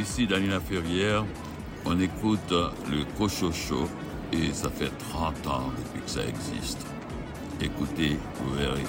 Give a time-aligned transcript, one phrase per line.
[0.00, 1.26] Ici Daniela Ferrière,
[1.84, 3.86] on écoute le Cochocho
[4.32, 6.86] et ça fait 30 ans depuis que ça existe.
[7.60, 8.80] Écoutez, vous verrez.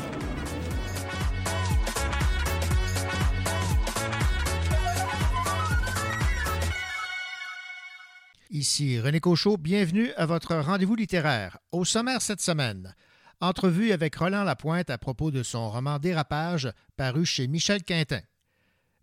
[8.49, 11.57] Ici René Cochot, bienvenue à votre rendez-vous littéraire.
[11.73, 12.95] Au sommaire cette semaine,
[13.41, 18.21] entrevue avec Roland Lapointe à propos de son roman Dérapage paru chez Michel Quintin.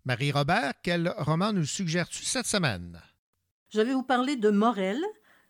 [0.09, 2.99] Marie-Robert, quel roman nous suggères-tu cette semaine?
[3.69, 4.97] Je vais vous parler de Morel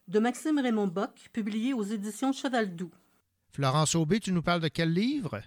[0.09, 2.91] de Maxime Raymond Bock, publié aux éditions Cheval Doux.
[3.51, 5.39] Florence Aubé, tu nous parles de quel livre?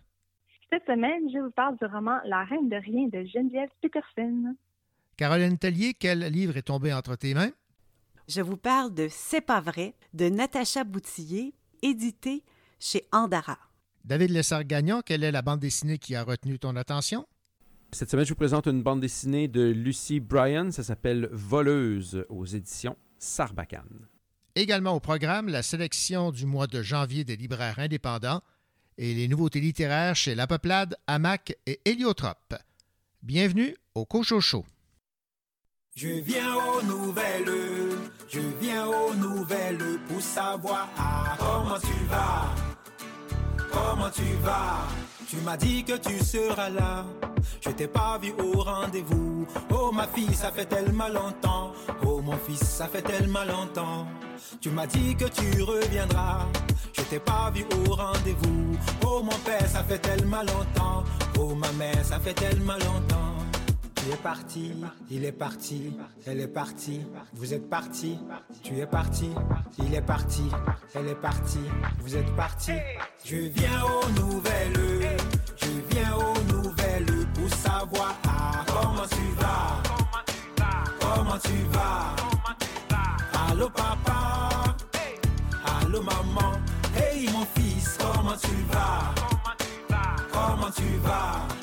[0.70, 4.56] Cette semaine, je vous parle du roman La Reine de Rien de Geneviève Peterson.
[5.18, 7.52] Caroline Tellier, quel livre est tombé entre tes mains?
[8.28, 12.44] Je vous parle de C'est pas vrai de Natacha Boutillier, édité
[12.80, 13.58] chez Andara.
[14.06, 17.26] David Lessard-Gagnon, quelle est la bande dessinée qui a retenu ton attention?
[17.94, 20.72] Cette semaine, je vous présente une bande dessinée de Lucy Bryan.
[20.72, 24.08] Ça s'appelle Voleuse aux éditions Sarbacane.
[24.54, 28.40] Également au programme, la sélection du mois de janvier des libraires indépendants
[28.96, 32.54] et les nouveautés littéraires chez La Peuplade, Hamac et Héliotrope.
[33.22, 34.64] Bienvenue au Cochocho.
[35.94, 37.44] Je viens aux nouvelles,
[38.30, 40.88] je viens aux nouvelles pour savoir
[41.38, 42.54] comment tu vas,
[43.70, 44.88] comment tu vas.
[45.32, 47.06] Tu m'as dit que tu seras là,
[47.62, 49.46] je t'ai pas vu au rendez-vous.
[49.70, 51.72] Oh ma fille, ça fait tellement longtemps,
[52.04, 54.06] oh mon fils, ça fait tellement longtemps.
[54.60, 56.46] Tu m'as dit que tu reviendras,
[56.92, 58.76] je t'ai pas vu au rendez-vous.
[59.06, 61.02] Oh mon père, ça fait tellement longtemps,
[61.38, 63.31] oh ma mère, ça fait tellement longtemps.
[64.02, 64.72] Tu es parti,
[65.12, 65.96] il est parti,
[66.26, 67.02] elle est partie,
[67.34, 68.18] vous êtes parti,
[68.64, 69.30] tu es parti,
[69.78, 70.42] il est parti,
[70.92, 71.60] elle est partie,
[72.00, 72.72] vous êtes parti.
[73.24, 75.16] Je viens aux nouvelles,
[75.56, 78.16] je viens aux nouvelles pour savoir
[78.66, 79.80] comment tu vas,
[81.00, 82.16] comment tu vas,
[83.48, 84.74] allô papa,
[85.80, 86.58] allô maman,
[86.96, 89.14] hey mon fils, comment tu vas,
[90.32, 91.61] comment tu vas?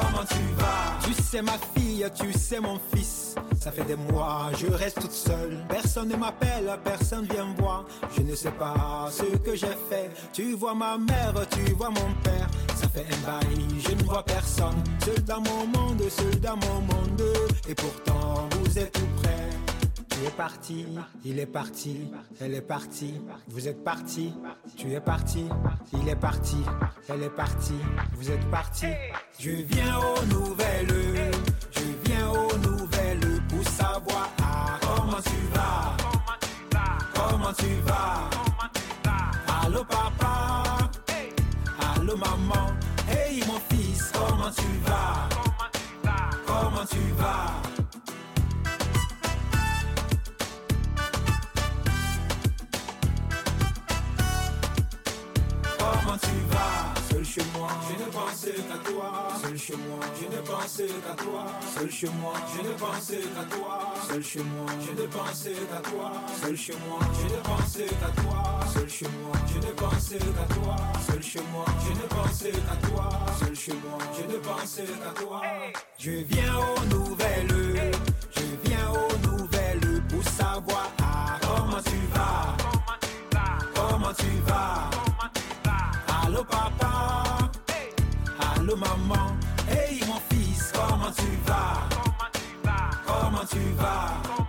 [0.00, 1.06] Comment tu vas?
[1.06, 3.34] Tu sais ma fille, tu sais mon fils.
[3.60, 5.64] Ça fait des mois, je reste toute seule.
[5.68, 7.84] Personne ne m'appelle, personne vient voir.
[8.16, 10.10] Je ne sais pas ce que j'ai fait.
[10.32, 12.48] Tu vois ma mère, tu vois mon père.
[12.76, 14.82] Ça fait un bail, je ne vois personne.
[15.04, 17.22] Seul dans mon monde, seul dans mon monde.
[17.68, 19.48] Et pourtant, vous êtes tout près.
[20.14, 20.86] Tu es parti,
[21.24, 22.08] il est parti,
[22.40, 24.32] elle est partie, vous êtes parti,
[24.76, 25.48] tu es parti,
[25.92, 26.58] il est parti,
[27.08, 27.74] elle est partie,
[28.12, 28.86] vous êtes parti.
[29.40, 31.32] Je viens aux nouvelles,
[31.72, 34.30] je viens aux nouvelles pour savoir
[34.80, 35.96] comment tu vas,
[37.12, 38.30] comment tu vas,
[39.64, 40.90] allô papa,
[41.96, 42.72] allô maman,
[43.08, 45.28] hey mon fils, comment tu vas,
[46.46, 47.73] comment tu vas?
[56.14, 59.28] Comment tu vas Seul chez moi, je ne pensais qu'à toi.
[59.42, 61.46] Seul chez moi, je ne pensais qu'à toi.
[61.76, 63.94] Seul chez moi, je ne pensais qu'à toi.
[64.08, 66.12] Seul chez moi, je ne pensais qu'à toi.
[66.40, 68.60] Seul chez moi, je ne pensais qu'à toi.
[68.72, 70.76] Seul chez moi, je ne pensais qu'à toi.
[71.10, 73.08] Seul chez moi, je ne pensais qu'à toi.
[73.40, 75.42] Seul chez moi, je ne pensais qu'à toi.
[75.98, 77.90] Je viens aux nouvelles,
[78.30, 80.90] je viens aux nouvelles pour savoir
[81.40, 82.56] comment tu vas.
[83.74, 85.03] Comment tu vas
[86.48, 87.50] Papa,
[88.76, 89.36] maman,
[89.68, 91.88] hey mon fils, comment tu vas?
[93.06, 94.10] Comment tu vas?
[94.26, 94.43] Comment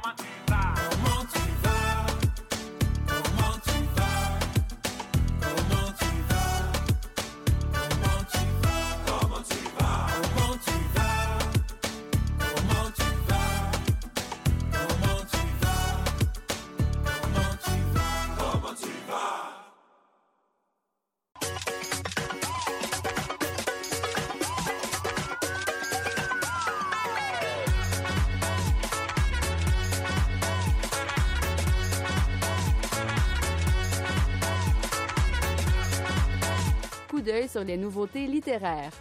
[37.56, 38.92] sur les nouveautés littéraires.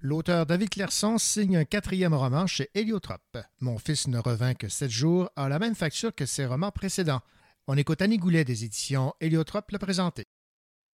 [0.00, 3.38] L'auteur David Clairson signe un quatrième roman chez Héliotrope.
[3.60, 7.20] Mon fils ne revint que sept jours a la même facture que ses romans précédents.
[7.68, 10.24] On écoute Annie Goulet des éditions Héliotrope le présenter.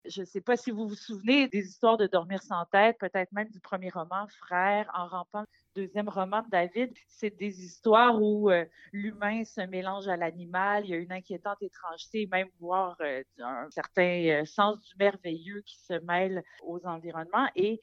[0.06, 3.32] Je ne sais pas si vous vous souvenez des histoires de Dormir sans tête, peut-être
[3.32, 5.44] même du premier roman, Frère, en rampant.
[5.74, 10.84] Deuxième roman de David, c'est des histoires où euh, l'humain se mélange à l'animal.
[10.84, 15.62] Il y a une inquiétante étrangeté, même voire euh, un certain euh, sens du merveilleux
[15.62, 17.48] qui se mêle aux environnements.
[17.56, 17.80] Et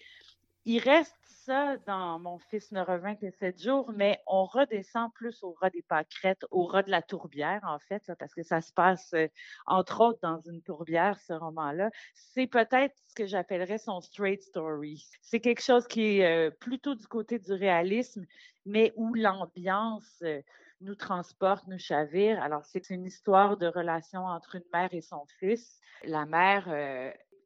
[0.65, 1.15] il reste
[1.45, 5.71] ça dans Mon fils ne revint que sept jours, mais on redescend plus au ras
[5.71, 9.27] des pâquerettes, au ras de la tourbière, en fait, parce que ça se passe, euh,
[9.65, 11.89] entre autres, dans une tourbière, ce roman-là.
[12.13, 15.03] C'est peut-être ce que j'appellerais son straight story.
[15.21, 18.25] C'est quelque chose qui est euh, plutôt du côté du réalisme,
[18.65, 20.41] mais où l'ambiance euh,
[20.81, 22.41] nous transporte, nous chavire.
[22.41, 25.79] Alors, c'est une histoire de relation entre une mère et son fils.
[26.03, 26.67] La mère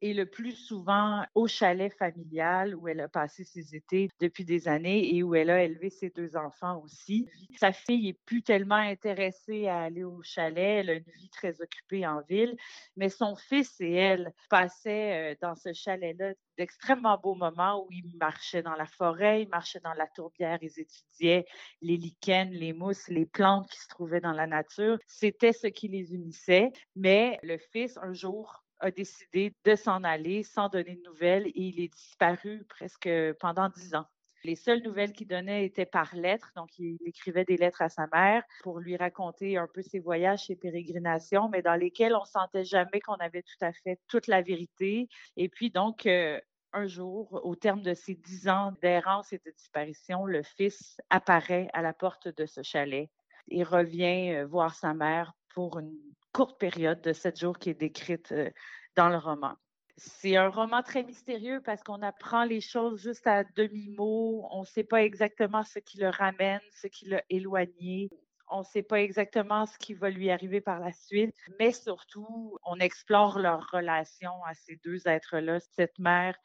[0.05, 4.67] et le plus souvent au chalet familial où elle a passé ses étés depuis des
[4.67, 7.27] années et où elle a élevé ses deux enfants aussi.
[7.57, 11.59] Sa fille est plus tellement intéressée à aller au chalet, elle a une vie très
[11.59, 12.55] occupée en ville,
[12.95, 18.15] mais son fils et elle passaient euh, dans ce chalet-là d'extrêmement beaux moments où ils
[18.17, 21.45] marchaient dans la forêt, ils marchaient dans la tourbière, ils étudiaient
[21.81, 24.99] les lichens, les mousses, les plantes qui se trouvaient dans la nature.
[25.07, 26.71] C'était ce qui les unissait.
[26.95, 31.61] Mais le fils, un jour, a décidé de s'en aller sans donner de nouvelles et
[31.61, 33.09] il est disparu presque
[33.39, 34.05] pendant dix ans.
[34.43, 38.05] Les seules nouvelles qu'il donnait étaient par lettres, donc il écrivait des lettres à sa
[38.13, 42.63] mère pour lui raconter un peu ses voyages, ses pérégrinations, mais dans lesquels on sentait
[42.63, 45.09] jamais qu'on avait tout à fait toute la vérité.
[45.35, 46.39] Et puis donc, euh,
[46.73, 51.67] un jour, au terme de ces dix ans d'errance et de disparition, le fils apparaît
[51.73, 53.09] à la porte de ce chalet
[53.49, 55.97] et revient euh, voir sa mère pour une
[56.35, 58.49] courte période de sept jours qui est décrite euh,
[58.97, 59.53] dans le roman.
[59.95, 64.45] C'est un roman très mystérieux parce qu'on apprend les choses juste à demi-mot.
[64.51, 68.09] On ne sait pas exactement ce qui le ramène, ce qui l'a éloigné.
[68.49, 72.57] On ne sait pas exactement ce qui va lui arriver par la suite, mais surtout,
[72.65, 76.35] on explore leur relation à ces deux êtres-là, cette mère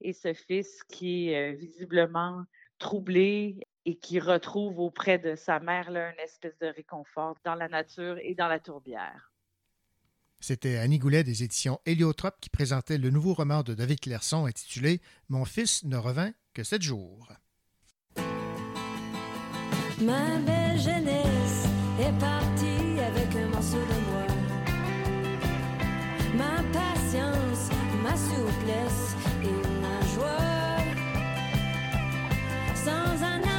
[0.00, 2.42] et ce fils qui est euh, visiblement
[2.78, 7.68] troublé et qui retrouve auprès de sa mère là, une espèce de réconfort dans la
[7.68, 9.32] nature et dans la tourbière.
[10.48, 15.00] C'était Annie Goulet des éditions Héliotrope qui présentait le nouveau roman de David Clairson intitulé
[15.28, 17.32] Mon fils ne revint que sept jours.
[20.00, 21.66] Ma belle jeunesse
[21.98, 24.26] est partie avec un morceau de moi.
[26.36, 27.68] Ma patience,
[28.04, 30.78] ma souplesse et ma joie.
[32.84, 33.55] Sans un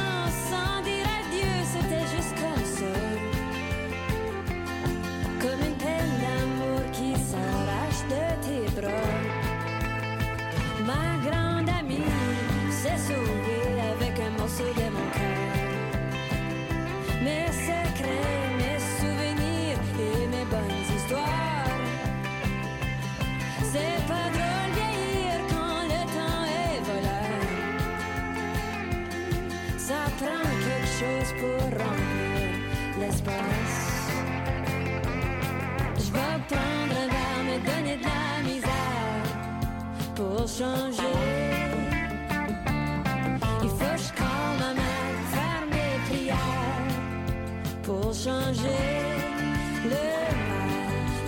[17.22, 21.78] Mes secrets, mes souvenirs et mes bonnes histoires.
[23.62, 27.38] C'est pas drôle vieillir quand le temps est voleur.
[29.76, 32.50] Ça prend quelque chose pour remplir
[32.98, 33.78] l'espace.
[35.98, 39.28] Je vais prendre un verre, me donner de la misère
[40.16, 41.57] pour changer.
[48.24, 48.96] Changer
[49.84, 50.04] le
[50.50, 50.70] mal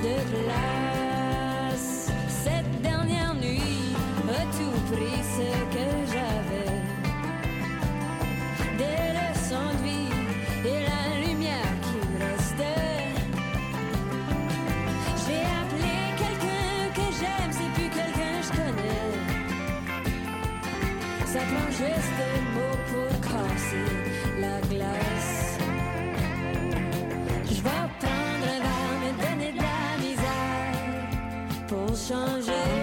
[0.03, 1.91] de place.
[2.29, 3.95] Cette dernière nuit
[4.29, 6.75] a tout pris ce que j'avais.
[8.81, 10.13] Des leçons de vie
[10.65, 13.15] et la lumière qui me restait.
[15.25, 19.11] J'ai appelé quelqu'un que j'aime, c'est plus quelqu'un que je connais.
[21.27, 22.40] Ça prend juste
[32.11, 32.80] changer.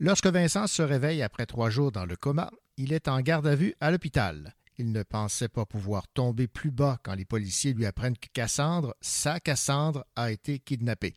[0.00, 3.56] Lorsque Vincent se réveille après trois jours dans le coma, il est en garde à
[3.56, 4.54] vue à l'hôpital.
[4.76, 8.94] Il ne pensait pas pouvoir tomber plus bas quand les policiers lui apprennent que Cassandre,
[9.00, 11.16] sa Cassandre, a été kidnappée.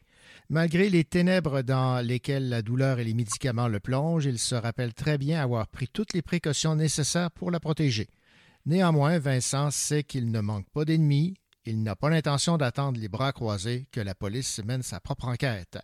[0.49, 4.95] Malgré les ténèbres dans lesquelles la douleur et les médicaments le plongent, il se rappelle
[4.95, 8.07] très bien avoir pris toutes les précautions nécessaires pour la protéger.
[8.65, 11.35] Néanmoins, Vincent sait qu'il ne manque pas d'ennemis,
[11.65, 15.77] il n'a pas l'intention d'attendre les bras croisés que la police mène sa propre enquête.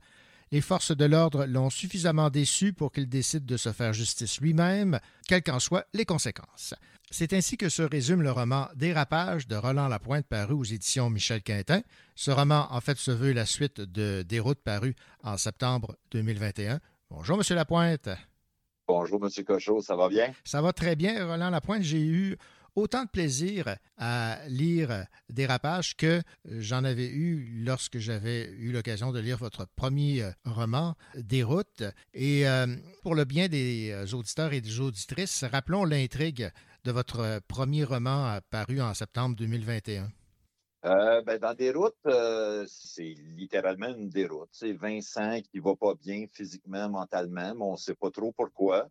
[0.52, 5.00] Les forces de l'ordre l'ont suffisamment déçu pour qu'il décide de se faire justice lui-même,
[5.28, 6.74] quelles qu'en soient les conséquences.
[7.12, 11.42] C'est ainsi que se résume le roman Dérapage de Roland Lapointe paru aux éditions Michel
[11.42, 11.82] Quintin.
[12.16, 16.80] Ce roman, en fait, se veut la suite de Déroute paru en septembre 2021.
[17.10, 18.10] Bonjour, Monsieur Lapointe.
[18.88, 19.44] Bonjour, M.
[19.46, 20.34] Cochot, ça va bien?
[20.46, 21.84] Ça va très bien, Roland Lapointe.
[21.84, 22.38] J'ai eu
[22.78, 29.20] autant de plaisir à lire Dérapage que j'en avais eu lorsque j'avais eu l'occasion de
[29.20, 31.84] lire votre premier euh, roman, Déroute.
[32.14, 32.68] Et euh,
[33.02, 36.52] pour le bien des euh, auditeurs et des auditrices, rappelons l'intrigue
[36.84, 40.10] de votre premier roman paru en septembre 2021.
[40.86, 41.96] Euh, ben, dans des routes,
[42.68, 44.50] c'est littéralement une déroute.
[44.52, 48.88] C'est Vincent qui va pas bien physiquement, mentalement, mais on ne sait pas trop pourquoi.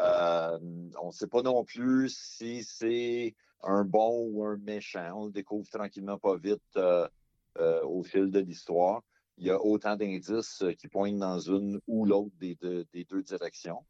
[0.00, 0.58] Euh,
[1.02, 5.12] on ne sait pas non plus si c'est un bon ou un méchant.
[5.14, 7.08] On le découvre tranquillement pas vite euh,
[7.58, 9.02] euh, au fil de l'histoire.
[9.38, 13.84] Il y a autant d'indices qui pointent dans une ou l'autre des, deux, directions.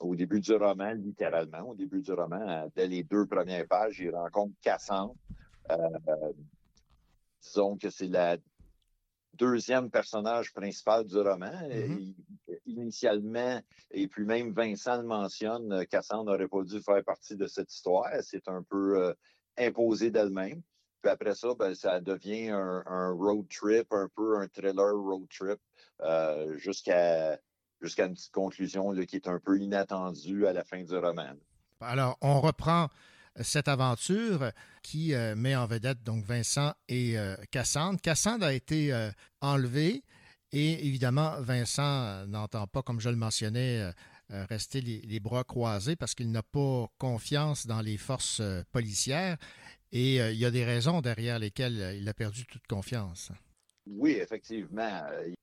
[0.00, 4.14] au début du roman, littéralement, au début du roman, dès les deux premières pages, il
[4.14, 5.14] rencontre Cassandre.
[7.42, 8.36] disons que c'est la
[9.38, 11.46] deuxième personnage principal du roman.
[11.46, 12.14] Mm-hmm.
[12.66, 17.46] Initialement, et puis même Vincent le mentionne, euh, Cassandre n'aurait pas dû faire partie de
[17.46, 18.10] cette histoire.
[18.22, 19.14] C'est un peu euh,
[19.56, 20.62] imposé d'elle-même.
[21.02, 25.60] Puis après ça, ben, ça devient un, road trip, un peu un thriller road trip,
[26.00, 27.38] euh, jusqu'à
[27.80, 31.34] jusqu'à une petite conclusion qui est un peu inattendue à la fin du roman.
[31.80, 32.88] Alors, on reprend
[33.42, 34.52] cette aventure
[34.82, 38.00] qui euh, met en vedette donc Vincent et euh, Cassandre.
[38.00, 40.02] Cassandre a été euh, enlevée
[40.52, 43.92] et évidemment Vincent n'entend pas, comme je le mentionnais,
[44.30, 48.40] rester les, bras croisés parce qu'il n'a pas confiance dans les forces
[48.72, 49.36] policières
[49.92, 53.30] et il y a des raisons derrière lesquelles il a perdu toute confiance.
[53.86, 55.02] Oui, effectivement.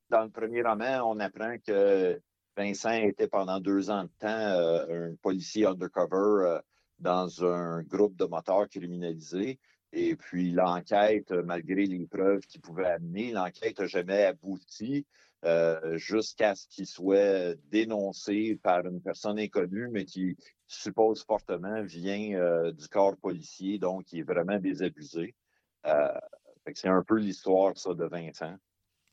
[0.09, 2.19] Dans le premier roman, on apprend que
[2.57, 6.61] Vincent était pendant deux ans de temps un policier undercover
[6.99, 9.59] dans un groupe de moteurs criminalisés.
[9.91, 15.05] Et puis l'enquête, malgré les preuves qu'il pouvait amener, l'enquête n'a jamais abouti
[15.45, 20.35] euh, jusqu'à ce qu'il soit dénoncé par une personne inconnue, mais qui
[20.65, 25.35] suppose fortement vient euh, du corps policier, donc qui est vraiment désabusé.
[25.85, 26.07] Euh,
[26.73, 28.55] c'est un peu l'histoire, ça, de Vincent.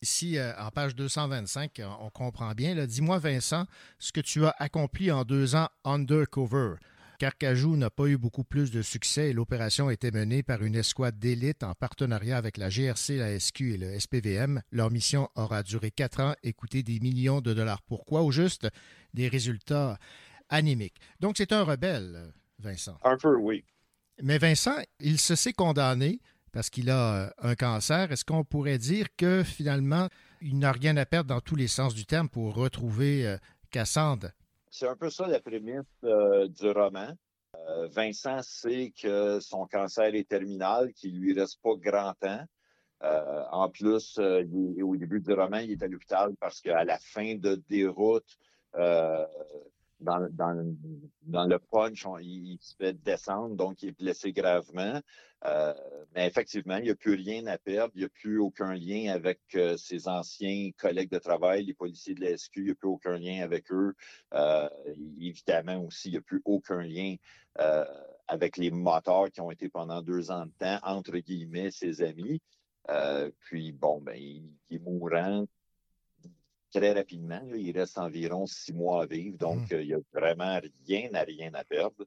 [0.00, 2.86] Ici, en page 225, on comprend bien.
[2.86, 3.66] Dis-moi, Vincent,
[3.98, 6.76] ce que tu as accompli en deux ans undercover.
[7.22, 10.74] Carcajou n'a pas eu beaucoup plus de succès et l'opération a été menée par une
[10.74, 14.60] escouade d'élite en partenariat avec la GRC, la SQ et le SPVM.
[14.72, 17.80] Leur mission aura duré quatre ans et coûté des millions de dollars.
[17.82, 18.22] Pourquoi?
[18.22, 18.66] Au juste?
[19.14, 19.98] Des résultats
[20.48, 20.96] anémiques.
[21.20, 22.98] Donc, c'est un rebelle, Vincent.
[23.04, 23.64] Un peu, oui.
[24.20, 26.18] Mais Vincent, il se sait condamné
[26.50, 28.10] parce qu'il a euh, un cancer.
[28.10, 30.08] Est-ce qu'on pourrait dire que finalement,
[30.40, 33.36] il n'a rien à perdre dans tous les sens du terme pour retrouver euh,
[33.70, 34.32] Cassandre?
[34.72, 37.12] C'est un peu ça la prémisse euh, du roman.
[37.68, 42.42] Euh, Vincent sait que son cancer est terminal, qu'il lui reste pas grand temps.
[43.02, 47.34] Euh, en plus, au début du roman, il est à l'hôpital parce qu'à la fin
[47.34, 48.38] de déroute,
[50.02, 50.76] dans, dans,
[51.22, 55.00] dans, le punch, il, se fait descendre, donc il est blessé gravement.
[55.44, 55.74] Euh,
[56.14, 57.92] mais effectivement, il n'y a plus rien à perdre.
[57.96, 62.14] Il n'y a plus aucun lien avec euh, ses anciens collègues de travail, les policiers
[62.14, 62.58] de la SQ.
[62.58, 63.94] Il n'y a plus aucun lien avec eux.
[64.34, 64.68] Euh,
[65.18, 67.16] évidemment aussi, il n'y a plus aucun lien
[68.28, 72.40] avec les moteurs qui ont été pendant deux ans de temps, entre guillemets, ses amis.
[73.40, 75.46] puis, bon, ben, il, il est mourant
[76.72, 77.40] très rapidement.
[77.54, 79.74] il reste environ six mois à vivre, donc hmm.
[79.74, 82.04] euh, il n'y a vraiment rien à rien à perdre.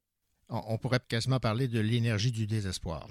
[0.50, 3.08] On, pourrait quasiment parler de l'énergie du désespoir.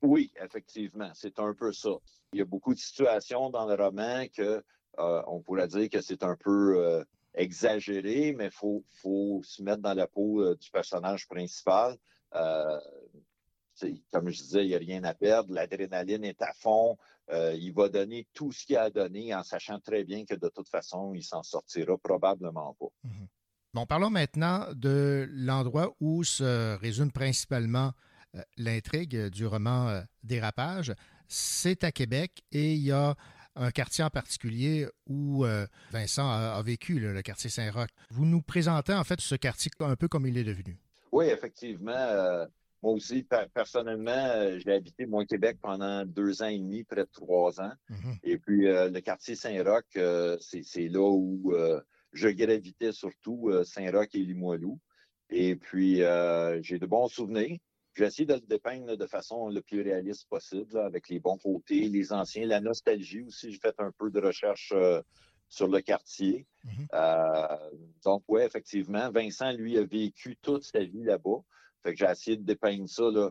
[0.00, 1.90] Oui, effectivement, c'est un peu ça.
[2.32, 4.62] Il y a beaucoup de situations dans le roman que
[4.98, 7.04] euh, on pourrait dire que c'est un peu euh,
[7.34, 11.98] exagéré, mais il faut, faut, se mettre dans la peau du personnage principal
[14.12, 15.52] comme je disais, il n'y a rien à perdre.
[15.52, 16.96] L'adrénaline est à fond.
[17.32, 20.48] Euh, il va donner tout ce qu'il a donné en sachant très bien que de
[20.48, 22.88] toute façon, il s'en sortira probablement pas.
[23.04, 23.28] Mhm.
[23.72, 27.92] Bon, parlons maintenant de l'endroit où se résume principalement
[28.34, 30.92] euh, l'intrigue du roman euh, Dérapage.
[31.28, 33.14] C'est à Québec et il y a
[33.54, 35.44] un quartier en particulier où
[35.90, 37.88] Vincent a, a vécu, là, le quartier Saint-Roch.
[38.10, 40.80] Vous nous présentez en fait ce quartier un peu comme il est devenu.
[41.12, 42.46] Oui, effectivement.
[42.82, 47.04] Moi aussi, per- personnellement, euh, j'ai habité moi Québec pendant deux ans et demi, près
[47.04, 47.72] de trois ans.
[47.88, 48.16] Mhm.
[48.22, 51.80] Et puis, euh, le quartier Saint-Roch, euh, c'est là où euh,
[52.12, 54.78] je gravitais surtout, Saint-Roch et Limoilou.
[55.28, 55.96] Et puis,
[56.62, 57.56] j'ai de bons souvenirs.
[57.94, 61.38] J'ai essayé de le dépeindre de façon le plus réaliste possible, là, avec les bons
[61.38, 63.52] côtés, les anciens, la nostalgie aussi.
[63.52, 64.72] J'ai fait un peu de recherche
[65.48, 66.46] sur le quartier.
[66.64, 66.88] Mhm.
[68.04, 71.42] Donc, oui, effectivement, Vincent, lui, a vécu toute sa vie là-bas.
[71.82, 73.30] Fait que j'ai essayé de dépeindre ça là,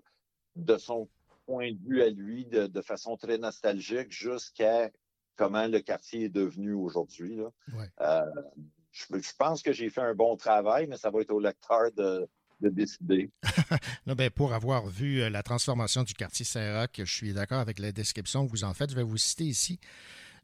[0.55, 1.07] de son
[1.45, 4.89] point de vue à lui, de, de façon très nostalgique, jusqu'à
[5.35, 7.37] comment le quartier est devenu aujourd'hui.
[7.37, 7.49] là.
[7.73, 7.87] Ouais.
[8.01, 8.25] Euh,
[8.91, 11.91] je, je pense que j'ai fait un bon travail, mais ça va être au lecteur
[11.95, 12.27] de,
[12.61, 13.31] de décider.
[14.05, 17.79] Là, ben, pour avoir vu euh, la transformation du quartier Saint-Roch, je suis d'accord avec
[17.79, 18.91] la description que vous en faites.
[18.91, 19.79] Je vais vous citer ici.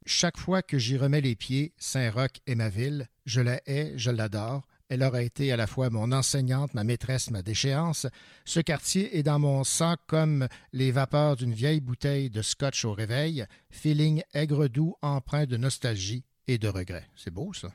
[0.05, 3.07] Chaque fois que j'y remets les pieds, Saint-Roch est ma ville.
[3.25, 4.67] Je la hais, je l'adore.
[4.87, 8.05] Elle aura été à la fois mon enseignante, ma maîtresse, ma déchéance.
[8.45, 12.93] Ce quartier est dans mon sang comme les vapeurs d'une vieille bouteille de scotch au
[12.93, 17.07] réveil, feeling aigre-doux empreint de nostalgie et de regret.
[17.15, 17.69] C'est beau, ça.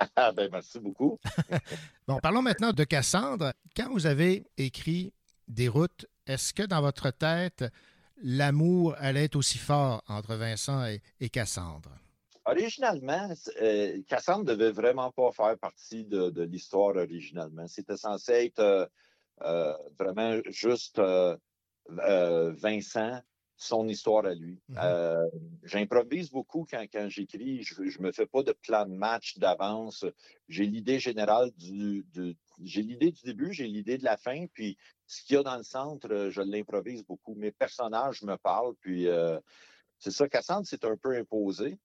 [0.16, 1.18] Ah, ben, merci beaucoup.
[2.08, 3.52] Bon, parlons maintenant de Cassandre.
[3.76, 5.14] Quand vous avez écrit
[5.48, 7.64] Des routes, est-ce que dans votre tête,
[8.22, 11.90] l'amour allait être aussi fort entre Vincent et, et Cassandre?
[12.46, 13.30] Originalement,
[13.62, 17.66] euh, Cassandre devait vraiment pas faire partie de, de l'histoire originalement.
[17.68, 18.86] C'était censé être euh,
[19.42, 21.00] euh, vraiment juste
[21.88, 23.20] Vincent,
[23.56, 24.60] son histoire à lui.
[24.68, 24.76] Mhm.
[24.82, 25.28] Euh,
[25.62, 27.62] J'improvise beaucoup quand, quand j'écris.
[27.62, 30.04] Je ne me fais pas de plan de match d'avance.
[30.48, 34.76] J'ai l'idée générale du, du- j'ai l'idée du début, j'ai l'idée de la fin, puis
[35.06, 37.34] ce qu'il y a dans le centre, je l'improvise beaucoup.
[37.34, 39.06] Mes personnages me parlent, puis
[39.98, 40.28] c'est ça.
[40.28, 41.78] Cassandre, c'est un peu imposé.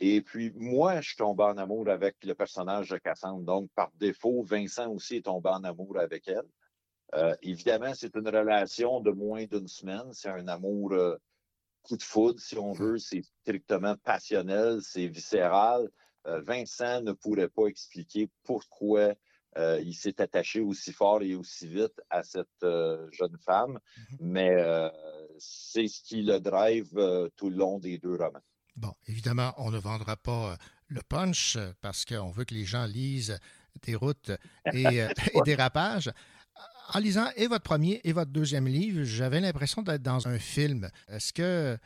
[0.00, 3.44] Et puis, moi, je suis tombé en amour avec le personnage de Cassandre.
[3.44, 6.48] Donc, par défaut, Vincent aussi est tombé en amour avec elle.
[7.14, 10.10] Euh, évidemment, c'est une relation de moins d'une semaine.
[10.12, 11.16] C'est un amour euh,
[11.82, 12.96] coup de foudre, si on veut.
[12.96, 15.90] C'est strictement passionnel, c'est viscéral.
[16.26, 19.14] Euh, Vincent ne pourrait pas expliquer pourquoi
[19.82, 23.80] il s'est attaché aussi fort et aussi vite à cette jeune femme,
[24.20, 24.88] mais euh,
[25.38, 26.94] c'est ce qui le drive
[27.34, 28.44] tout le long des deux romans.
[28.76, 30.56] Bon, évidemment, on ne vendra pas euh,
[30.88, 33.38] le punch euh, parce qu'on veut que les gens lisent
[33.82, 34.30] des routes
[34.72, 36.10] et, euh, et des rapages.
[36.92, 40.90] En lisant et votre premier et votre deuxième livre, j'avais l'impression d'être dans un film.
[41.08, 41.78] Est-ce que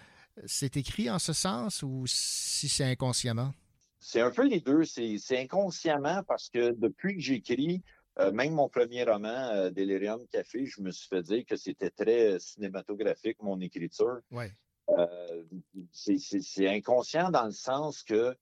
[0.47, 3.53] c'est écrit en ce sens ou si c'est inconsciemment?
[4.01, 4.85] C'est un peu les deux.
[4.85, 7.83] C'est inconsciemment parce que depuis que j'écris,
[8.19, 11.91] euh, même mon premier roman, euh, Delirium Café, je me suis fait dire que c'était
[11.91, 14.21] très cinématographique, mon écriture.
[14.31, 14.45] Oui.
[14.91, 15.45] Euh,
[15.93, 18.37] c'est- inconscient dans le sens que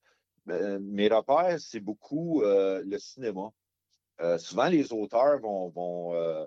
[0.49, 3.51] euh, mes repères, c'est beaucoup euh, le cinéma.
[4.39, 6.47] Souvent, les auteurs vont, vont,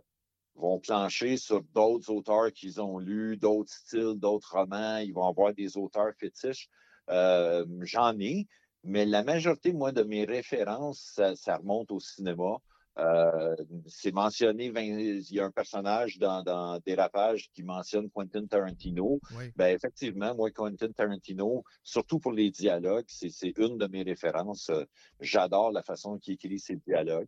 [0.55, 4.97] vont plancher sur d'autres auteurs qu'ils ont lus, d'autres styles, d'autres romans.
[4.97, 6.69] Ils vont avoir des auteurs fétiches.
[7.09, 8.47] J'en ai,
[8.85, 12.59] mais la majorité, moi, de mes références, ça remonte au cinéma.
[12.97, 13.55] Euh,
[13.87, 19.19] c'est mentionné, il y a un personnage dans, dans Dérapage qui mentionne Quentin Tarantino.
[19.37, 19.51] Oui.
[19.55, 24.71] Ben, effectivement, moi, Quentin Tarantino, surtout pour les dialogues, c'est une de mes références.
[25.19, 27.27] J'adore la façon qu'il écrit ses dialogues.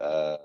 [0.00, 0.36] Euh,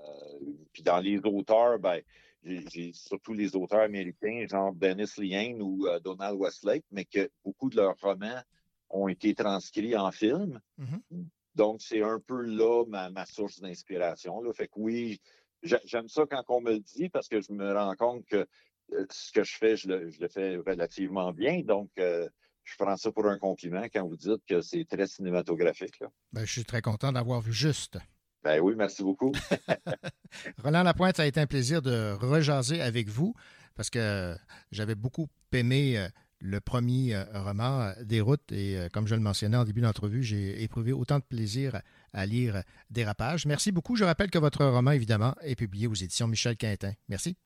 [0.72, 2.00] puis dans les auteurs, ben,
[2.44, 7.70] j'ai surtout les auteurs américains, genre Dennis Lehane ou euh, Donald Westlake, mais que beaucoup
[7.70, 8.42] de leurs romans
[8.90, 10.60] ont été transcrits en film.
[10.78, 11.28] Mhm.
[11.54, 14.40] Donc, c'est un peu là ma, ma source d'inspiration.
[14.52, 15.20] Fait que oui,
[15.62, 18.46] j'a- j'aime ça quand on me le dit parce que je me rends compte que
[18.92, 21.60] euh, ce que je fais, je le, je le fais relativement bien.
[21.62, 22.28] Donc, euh,
[22.64, 26.00] je prends ça pour un compliment quand vous dites que c'est très cinématographique.
[26.00, 26.08] là.
[26.32, 27.98] Ben, je suis très content d'avoir vu juste.
[28.42, 29.32] Ben oui, merci beaucoup.
[30.62, 33.34] Roland Lapointe, ça a été un plaisir de rejaser avec vous
[33.74, 34.36] parce que
[34.70, 36.08] j'avais beaucoup aimé euh,
[36.44, 40.22] le premier euh, roman des routes et euh, comme je le mentionnais en début d'entrevue,
[40.22, 41.80] j'ai éprouvé autant de plaisir
[42.12, 43.46] à lire Dérapage.
[43.46, 43.96] Merci beaucoup.
[43.96, 46.92] Je rappelle que votre roman, évidemment, est publié aux éditions Michel Quintin.
[47.08, 47.36] Merci.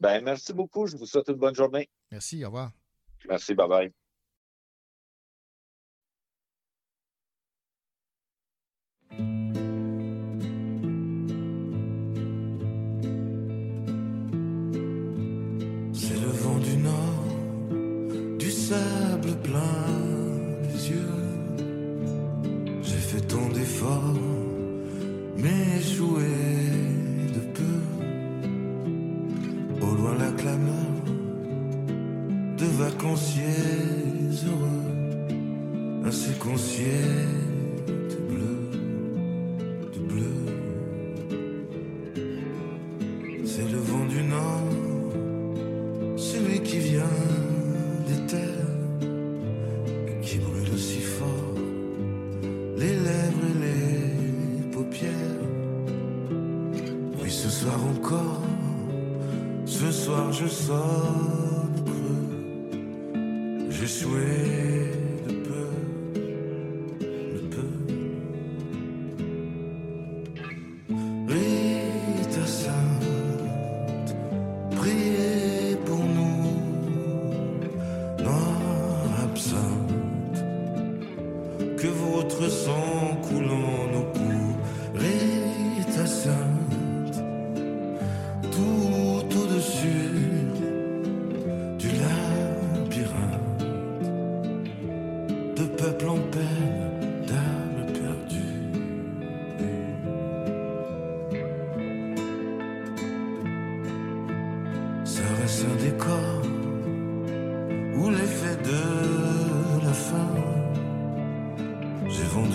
[0.00, 0.86] Ben merci beaucoup.
[0.86, 1.90] Je vous souhaite une bonne journée.
[2.10, 2.42] Merci.
[2.42, 2.72] Au revoir.
[3.28, 3.54] Merci.
[3.54, 3.92] Bye
[9.10, 9.39] bye.
[19.50, 21.16] Plein yeux.
[22.82, 24.14] J'ai fait tant d'efforts,
[25.36, 26.32] mais échoué
[27.34, 27.78] de peu.
[29.86, 30.92] Au loin la clameur
[32.58, 33.44] de vacanciers
[34.46, 34.86] heureux.
[36.06, 36.32] ainsi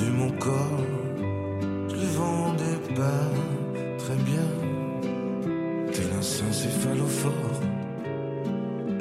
[0.10, 0.84] mon corps,
[1.90, 3.30] je le vendais pas
[3.98, 4.48] très bien.
[5.92, 7.62] Tel un céphalophore,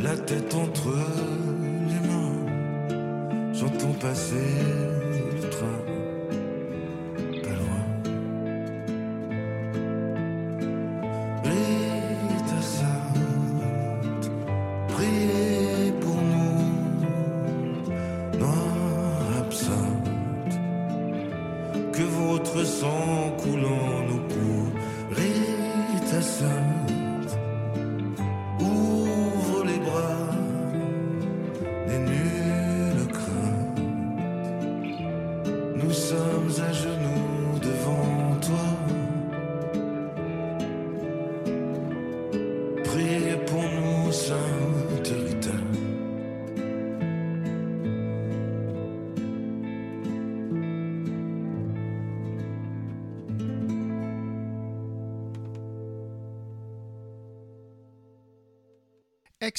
[0.00, 0.94] la tête entre
[1.88, 4.54] les mains, j'entends passer
[5.42, 5.80] le train,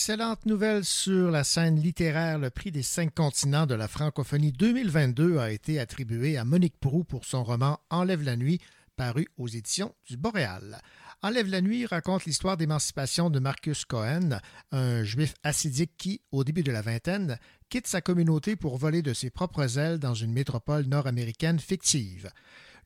[0.07, 2.37] Excellente nouvelle sur la scène littéraire.
[2.37, 7.03] Le prix des cinq continents de la francophonie 2022 a été attribué à Monique Prou
[7.03, 8.61] pour son roman Enlève la nuit,
[8.97, 10.79] paru aux éditions du Boréal.
[11.23, 14.37] Enlève la nuit raconte l'histoire d'émancipation de Marcus Cohen,
[14.71, 17.39] un juif assidique qui, au début de la vingtaine,
[17.69, 22.29] quitte sa communauté pour voler de ses propres ailes dans une métropole nord-américaine fictive.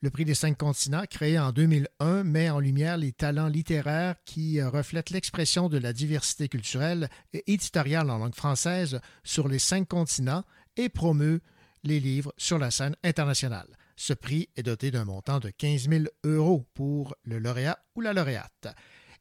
[0.02, 4.58] Le prix des cinq continents, créé en 2001, met en lumière les talents littéraires qui
[4.58, 9.86] euh, reflètent l'expression de la diversité culturelle et éditoriale en langue française sur les cinq
[9.88, 10.42] continents
[10.78, 11.42] et promeut
[11.82, 13.76] les livres sur la scène internationale.
[13.94, 18.14] Ce prix est doté d'un montant de 15 000 euros pour le lauréat ou la
[18.14, 18.68] lauréate.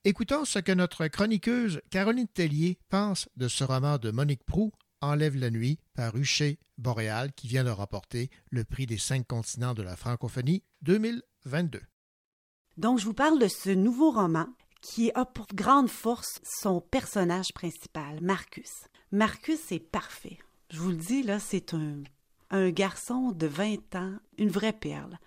[0.06, 5.38] Écoutons ce que notre chroniqueuse Caroline Tellier pense de ce roman de Monique Prou, Enlève
[5.38, 9.82] la nuit, paru chez Boréal, qui vient de remporter le prix des cinq continents de
[9.82, 11.82] la francophonie 2022.
[12.78, 14.48] Donc, je vous parle de ce nouveau roman
[14.82, 18.72] qui a pour grande force son personnage principal, Marcus.
[19.12, 20.38] Marcus est parfait.
[20.70, 22.04] Je vous le dis, là, c'est un,
[22.52, 25.18] un garçon de 20 ans, une vraie perle.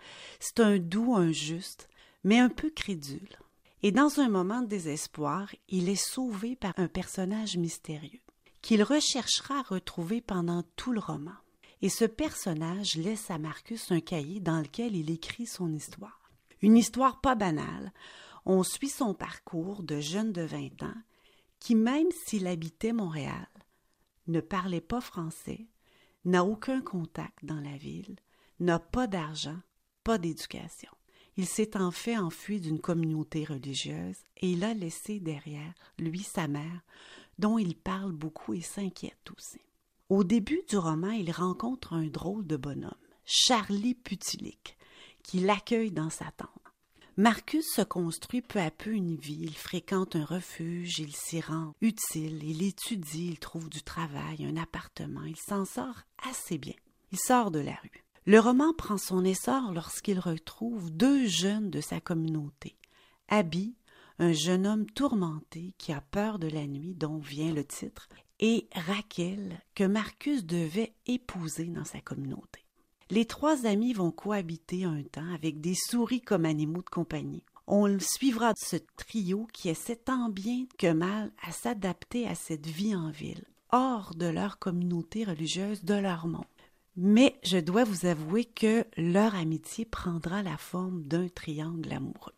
[0.40, 1.88] C'est un doux, un juste,
[2.24, 3.36] mais un peu crédule.
[3.82, 8.20] Et dans un moment de désespoir, il est sauvé par un personnage mystérieux
[8.62, 11.34] qu'il recherchera à retrouver pendant tout le roman.
[11.82, 16.30] Et ce personnage laisse à Marcus un cahier dans lequel il écrit son histoire.
[16.62, 17.92] Une histoire pas banale.
[18.46, 21.02] On suit son parcours de jeune de 20 ans
[21.58, 23.48] qui, même s'il habitait Montréal,
[24.28, 25.66] ne parlait pas français,
[26.24, 28.16] n'a aucun contact dans la ville,
[28.60, 29.58] n'a pas d'argent,
[30.04, 30.90] pas d'éducation.
[31.36, 36.46] Il s'est en fait enfui d'une communauté religieuse et il a laissé derrière lui sa
[36.46, 36.82] mère,
[37.38, 39.60] dont il parle beaucoup et s'inquiète aussi.
[40.12, 42.92] Au début du roman, il rencontre un drôle de bonhomme,
[43.24, 44.76] Charlie Putilic,
[45.22, 46.50] qui l'accueille dans sa tente.
[47.16, 51.72] Marcus se construit peu à peu une vie, il fréquente un refuge, il s'y rend
[51.80, 56.76] utile, il étudie, il trouve du travail, un appartement, il s'en sort assez bien.
[57.10, 58.04] Il sort de la rue.
[58.26, 62.76] Le roman prend son essor lorsqu'il retrouve deux jeunes de sa communauté,
[63.28, 63.76] Abby,
[64.18, 68.10] un jeune homme tourmenté qui a peur de la nuit, dont vient le titre,
[68.42, 72.64] et Raquel, que Marcus devait épouser dans sa communauté.
[73.08, 77.44] Les trois amis vont cohabiter un temps avec des souris comme animaux de compagnie.
[77.68, 82.96] On suivra ce trio qui essaie tant bien que mal à s'adapter à cette vie
[82.96, 86.44] en ville, hors de leur communauté religieuse, de leur monde.
[86.96, 92.34] Mais je dois vous avouer que leur amitié prendra la forme d'un triangle amoureux.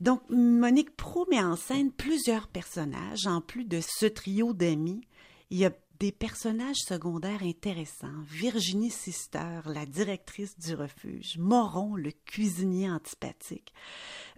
[0.00, 3.26] Donc, Monique Pro met en scène plusieurs personnages.
[3.26, 5.02] En plus de ce trio d'amis,
[5.50, 8.22] il y a des personnages secondaires intéressants.
[8.28, 11.36] Virginie Sister, la directrice du refuge.
[11.38, 13.72] Moron, le cuisinier antipathique.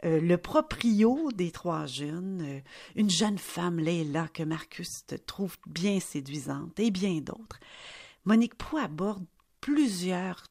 [0.05, 2.43] Euh, le proprio des trois jeunes.
[2.43, 2.61] euh,
[2.97, 6.81] une jeune femme, Leila, que Marcus trouve bien séduisante.
[6.81, 7.61] Et bien d'autres.
[8.25, 9.25] Monique Pro aborde
[9.61, 10.45] plusieurs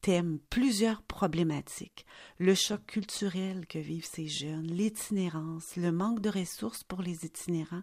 [0.00, 2.06] thèmes, plusieurs problématiques.
[2.38, 7.82] Le choc culturel que vivent ces jeunes, l'itinérance, le manque de ressources pour les itinérants,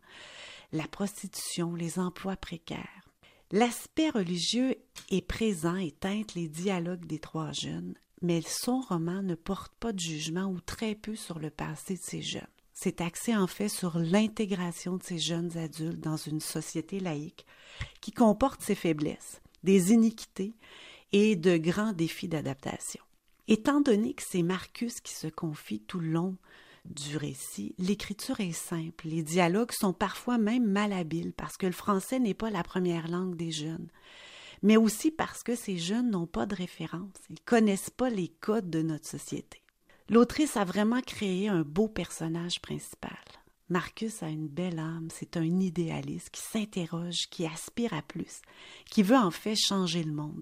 [0.73, 3.07] la prostitution, les emplois précaires.
[3.51, 4.75] L'aspect religieux
[5.09, 9.93] est présent et teinte les dialogues des trois jeunes, mais son roman ne porte pas
[9.93, 12.41] de jugement ou très peu sur le passé de ces jeunes.
[12.73, 17.45] C'est axé en fait sur l'intégration de ces jeunes adultes dans une société laïque
[18.01, 20.53] qui comporte ses faiblesses, des iniquités
[21.11, 23.03] et de grands défis d'adaptation.
[23.47, 26.35] Étant donné que c'est Marcus qui se confie tout le long
[26.85, 32.19] du récit, l'écriture est simple, les dialogues sont parfois même malhabiles parce que le français
[32.19, 33.87] n'est pas la première langue des jeunes,
[34.61, 38.69] mais aussi parce que ces jeunes n'ont pas de référence, ils connaissent pas les codes
[38.69, 39.61] de notre société.
[40.09, 43.17] L'autrice a vraiment créé un beau personnage principal.
[43.69, 48.41] Marcus a une belle âme, c'est un idéaliste qui s'interroge, qui aspire à plus,
[48.89, 50.41] qui veut en fait changer le monde.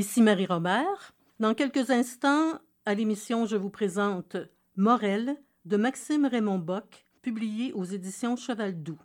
[0.00, 1.12] Ici Marie Robert.
[1.40, 4.38] Dans quelques instants, à l'émission, je vous présente
[4.74, 5.36] Morel
[5.66, 8.98] de Maxime Raymond Bock, publié aux éditions Cheval Doux.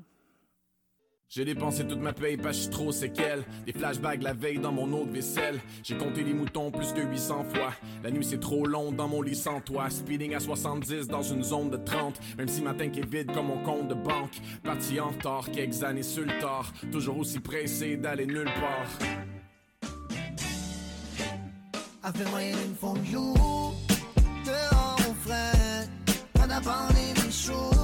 [1.27, 4.89] J'ai dépensé toute ma paye pas je trop séquelle Des flashbacks la veille dans mon
[4.93, 5.59] eau de vaisselle.
[5.83, 7.73] J'ai compté les moutons plus de 800 fois.
[8.01, 9.89] La nuit c'est trop long dans mon lit sans toi.
[9.89, 13.47] Speeding à 70 dans une zone de 30 Même si ma tank est vide comme
[13.47, 14.39] mon compte de banque.
[14.63, 16.71] Parti en retard, quelques années sur le tard.
[16.89, 19.24] Toujours aussi pressé d'aller nulle part
[22.07, 23.33] I feel waiting for you.
[24.45, 25.89] Dehors au frais,
[26.33, 27.74] pas d'abandonner mes choses.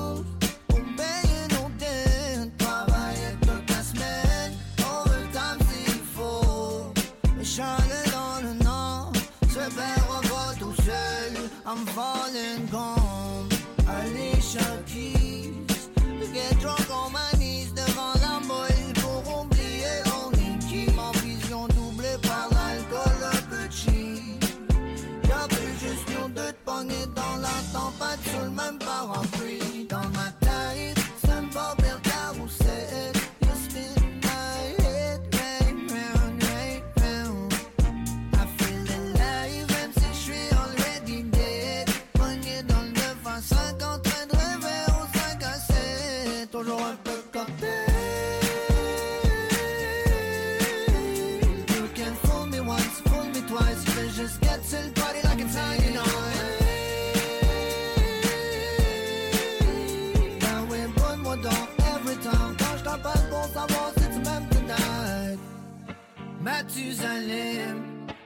[29.01, 29.40] Le même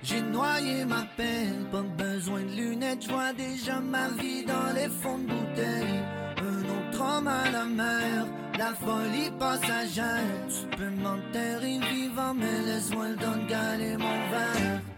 [0.04, 4.88] J'ai noyé ma peine, pas besoin de lunettes, je vois déjà ma vie dans les
[5.02, 6.00] fonds de bouteille.
[6.38, 10.22] Un autre homme à la mer, la folie passagère.
[10.48, 14.95] Tu peux m'enterrer vivant, mais laisse-moi le don de mon verre.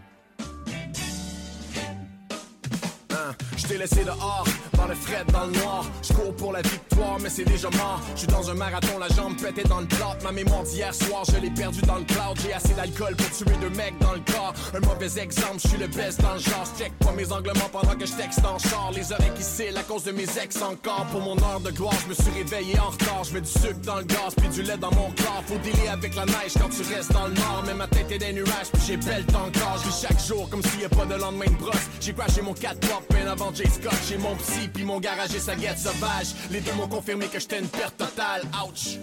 [3.68, 4.46] Je t'ai laissé dehors,
[4.78, 5.84] dans le fret, dans le noir.
[6.02, 8.00] Je cours pour la victoire, mais c'est déjà mort.
[8.14, 10.16] Je suis dans un marathon, la jambe pétée dans le plot.
[10.24, 12.38] Ma mémoire d'hier soir, je l'ai perdue dans le cloud.
[12.42, 14.54] J'ai assez d'alcool pour tuer deux mecs dans le corps.
[14.74, 16.64] Un mauvais exemple, je suis le best dans le genre.
[16.78, 18.90] Check pas mes anglements pendant que je texte en char.
[18.94, 21.04] Les oreilles qui cillent à cause de mes ex encore.
[21.12, 23.24] Pour mon heure de gloire, je me suis réveillé en retard.
[23.24, 25.42] Je mets du sucre dans le gaz, puis du lait dans mon corps.
[25.46, 27.64] Faut dealer avec la neige quand tu restes dans le nord.
[27.66, 29.76] Mais ma tête est des nuages, puis j'ai belle encore.
[29.84, 31.86] Je chaque jour comme s'il y a pas de lendemain de brosse.
[32.00, 33.98] J'ai crashé mon 4 pop bien avant Jay Scott.
[34.08, 36.32] J'ai mon psy, puis mon garage et sa guette sauvage.
[36.52, 38.42] Les deux m'ont confirmé que j'étais une perte totale.
[38.64, 38.98] Ouch!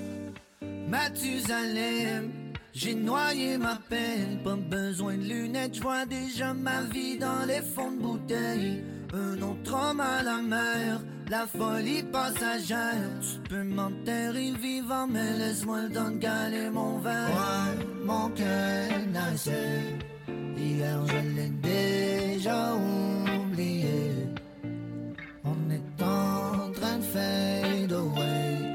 [0.87, 2.31] Mathusalem,
[2.73, 7.61] j'ai noyé ma peine, pas besoin de lunettes, je vois déjà ma vie dans les
[7.61, 8.83] fonds de bouteille.
[9.13, 13.09] Un autre homme à la mer, la folie passagère.
[13.19, 17.29] Tu peux m'enterrer vivant, mais laisse-moi le don de galer mon verre.
[17.29, 19.97] Ouais, mon cœur naissait,
[20.55, 24.04] hier je l'ai déjà oublié.
[26.15, 28.73] En train de fade away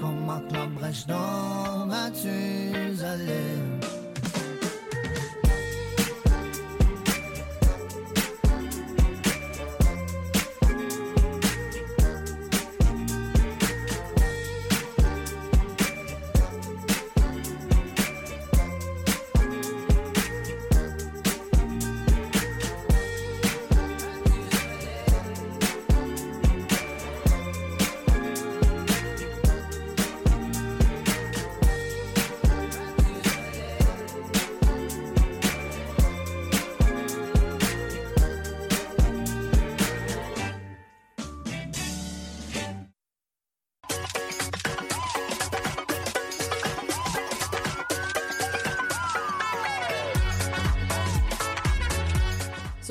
[0.00, 3.67] Comme Marc Labrèche dans Mathusalem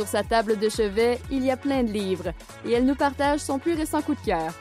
[0.08, 2.32] Sur sa table de chevet, il y a plein de livres
[2.65, 4.54] et elle nous partage son plus récent coup de cœur.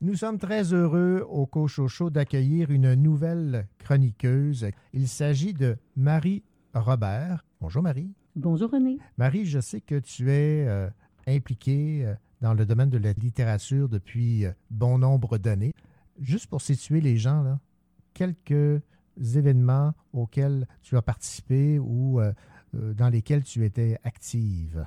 [0.00, 4.70] Nous sommes très heureux au Cochocho d'accueillir une nouvelle chroniqueuse.
[4.94, 7.44] Il s'agit de Marie Robert.
[7.60, 8.14] Bonjour Marie.
[8.36, 8.96] Bonjour René.
[9.18, 10.88] Marie, je sais que tu es euh,
[11.26, 15.74] impliquée euh, dans le domaine de la littérature depuis euh, bon nombre d'années.
[16.20, 17.58] Juste pour situer les gens, là,
[18.14, 18.80] quelques
[19.34, 22.32] événements auxquels tu as participé ou euh,
[22.74, 24.86] euh, dans lesquels tu étais active?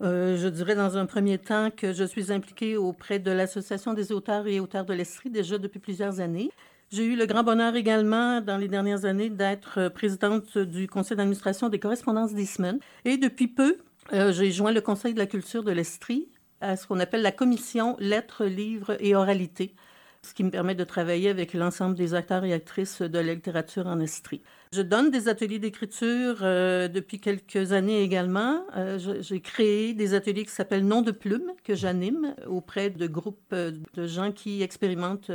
[0.00, 4.46] Je dirais dans un premier temps que je suis impliquée auprès de l'Association des auteurs
[4.46, 6.50] et auteurs de l'Estrie déjà depuis plusieurs années.
[6.90, 11.70] J'ai eu le grand bonheur également dans les dernières années d'être présidente du conseil d'administration
[11.70, 12.80] des correspondances d'Eastman.
[13.06, 13.78] Et depuis peu,
[14.12, 16.28] j'ai joint le conseil de la culture de l'Estrie
[16.64, 19.74] à ce qu'on appelle la commission lettres, livres et oralité,
[20.22, 23.86] ce qui me permet de travailler avec l'ensemble des acteurs et actrices de la littérature
[23.86, 24.40] en Estrie.
[24.72, 28.64] Je donne des ateliers d'écriture euh, depuis quelques années également.
[28.76, 33.52] Euh, J'ai créé des ateliers qui s'appellent Nom de plume, que j'anime auprès de groupes
[33.52, 35.30] euh, de gens qui expérimentent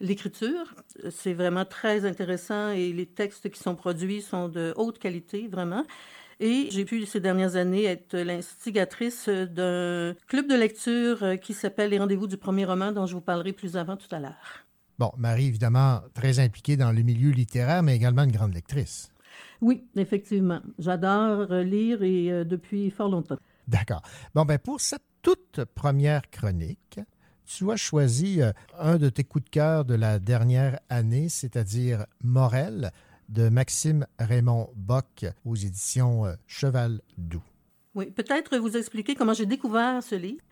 [0.00, 0.74] l'écriture.
[1.10, 5.84] C'est vraiment très intéressant et les textes qui sont produits sont de haute qualité, vraiment.
[6.44, 11.90] Et j'ai pu ces dernières années être l'instigatrice d'un club de lecture euh, qui s'appelle
[11.90, 14.66] Les rendez-vous du premier roman, dont je vous parlerai plus avant tout à l'heure.
[14.98, 19.12] Bon, Marie, évidemment, très impliquée dans le milieu littéraire, mais également une grande lectrice.
[19.60, 20.60] Oui, effectivement.
[20.80, 23.38] J'adore euh, lire et euh, depuis fort longtemps.
[23.68, 24.02] D'accord.
[24.34, 26.98] Bon, ben pour cette toute première chronique,
[27.46, 28.40] tu as choisi
[28.80, 32.90] un de tes coups de cœur de la dernière année, c'est-à-dire Morel
[33.28, 37.42] de Maxime Raymond Bock aux éditions euh, Cheval Doux.
[37.94, 40.42] Oui, peut-être vous expliquer comment j'ai découvert ce livre.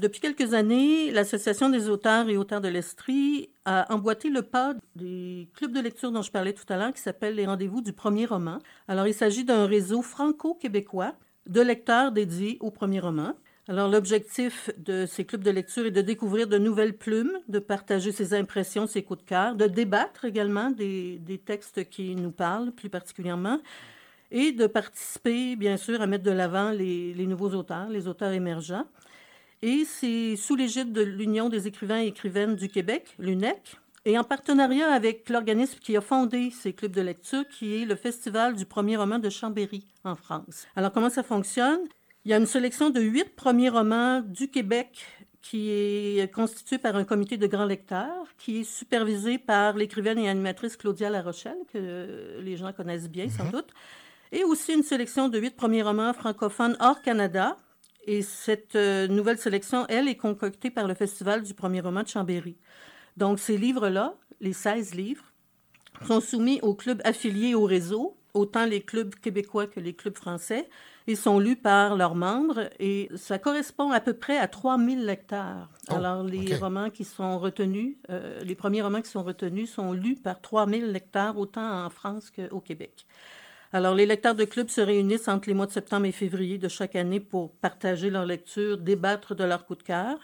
[0.00, 5.50] Depuis quelques années, l'Association des auteurs et auteurs de l'Estrie a emboîté le pas des
[5.54, 8.24] clubs de lecture dont je parlais tout à l'heure, qui s'appelle les rendez-vous du premier
[8.24, 8.60] roman.
[8.88, 11.14] Alors, il s'agit d'un réseau franco-québécois
[11.46, 13.34] de lecteurs dédiés au premier roman.
[13.70, 18.10] Alors, l'objectif de ces clubs de lecture est de découvrir de nouvelles plumes, de partager
[18.10, 22.72] ses impressions, ses coups de cœur, de débattre également des, des textes qui nous parlent
[22.72, 23.60] plus particulièrement,
[24.32, 28.32] et de participer, bien sûr, à mettre de l'avant les, les nouveaux auteurs, les auteurs
[28.32, 28.86] émergents.
[29.62, 34.24] Et c'est sous l'égide de l'Union des écrivains et écrivaines du Québec, l'UNEC, et en
[34.24, 38.66] partenariat avec l'organisme qui a fondé ces clubs de lecture, qui est le Festival du
[38.66, 40.66] premier roman de Chambéry en France.
[40.74, 41.82] Alors, comment ça fonctionne?
[42.26, 45.06] Il y a une sélection de huit premiers romans du Québec
[45.40, 50.28] qui est constituée par un comité de grands lecteurs, qui est supervisé par l'écrivaine et
[50.28, 53.70] animatrice Claudia Larochelle, que les gens connaissent bien sans doute,
[54.32, 57.56] et aussi une sélection de huit premiers romans francophones hors Canada.
[58.06, 62.08] Et cette euh, nouvelle sélection, elle, est concoctée par le Festival du premier roman de
[62.08, 62.56] Chambéry.
[63.16, 65.24] Donc, ces livres-là, les 16 livres,
[66.06, 70.68] sont soumis aux clubs affiliés au réseau, autant les clubs québécois que les clubs français.
[71.06, 75.68] Ils sont lus par leurs membres et ça correspond à peu près à 3000 lecteurs.
[75.88, 79.92] Oh, Alors, les romans qui sont retenus, euh, les premiers romans qui sont retenus sont
[79.92, 83.06] lus par 3000 lecteurs, autant en France qu'au Québec.
[83.72, 86.68] Alors, les lecteurs de clubs se réunissent entre les mois de septembre et février de
[86.68, 90.18] chaque année pour partager leur lecture, débattre de leur coup de cœur.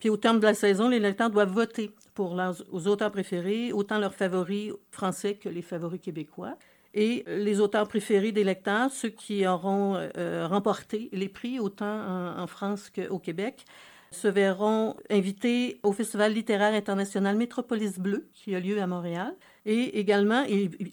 [0.00, 3.98] Puis au terme de la saison, les lecteurs doivent voter pour leurs auteurs préférés, autant
[3.98, 6.56] leurs favoris français que les favoris québécois.
[6.96, 12.46] Et les auteurs préférés des lecteurs, ceux qui auront euh, remporté les prix autant en
[12.46, 13.64] France qu'au Québec,
[14.12, 19.34] se verront invités au Festival littéraire international Métropolis Bleu, qui a lieu à Montréal.
[19.66, 20.44] Et également,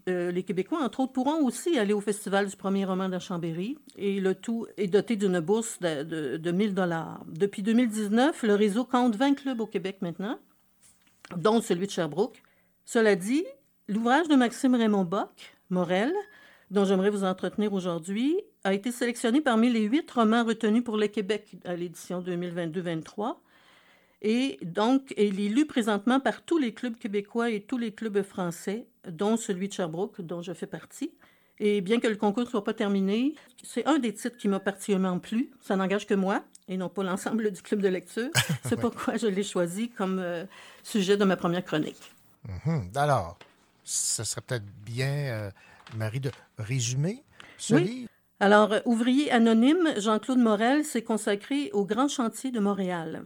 [0.08, 3.78] euh, les Québécois, entre autres, pourront aussi aller au Festival du premier roman de Chambéry.
[3.98, 7.22] Et le tout est doté d'une bourse de, de, de 1000 dollars.
[7.28, 10.40] Depuis 2019, le réseau compte 20 clubs au Québec maintenant,
[11.36, 12.42] dont celui de Sherbrooke.
[12.86, 13.44] Cela dit,
[13.90, 16.14] l'ouvrage de Maxime Raymond Bock, Morel,
[16.70, 21.08] dont j'aimerais vous entretenir aujourd'hui, a été sélectionné parmi les huit romans retenus pour le
[21.08, 23.36] Québec à l'édition 2022-23.
[24.22, 28.22] Et donc, il est lu présentement par tous les clubs québécois et tous les clubs
[28.22, 31.12] français, dont celui de Sherbrooke, dont je fais partie.
[31.60, 34.60] Et bien que le concours ne soit pas terminé, c'est un des titres qui m'a
[34.60, 35.52] particulièrement plu.
[35.62, 38.30] Ça n'engage que moi et non pas l'ensemble du club de lecture.
[38.64, 40.46] C'est pourquoi je l'ai choisi comme euh,
[40.84, 42.14] sujet de ma première chronique.
[42.66, 42.92] Mhm.
[42.96, 43.38] Alors,
[43.84, 45.52] ce serait peut-être bien, euh,
[45.98, 47.24] Marie, de résumer
[47.58, 47.84] ce Oui.
[47.84, 48.10] livre?
[48.40, 53.24] Alors, euh, ouvrier anonyme, Jean-Claude Morel s'est consacré au grand chantier de Montréal.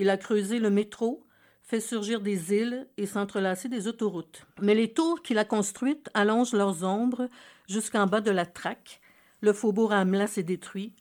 [0.00, 1.26] Il a creusé le métro,
[1.62, 4.46] fait surgir des îles et s'entrelacer des autoroutes.
[4.62, 7.28] Mais les tours qu'il a construites allongent leurs ombres
[7.68, 9.02] jusqu'en bas de la traque.
[9.42, 10.94] Le faubourg Hamelas est détruit,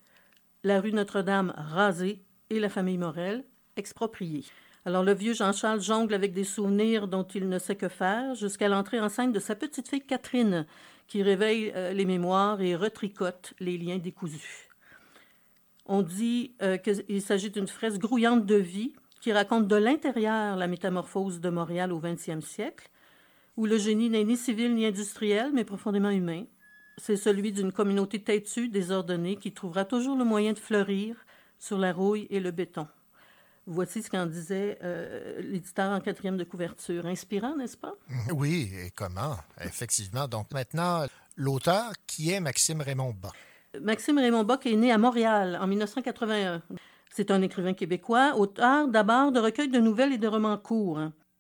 [0.66, 3.46] la rue Notre-Dame rasée et la famille Morel
[3.78, 4.44] expropriée.
[4.84, 8.68] Alors le vieux Jean-Charles jongle avec des souvenirs dont il ne sait que faire jusqu'à
[8.68, 10.66] l'entrée en scène de sa petite fille Catherine,
[11.08, 14.69] qui réveille euh, les mémoires et retricote les liens décousus.
[15.92, 20.68] On dit euh, qu'il s'agit d'une fresque grouillante de vie qui raconte de l'intérieur la
[20.68, 22.92] métamorphose de Montréal au 20e siècle,
[23.58, 26.44] où le génie n'est ni civil ni industriel, mais profondément humain.
[26.98, 31.16] C'est celui d'une communauté têtue, désordonnée, qui trouvera toujours le moyen de fleurir
[31.58, 32.88] sur la rouille et le béton.
[33.66, 37.08] Voici ce qu'en disait euh, l'éditeur en quatrième de couverture.
[37.08, 37.96] Inspirant, n'est-ce pas?
[38.32, 39.38] Oui, et comment?
[39.60, 40.28] Effectivement.
[40.28, 43.32] Donc maintenant, l'auteur qui est Maxime Raymond Bas.
[43.82, 46.62] Maxime Raymond Bock est né à Montréal en 1981.
[47.12, 51.00] C'est un écrivain québécois, auteur d'abord de recueils de nouvelles et de romans courts.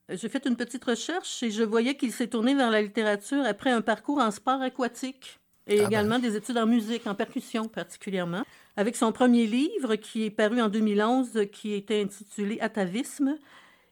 [0.09, 3.69] J'ai fait une petite recherche et je voyais qu'il s'est tourné vers la littérature après
[3.69, 5.87] un parcours en sport aquatique et Ah ben.
[5.87, 8.43] également des études en musique, en percussion particulièrement.
[8.75, 13.37] Avec son premier livre qui est paru en 2011, qui était intitulé Atavisme,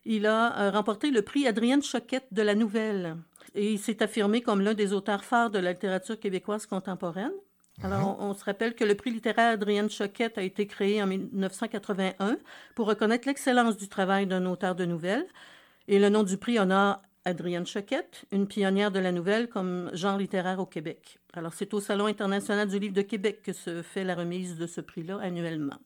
[0.05, 3.17] il a euh, remporté le prix Adrienne Choquette de la Nouvelle
[3.53, 7.33] et il s'est affirmé comme l'un des auteurs phares de la littérature québécoise contemporaine.
[7.83, 11.07] Alors, on, on se rappelle que le prix littéraire Adrienne Choquette a été créé en
[11.07, 12.37] 1981
[12.73, 15.27] pour reconnaître l'excellence du travail d'un auteur de nouvelles.
[15.87, 20.17] Et le nom du prix honore Adrienne Choquette, une pionnière de la nouvelle comme genre
[20.17, 21.19] littéraire au Québec.
[21.33, 24.65] Alors, c'est au Salon international du livre de Québec que se fait la remise de
[24.65, 25.77] ce prix-là annuellement.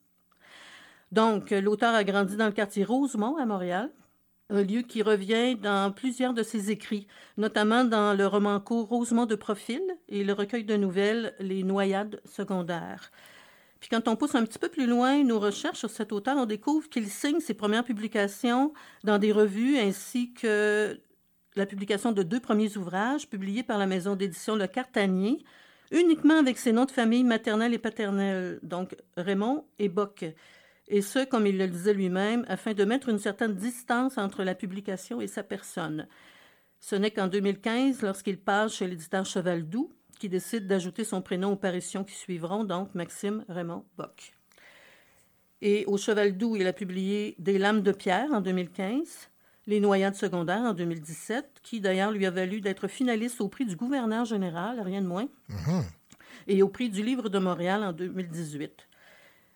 [1.12, 3.90] Donc, l'auteur a grandi dans le quartier Rosemont à Montréal,
[4.52, 9.26] un lieu qui revient dans plusieurs de ses écrits, notamment dans le roman court Rosemont
[9.26, 13.12] de profil et le recueil de nouvelles Les Noyades secondaires.
[13.80, 16.46] Puis quand on pousse un petit peu plus loin nos recherches sur cet auteur, on
[16.46, 18.74] découvre qu'il signe ses premières publications
[19.04, 21.00] dans des revues ainsi que
[21.56, 25.44] la publication de deux premiers ouvrages publiés par la maison d'édition Le Cartanier,
[25.92, 30.26] uniquement avec ses noms de famille maternelle et paternelle, donc Raymond et Bock.
[30.94, 34.56] Et ce, comme il le disait lui-même, afin de mettre une certaine distance entre la
[34.56, 36.06] publication et sa personne.
[36.82, 39.90] Ce n'est qu'en 2015, lorsqu'il passe chez l'éditeur Cheval-Doux,
[40.20, 44.34] qui décide d'ajouter son prénom aux parutions qui suivront, donc Maxime Raymond Bock.
[45.62, 49.30] Et au Cheval-Doux, il a publié Des lames de pierre en 2015,
[49.68, 53.78] Les noyades secondaires en 2017, qui d'ailleurs lui a valu d'être finaliste au prix du
[53.78, 55.30] gouverneur général, rien de moins,
[56.48, 58.90] et au prix du livre de Montréal en 2018.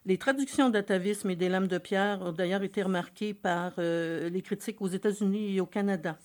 [0.08, 4.44] Les traductions d'atavisme et des lames de pierre ont d'ailleurs été remarquées par euh, les
[4.44, 6.20] critiques aux États-Unis et au Canada.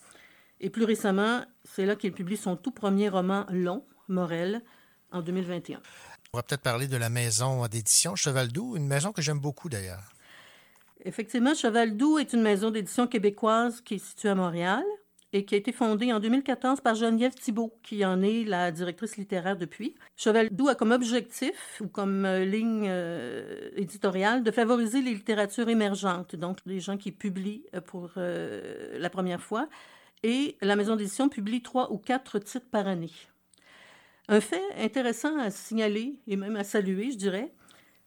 [0.59, 4.61] Et plus récemment, c'est là qu'il publie son tout premier roman long, Morel,
[5.11, 5.81] en 2021.
[6.31, 9.67] On va peut-être parler de la maison d'édition Cheval Doux, une maison que j'aime beaucoup
[9.67, 10.13] d'ailleurs.
[11.03, 14.83] Effectivement, Cheval Doux est une maison d'édition québécoise qui est située à Montréal
[15.33, 19.17] et qui a été fondée en 2014 par Geneviève Thibault, qui en est la directrice
[19.17, 19.95] littéraire depuis.
[20.17, 25.69] Cheval Doux a comme objectif ou comme euh, ligne euh, éditoriale de favoriser les littératures
[25.69, 29.67] émergentes, donc les gens qui publient euh, pour la première fois.
[30.23, 33.11] Et la maison d'édition publie trois ou quatre titres par année.
[34.27, 37.51] Un fait intéressant à signaler et même à saluer, je dirais,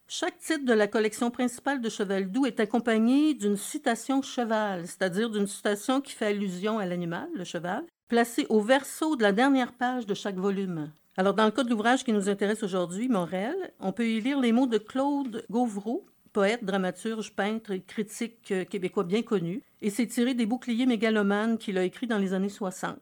[0.06, 5.30] chaque titre de la collection principale de Cheval Doux est accompagné d'une citation cheval, c'est-à-dire
[5.30, 9.72] d'une citation qui fait allusion à l'animal, le cheval, placée au verso de la dernière
[9.72, 10.90] page de chaque volume.
[11.16, 14.40] Alors, dans le cas de l'ouvrage qui nous intéresse aujourd'hui, Morel, on peut y lire
[14.40, 19.90] les mots de Claude Gauvreau, poète, dramaturge, peintre et critique euh, québécois bien connu, et
[19.90, 22.98] c'est tiré des boucliers mégalomanes qu'il a écrits dans les années 60.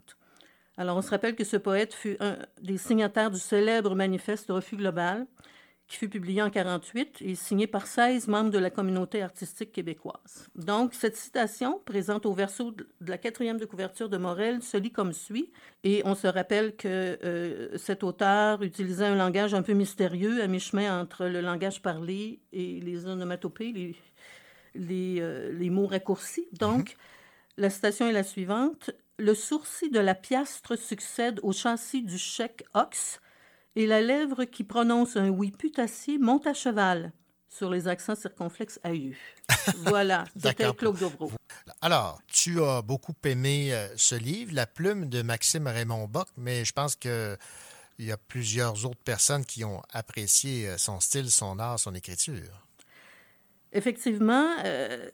[0.77, 4.77] Alors, on se rappelle que ce poète fut un des signataires du célèbre manifeste Refus
[4.77, 5.27] global,
[5.93, 10.49] qui fut publié en 48 et signé par 16 membres de la communauté artistique québécoise.
[10.55, 14.91] Donc, cette citation, présente au verso de la quatrième de couverture de Morel, se lit
[14.91, 15.53] comme suit,
[15.85, 20.47] et on se rappelle que euh, cet auteur utilisait un langage un peu mystérieux, à
[20.47, 23.95] mi-chemin entre le langage parlé et les onomatopées, les,
[24.75, 26.49] les, euh, les mots raccourcis.
[26.53, 26.97] Donc,
[27.59, 28.93] la citation est la suivante.
[29.19, 33.21] Le sourcil de la piastre succède au châssis du chèque ox,
[33.77, 37.13] et la lèvre qui prononce un oui putassier monte à cheval
[37.49, 39.19] sur les accents circonflexes aigus.
[39.79, 40.73] voilà, c'était.
[40.75, 41.33] Claude Gauvreau.
[41.81, 46.65] Alors, tu as beaucoup aimé euh, ce livre, La plume de Maxime Raymond Bock, mais
[46.65, 47.37] je pense que
[47.99, 51.95] il y a plusieurs autres personnes qui ont apprécié euh, son style, son art, son
[51.95, 52.67] écriture.
[53.73, 55.09] Effectivement, euh,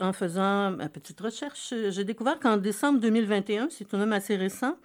[0.00, 4.36] en faisant ma petite recherche, j'ai découvert qu'en décembre 2021, c'est tout de même assez
[4.36, 4.76] récent,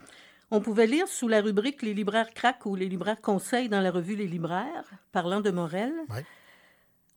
[0.52, 3.92] on pouvait lire sous la rubrique Les libraires craquent ou Les libraires conseillent dans la
[3.92, 5.94] revue Les libraires, parlant de Morel.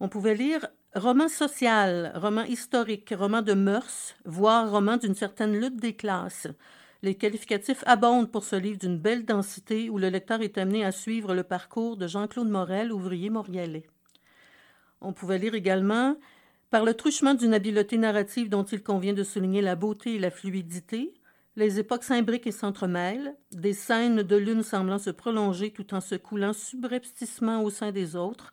[0.01, 5.81] On pouvait lire roman social, roman historique, roman de mœurs, voire roman d'une certaine lutte
[5.81, 6.49] des classes.
[7.03, 10.93] Les qualificatifs abondent pour ce livre d'une belle densité où le lecteur est amené à
[10.93, 13.87] suivre le parcours de Jean-Claude Morel, ouvrier montréalais.
[15.01, 16.17] On pouvait lire également
[16.71, 20.31] Par le truchement d'une habileté narrative dont il convient de souligner la beauté et la
[20.31, 21.13] fluidité,
[21.57, 26.15] les époques s'imbriquent et s'entremêlent, des scènes de l'une semblant se prolonger tout en se
[26.15, 28.53] coulant subrepticement au sein des autres,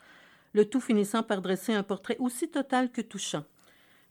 [0.53, 3.45] le tout finissant par dresser un portrait aussi total que touchant.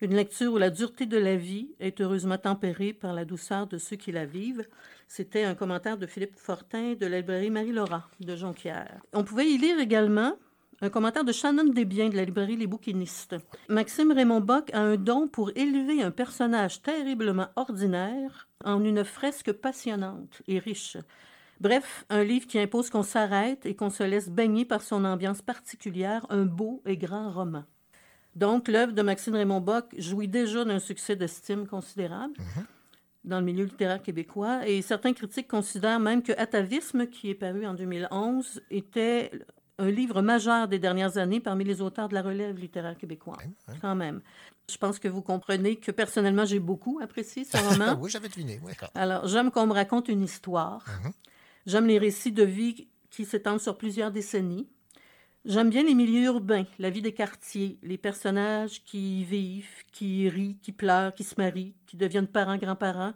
[0.00, 3.78] Une lecture où la dureté de la vie est heureusement tempérée par la douceur de
[3.78, 4.64] ceux qui la vivent.
[5.08, 9.00] C'était un commentaire de Philippe Fortin de la librairie Marie-Laura de Jonquière.
[9.12, 10.36] On pouvait y lire également
[10.80, 13.36] un commentaire de Shannon Desbiens de la librairie Les Bouquinistes.
[13.68, 19.52] Maxime Raymond Bock a un don pour élever un personnage terriblement ordinaire en une fresque
[19.52, 20.96] passionnante et riche.
[21.60, 25.42] Bref, un livre qui impose qu'on s'arrête et qu'on se laisse baigner par son ambiance
[25.42, 27.64] particulière, un beau et grand roman.
[28.36, 32.34] Donc, l'œuvre de Maxime Raymond Bock jouit déjà d'un succès d'estime considérable
[33.24, 37.66] dans le milieu littéraire québécois et certains critiques considèrent même que Atavisme, qui est paru
[37.66, 39.32] en 2011, était
[39.78, 43.38] un livre majeur des dernières années parmi les auteurs de la relève littéraire québécoise,
[43.80, 44.20] quand même.
[44.70, 47.96] Je pense que vous comprenez que personnellement, j'ai beaucoup apprécié ce roman.
[48.00, 48.60] oui, j'avais deviné.
[48.64, 48.72] Oui.
[48.94, 50.84] Alors, j'aime qu'on me raconte une histoire.
[51.66, 54.68] J'aime les récits de vie qui s'étendent sur plusieurs décennies.
[55.44, 60.24] J'aime bien les milieux urbains, la vie des quartiers, les personnages qui y vivent, qui
[60.24, 63.14] y rient, qui pleurent, qui se marient, qui deviennent parents, grands-parents,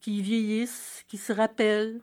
[0.00, 2.00] qui vieillissent, qui se rappellent,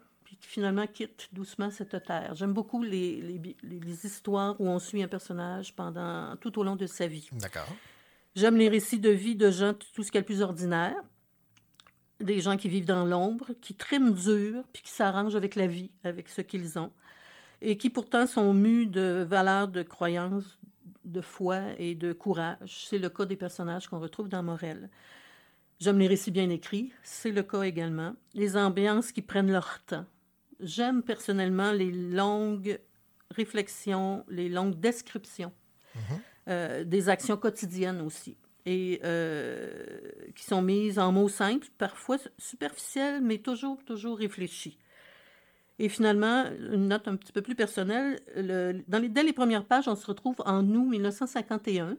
[0.47, 2.33] finalement quittent doucement cette terre.
[2.35, 3.21] J'aime beaucoup les,
[3.63, 7.29] les, histoires où on suit un personnage pendant tout au long de sa vie.
[7.33, 7.67] D'accord.
[8.35, 10.95] J'aime les récits de vie de gens, tout ce qu'il y a de plus ordinaire.
[12.19, 15.91] Des gens qui vivent dans l'ombre, qui triment dur, puis qui s'arrangent avec la vie,
[16.03, 16.91] avec ce qu'ils ont,
[17.61, 20.59] et qui pourtant sont mus de valeurs de croyance,
[21.03, 22.85] de foi et de courage.
[22.89, 24.89] C'est le cas des personnages qu'on retrouve dans Morel.
[25.79, 28.13] J'aime les récits bien écrits, c'est le cas également.
[28.35, 30.05] Les ambiances qui prennent leur temps.
[30.61, 32.79] J'aime personnellement les longues
[33.31, 35.51] réflexions, les longues descriptions
[36.47, 39.71] euh, des actions quotidiennes aussi, et euh,
[40.35, 44.77] qui sont mises en mots simples, parfois superficiels, mais toujours, toujours réfléchis.
[45.79, 49.65] Et finalement, une note un petit peu plus personnelle, le- dans les, dès les premières
[49.65, 51.97] pages, on se retrouve en août 1951.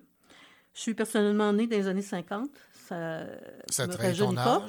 [0.75, 2.49] Je suis personnellement née dans les années 50.
[2.89, 3.21] Ça,
[3.69, 4.67] Ça me rajeunit pas.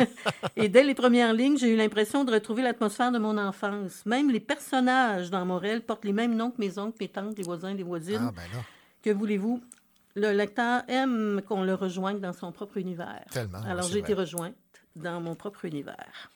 [0.56, 4.04] Et dès les premières lignes, j'ai eu l'impression de retrouver l'atmosphère de mon enfance.
[4.06, 7.44] Même les personnages dans Morel portent les mêmes noms que mes oncles, mes tantes, les
[7.44, 8.28] voisins, les voisines.
[8.28, 8.62] Ah, ben là.
[9.02, 9.62] Que voulez-vous?
[10.16, 13.24] Le lecteur aime qu'on le rejoigne dans son propre univers.
[13.32, 14.54] Tellement, Alors, j'ai été rejointe
[14.94, 16.30] dans mon propre univers.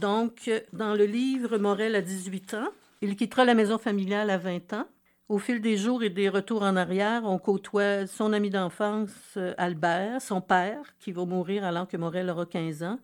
[0.00, 2.68] Donc, dans le livre Morel à 18 ans,
[3.00, 4.86] Il quittera la maison familiale à 20 ans.
[5.28, 9.52] Au fil des jours et des retours en arrière, on côtoie son ami d'enfance, euh,
[9.58, 12.98] Albert, son père, qui va mourir alors que Morel aura 15 ans,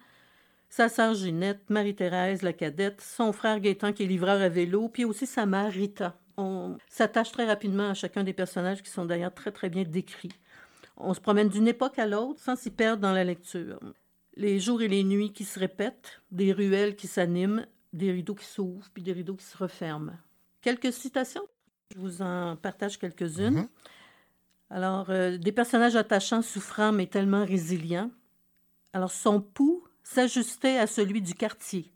[0.71, 5.05] sa sœur Ginette, Marie-Thérèse, la cadette, son frère Gaétan, qui est livreur à vélo, puis
[5.05, 6.19] aussi sa mère Rita.
[6.39, 10.33] On s'attache très rapidement à chacun des personnages qui sont d'ailleurs très, très bien décrits.
[10.97, 13.79] On se promène d'une époque à l'autre sans s'y perdre dans la lecture.
[14.37, 18.47] Les jours et les nuits qui se répètent, des ruelles qui s'animent, des rideaux qui
[18.47, 20.17] s'ouvrent, puis des rideaux qui se referment.
[20.63, 21.47] Quelques citations,
[21.93, 23.69] je vous en partage quelques-unes.
[24.71, 28.11] Alors, euh, des personnages attachants, souffrants, mais tellement résilients.
[28.93, 31.93] Alors, son pouls s'ajustait à celui du quartier.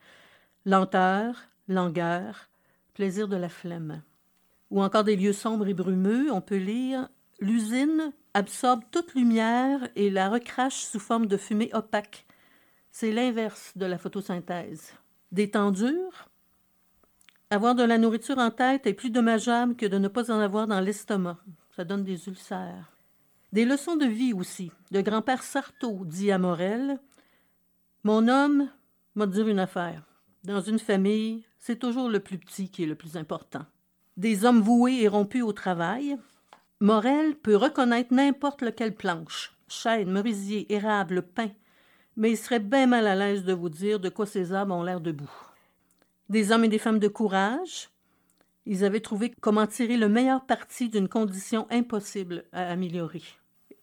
[0.64, 1.36] Lenteur,
[1.66, 2.49] langueur,
[2.95, 4.03] plaisir de la flemme.
[4.70, 7.09] Ou encore des lieux sombres et brumeux, on peut lire
[7.41, 12.26] L'usine absorbe toute lumière et la recrache sous forme de fumée opaque.
[12.91, 14.93] C'est l'inverse de la photosynthèse.
[15.30, 16.28] Des temps durs,
[17.51, 20.66] avoir de la nourriture en tête est plus dommageable que de ne pas en avoir
[20.66, 21.38] dans l'estomac.
[21.74, 22.92] Ça donne des ulcères.
[23.53, 24.70] Des leçons de vie aussi.
[24.90, 26.99] De grand-père Sarto dit à Morel
[28.05, 28.68] Mon homme
[29.14, 30.03] m'a dit une affaire.
[30.44, 33.64] Dans une famille, c'est toujours le plus petit qui est le plus important.
[34.16, 36.16] Des hommes voués et rompus au travail.
[36.80, 41.51] Morel peut reconnaître n'importe lequel planche chêne, merisier, érable, pin
[42.18, 44.82] mais il serait bien mal à l'aise de vous dire de quoi ces arbres ont
[44.82, 45.30] l'air debout.
[46.29, 47.89] Des hommes et des femmes de courage,
[48.66, 53.22] ils avaient trouvé comment tirer le meilleur parti d'une condition impossible à améliorer.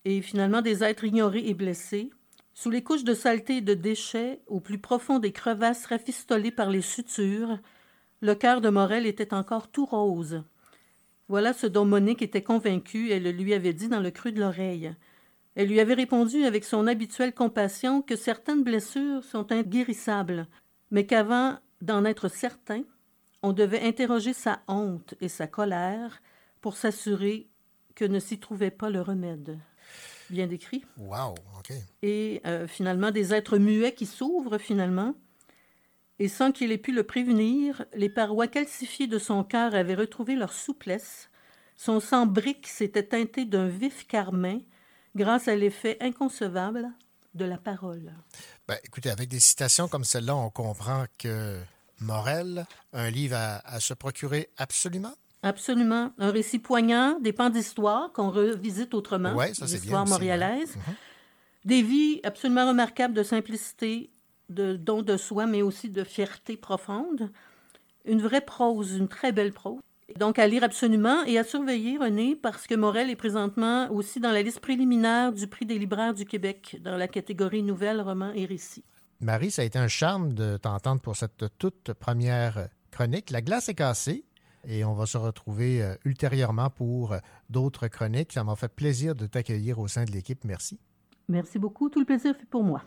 [0.05, 2.11] Et finalement, des êtres ignorés et blessés,
[2.53, 6.69] sous les couches de saleté et de déchets, au plus profond des crevasses rafistolées par
[6.69, 7.57] les sutures,
[8.21, 10.43] le cœur de Morel était encore tout rose.
[11.27, 14.39] Voilà ce dont Monique était convaincue, elle le lui avait dit dans le creux de
[14.39, 14.93] l'oreille.
[15.55, 20.47] Elle lui avait répondu avec son habituelle compassion que certaines blessures sont inguérissables,
[20.91, 22.83] mais qu'avant d'en être certain,
[23.43, 26.21] on devait interroger sa honte et sa colère
[26.61, 27.47] pour s'assurer
[27.93, 29.59] que ne s'y trouvait pas le remède.
[30.29, 30.83] Bien décrit.
[30.97, 31.71] Wow, OK.
[32.01, 35.13] Et euh, finalement, des êtres muets qui s'ouvrent finalement.
[36.17, 40.35] Et sans qu'il ait pu le prévenir, les parois calcifiées de son cœur avaient retrouvé
[40.35, 41.29] leur souplesse.
[41.75, 44.59] Son sang brique s'était teinté d'un vif carmin
[45.15, 46.89] grâce à l'effet inconcevable
[47.33, 48.13] de la parole.
[48.67, 51.59] Ben, écoutez, avec des citations comme celle-là, on comprend que
[51.99, 55.13] Morel, un livre à, à se procurer absolument.
[55.43, 56.11] Absolument.
[56.17, 59.35] Un récit poignant, des pans d'histoire qu'on revisite autrement.
[59.35, 60.75] Ouais, ça, c'est bien L'histoire montréalaise.
[60.75, 60.95] Mhm.
[61.65, 64.09] Des vies absolument remarquables de simplicité,
[64.49, 67.31] de don de soi, mais aussi de fierté profonde.
[68.05, 69.81] Une vraie prose, une très belle prose.
[70.19, 74.31] Donc, à lire absolument et à surveiller, René, parce que Morel est présentement aussi dans
[74.31, 78.45] la liste préliminaire du prix des libraires du Québec, dans la catégorie nouvelles, romans et
[78.45, 78.83] récits.
[79.19, 83.31] Marie, ça a été un charme de t'entendre pour cette toute première chronique.
[83.31, 84.25] La glace est cassée
[84.67, 88.33] et on va se retrouver euh, ultérieurement pour euh, d'autres chroniques.
[88.33, 90.43] Ça m'a fait plaisir de t'accueillir au sein de l'équipe.
[90.43, 90.79] Merci.
[91.27, 91.89] Merci beaucoup.
[91.89, 92.83] Tout le plaisir fait pour moi.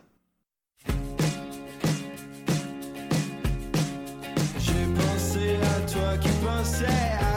[6.63, 7.28] Toi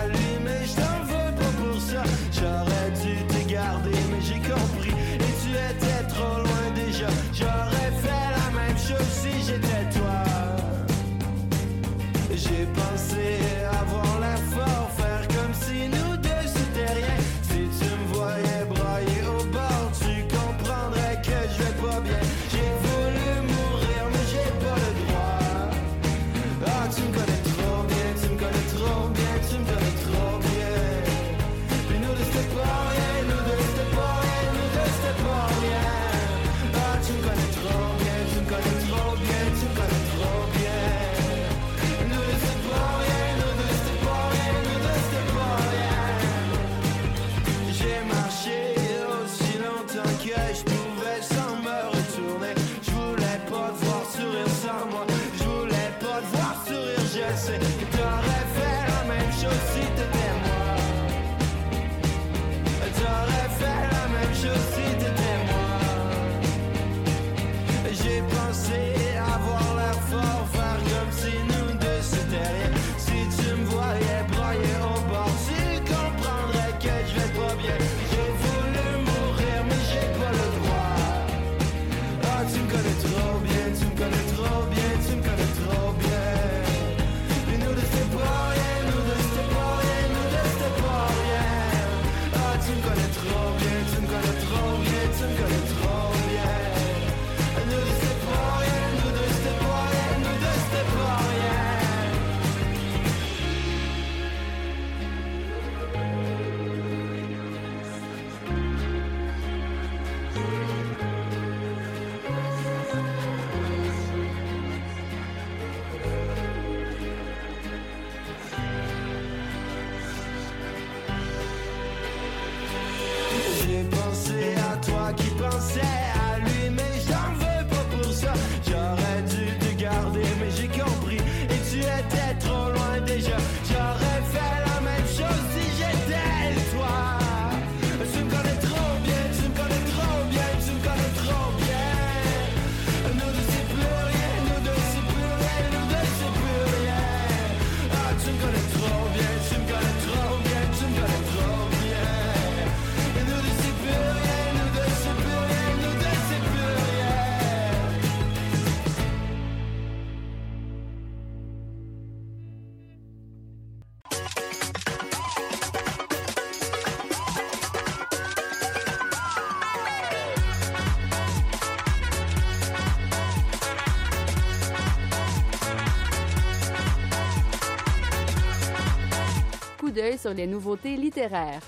[180.22, 181.60] sur les nouveautés littéraires.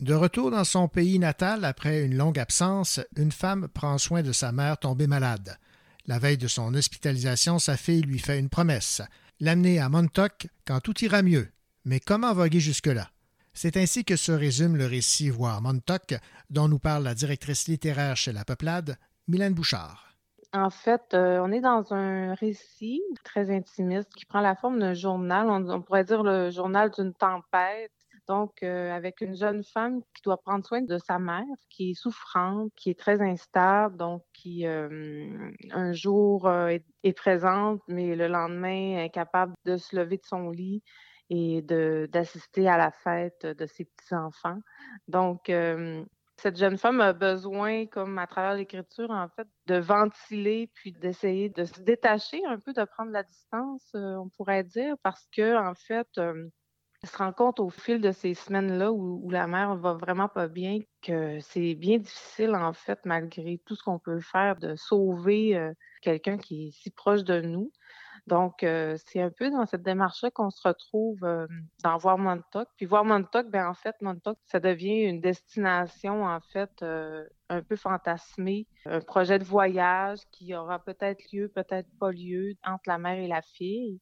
[0.00, 4.32] De retour dans son pays natal après une longue absence, une femme prend soin de
[4.32, 5.58] sa mère tombée malade.
[6.06, 9.00] La veille de son hospitalisation, sa fille lui fait une promesse
[9.40, 11.48] l'amener à Montauk quand tout ira mieux.
[11.84, 13.10] Mais comment voguer jusque-là?
[13.52, 16.14] C'est ainsi que se résume le récit Voir Montauk,
[16.50, 18.96] dont nous parle la directrice littéraire chez La Peuplade,
[19.28, 20.03] Mylène Bouchard.
[20.54, 24.94] En fait, euh, on est dans un récit très intimiste qui prend la forme d'un
[24.94, 27.90] journal, on, pourrait dire le journal d'une tempête.
[28.28, 31.94] Donc, euh, avec une jeune femme qui doit prendre soin de sa mère, qui est
[31.94, 39.04] souffrante, qui est très instable, donc qui euh, un jour est, présente, mais le lendemain
[39.04, 40.84] incapable de se lever de son lit
[41.30, 44.60] et d'assister à la fête de ses petits-enfants.
[45.08, 45.50] Donc,
[46.36, 51.48] cette jeune femme a besoin, comme à travers l'écriture, en fait, de ventiler puis d'essayer
[51.48, 55.56] de se détacher un peu, de prendre la distance, euh, on pourrait dire, parce que,
[55.56, 56.08] en fait,
[57.04, 60.28] elle se rend compte au fil de ces semaines-là où, où la mère va vraiment
[60.28, 64.74] pas bien que c'est bien difficile, en fait, malgré tout ce qu'on peut faire, de
[64.74, 65.72] sauver euh,
[66.02, 67.70] quelqu'un qui est si proche de nous.
[68.26, 71.46] Donc, euh, c'est un peu dans cette démarche-là qu'on se retrouve euh,
[71.82, 72.68] dans Voir Montauk.
[72.76, 77.62] Puis Voir Montauk, ben en fait, Montauk, ça devient une destination, en fait, euh, un
[77.62, 82.98] peu fantasmée, un projet de voyage qui aura peut-être lieu, peut-être pas lieu entre la
[82.98, 84.00] mère et la fille.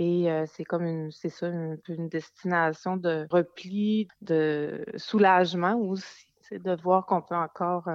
[0.00, 6.28] Et c'est comme une, c'est ça, un peu une destination de repli, de soulagement aussi.
[6.40, 7.88] C'est de voir qu'on peut encore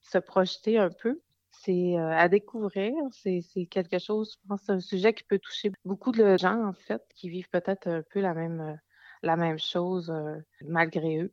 [0.00, 1.20] se projeter un peu
[1.64, 2.92] c'est euh, à découvrir.
[3.12, 6.64] C'est c'est quelque chose, je pense, c'est un sujet qui peut toucher beaucoup de gens,
[6.66, 8.74] en fait, qui vivent peut-être un peu la même, euh,
[9.22, 10.36] la même chose euh,
[10.66, 11.32] malgré eux.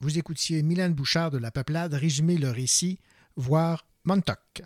[0.00, 3.00] Vous écoutiez Mylène Bouchard de La Peuplade résumer le récit
[3.36, 4.62] Voir Montauk.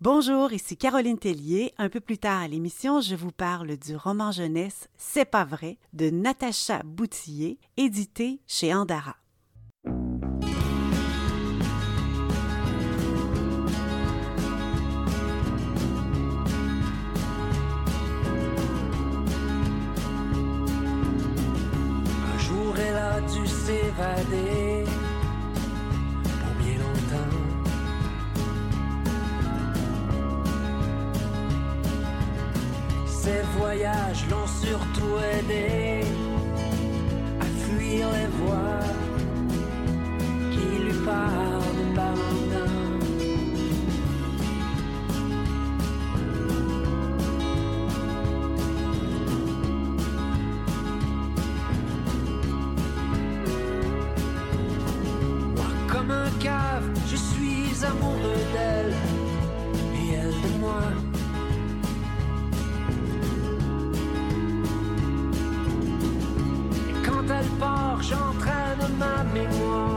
[0.00, 1.72] Bonjour, ici Caroline Tellier.
[1.78, 5.78] Un peu plus tard à l'émission, je vous parle du roman jeunesse C'est pas vrai
[5.94, 9.16] de Natacha Boutillier, édité chez Andara.
[23.32, 24.84] Dû s'évader
[26.24, 27.36] pour bien longtemps.
[33.06, 36.04] Ces voyages l'ont surtout aidé
[37.40, 38.86] à fuir les voies
[40.52, 41.55] qui lui parlent
[57.76, 58.94] suis amoureux d'elle
[59.94, 60.80] et elle de moi.
[66.88, 69.95] Et quand elle part, j'entraîne ma mémoire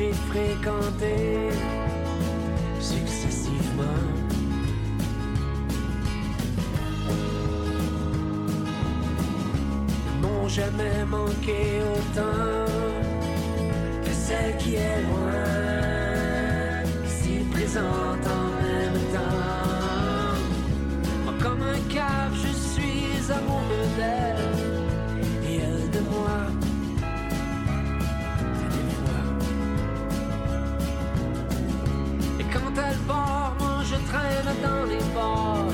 [0.00, 1.50] j'ai fréquentés
[2.80, 4.00] successivement.
[10.22, 11.60] n'ont jamais manqué
[11.94, 12.64] autant
[14.04, 15.44] que celle qui est loin,
[17.06, 18.39] si présente
[33.06, 35.69] Moi je traîne dans les bars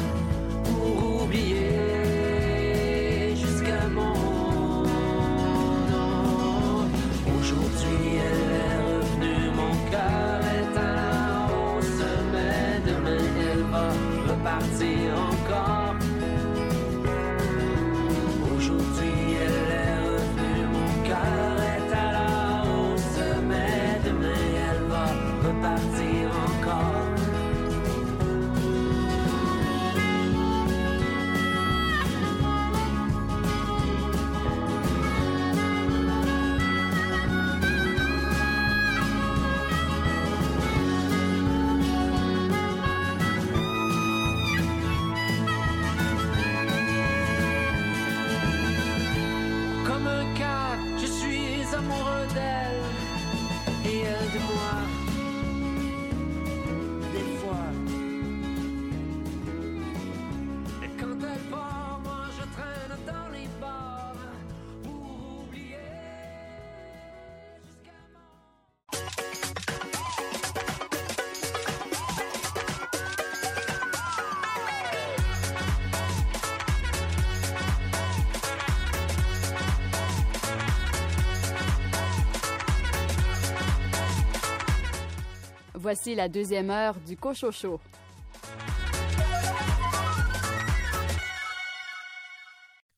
[85.87, 87.81] Voici la deuxième heure du Cochocho.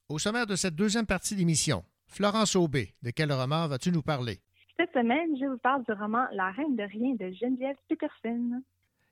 [0.09, 4.41] Au sommaire de cette deuxième partie d'émission, Florence Aubé, de quel roman vas-tu nous parler?
[4.78, 8.62] Cette semaine, je vous parle du roman La Reine de rien de Geneviève Peterson.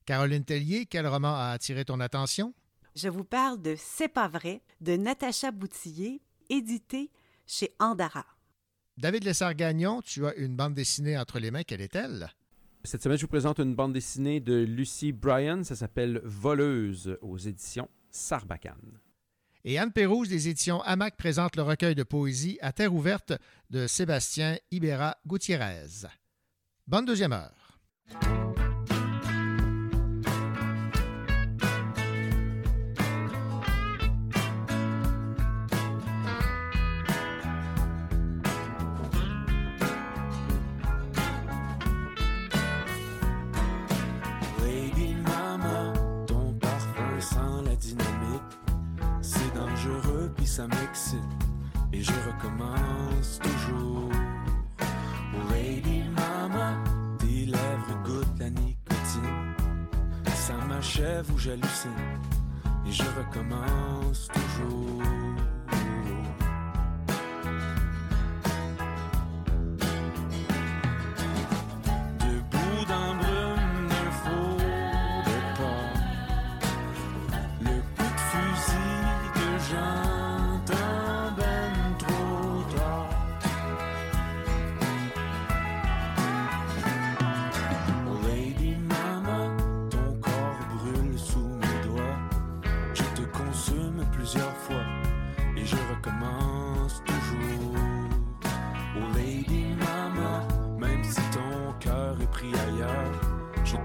[0.07, 2.55] Caroline Tellier, quel roman a attiré ton attention?
[2.95, 7.11] Je vous parle de C'est pas vrai de Natacha Boutillier, édité
[7.47, 8.25] chez Andara.
[8.97, 11.63] David Lessard-Gagnon, tu as une bande dessinée entre les mains.
[11.63, 12.31] Quelle est-elle?
[12.87, 15.65] Cette semaine, je vous présente une bande dessinée de Lucy Bryan.
[15.65, 19.01] Ça s'appelle Voleuse aux éditions Sarbacane.
[19.65, 23.33] Et Anne Pérouse des éditions Hamac présente le recueil de poésie À terre ouverte
[23.71, 26.07] de Sébastien Ibera Gutiérrez.
[26.87, 27.81] Bonne deuxième heure.
[50.57, 51.21] Ça m'excite.
[51.93, 54.09] Et je recommence toujours.
[55.35, 56.83] Oh, Lady Mama,
[57.19, 59.55] tes lèvres goûtent la nicotine.
[60.35, 61.91] Ça m'achève ou j'hallucine.
[62.87, 65.26] Et je recommence toujours.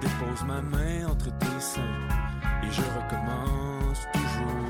[0.02, 1.82] Dépose ma main entre tes seins
[2.64, 4.61] et je recommence toujours.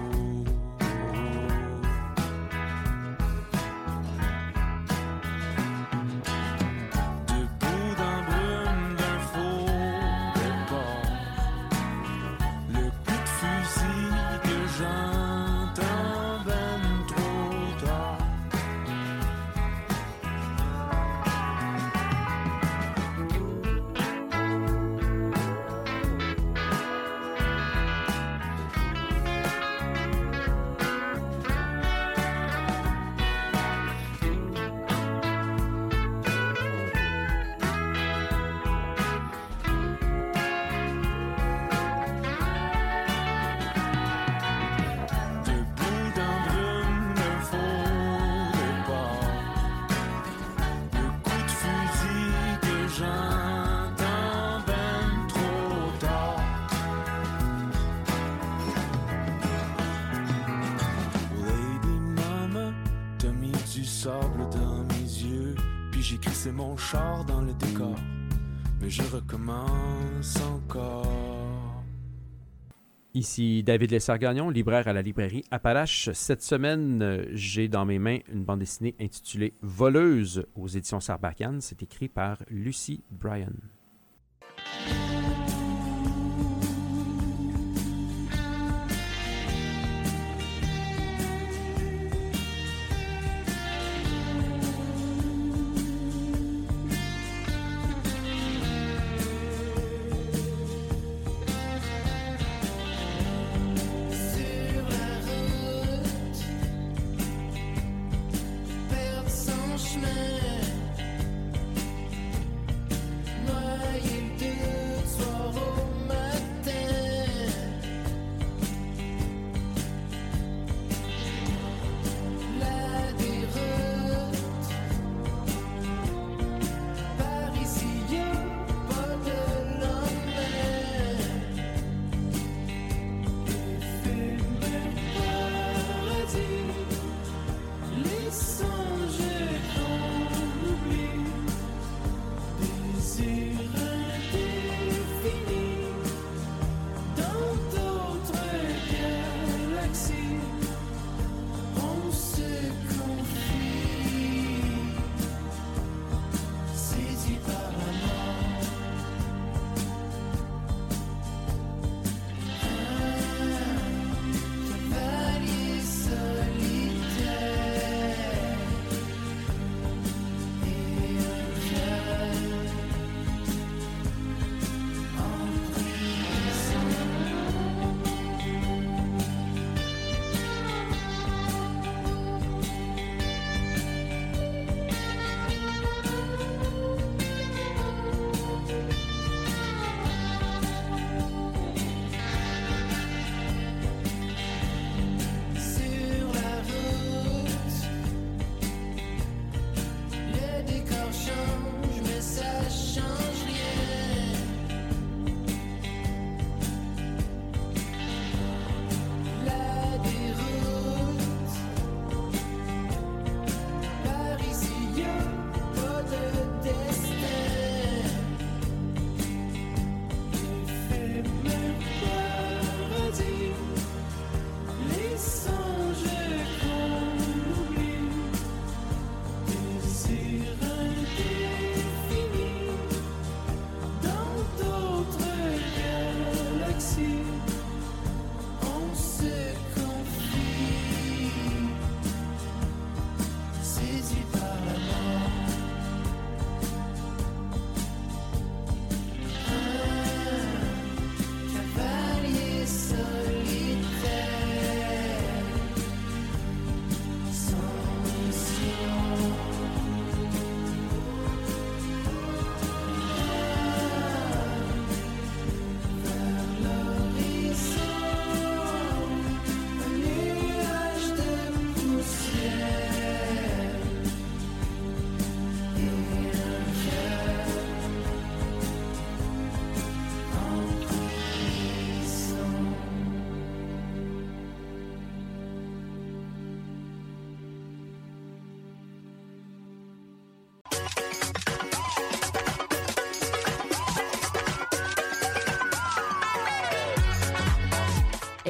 [73.13, 76.09] Ici David Lessard-Gagnon, libraire à la librairie Appalache.
[76.13, 81.59] Cette semaine, euh, j'ai dans mes mains une bande dessinée intitulée Voleuse aux éditions Sarbacane.
[81.59, 83.51] C'est écrit par Lucy Bryan.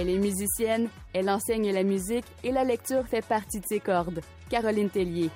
[0.01, 4.21] Elle est musicienne, elle enseigne la musique et la lecture fait partie de ses cordes.
[4.49, 5.29] Caroline Tellier.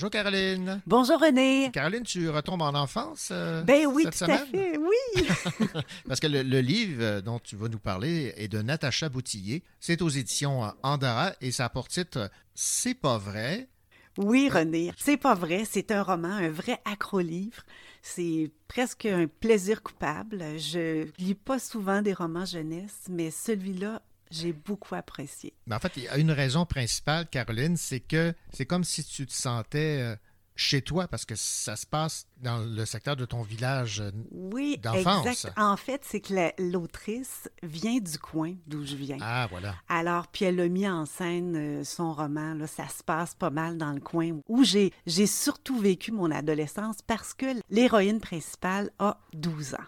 [0.00, 0.80] Bonjour Caroline.
[0.86, 1.70] Bonjour René.
[1.74, 5.26] Caroline, tu retombes en enfance euh, Ben oui, cette tout à fait, oui.
[6.08, 9.62] Parce que le, le livre euh, dont tu vas nous parler est de Natacha Boutillier.
[9.78, 13.68] C'est aux éditions euh, Andara et ça a pour titre C'est pas vrai.
[14.16, 15.66] Oui, René, c'est pas vrai.
[15.70, 17.62] C'est un roman, un vrai accro-livre.
[18.00, 20.42] C'est presque un plaisir coupable.
[20.56, 24.00] Je lis pas souvent des romans jeunesse, mais celui-là,
[24.30, 25.52] j'ai beaucoup apprécié.
[25.66, 29.04] Mais en fait, il y a une raison principale, Caroline, c'est que c'est comme si
[29.04, 30.16] tu te sentais euh,
[30.56, 34.76] chez toi parce que ça se passe dans le secteur de ton village euh, Oui,
[34.82, 35.26] d'enfance.
[35.26, 35.58] exact.
[35.58, 39.16] En fait, c'est que la- l'autrice vient du coin d'où je viens.
[39.22, 39.74] Ah, voilà.
[39.88, 42.54] Alors, puis elle a mis en scène euh, son roman.
[42.54, 46.30] Là, ça se passe pas mal dans le coin où j'ai j'ai surtout vécu mon
[46.30, 49.78] adolescence parce que l'héroïne principale a 12 ans.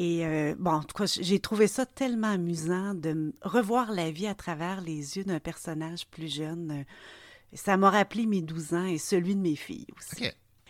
[0.00, 4.28] Et euh, bon, en tout cas, j'ai trouvé ça tellement amusant de revoir la vie
[4.28, 6.70] à travers les yeux d'un personnage plus jeune.
[6.70, 6.84] Euh,
[7.54, 10.24] Ça m'a rappelé mes 12 ans et celui de mes filles aussi.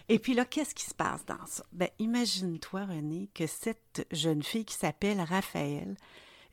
[0.08, 1.62] Et puis là, qu'est-ce qui se passe dans ça?
[1.72, 5.94] Ben, imagine-toi, René, que cette jeune fille qui s'appelle Raphaël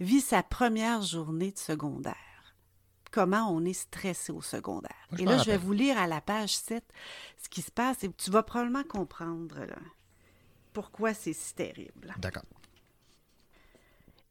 [0.02, 2.16] vit sa première journée de secondaire.
[3.12, 5.08] Comment on est stressé au secondaire?
[5.12, 6.84] Moi, et là, je vais vous lire à la page 7
[7.42, 9.78] ce qui se passe et tu vas probablement comprendre là,
[10.74, 12.14] pourquoi c'est si terrible.
[12.18, 12.44] D'accord.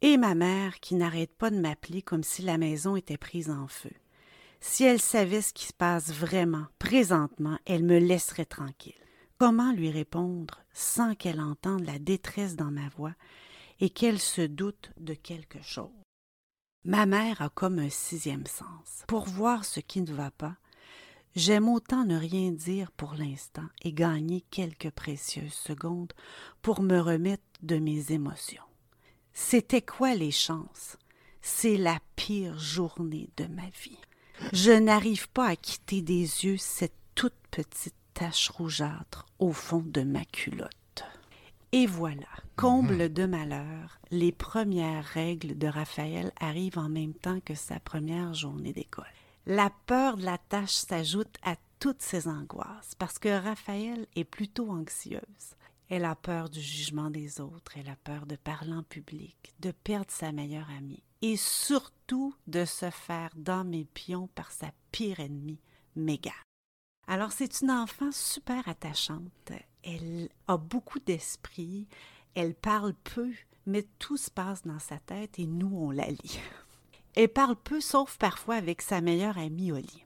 [0.06, 3.66] Et ma mère qui n'arrête pas de m'appeler comme si la maison était prise en
[3.66, 3.90] feu.
[4.60, 8.92] Si elle savait ce qui se passe vraiment, présentement, elle me laisserait tranquille.
[9.38, 13.14] Comment lui répondre sans qu'elle entende la détresse dans ma voix
[13.80, 15.88] et qu'elle se doute de quelque chose?
[16.84, 19.04] Ma mère a comme un sixième sens.
[19.08, 20.58] Pour voir ce qui ne va pas,
[21.34, 26.12] j'aime autant ne rien dire pour l'instant et gagner quelques précieuses secondes
[26.60, 28.60] pour me remettre de mes émotions.
[29.34, 30.96] C'était quoi les chances?
[31.42, 33.98] C'est la pire journée de ma vie.
[34.52, 40.02] Je n'arrive pas à quitter des yeux cette toute petite tache rougeâtre au fond de
[40.02, 41.04] ma culotte.
[41.72, 47.56] Et voilà, comble de malheur, les premières règles de Raphaël arrivent en même temps que
[47.56, 49.04] sa première journée d'école.
[49.46, 54.70] La peur de la tâche s'ajoute à toutes ses angoisses parce que Raphaël est plutôt
[54.70, 55.56] anxieuse.
[55.88, 59.70] Elle a peur du jugement des autres, elle a peur de parler en public, de
[59.70, 65.20] perdre sa meilleure amie et surtout de se faire dans mes pions par sa pire
[65.20, 65.60] ennemie,
[65.96, 66.32] Megan.
[67.06, 69.52] Alors c'est une enfant super attachante.
[69.82, 71.86] Elle a beaucoup d'esprit,
[72.34, 73.30] elle parle peu,
[73.66, 76.40] mais tout se passe dans sa tête et nous on la lit.
[77.16, 80.04] Elle parle peu sauf parfois avec sa meilleure amie Oli.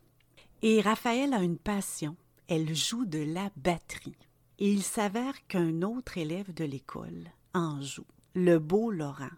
[0.60, 2.16] Et Raphaël a une passion,
[2.48, 4.14] elle joue de la batterie.
[4.58, 9.30] Et il s'avère qu'un autre élève de l'école en joue, le beau Laurent.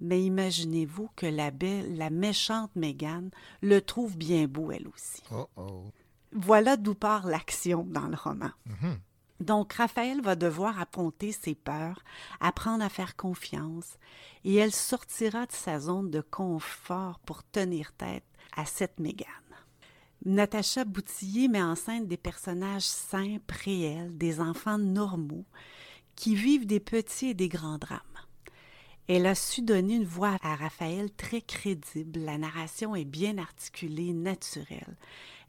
[0.00, 3.30] Mais imaginez-vous que la belle, la méchante Mégane
[3.62, 5.22] le trouve bien beau elle aussi.
[5.30, 5.84] Oh oh.
[6.32, 8.50] Voilà d'où part l'action dans le roman.
[8.66, 8.98] Mhm.
[9.40, 12.02] Donc, Raphaël va devoir affronter ses peurs,
[12.40, 13.98] apprendre à faire confiance,
[14.44, 18.24] et elle sortira de sa zone de confort pour tenir tête
[18.56, 19.28] à cette Mégane.
[20.26, 25.44] Natacha Boutillier met en scène des personnages simples, réels, des enfants normaux,
[26.16, 28.00] qui vivent des petits et des grands drames.
[29.06, 32.20] Elle a su donner une voix à Raphaël très crédible.
[32.20, 34.96] La narration est bien articulée, naturelle.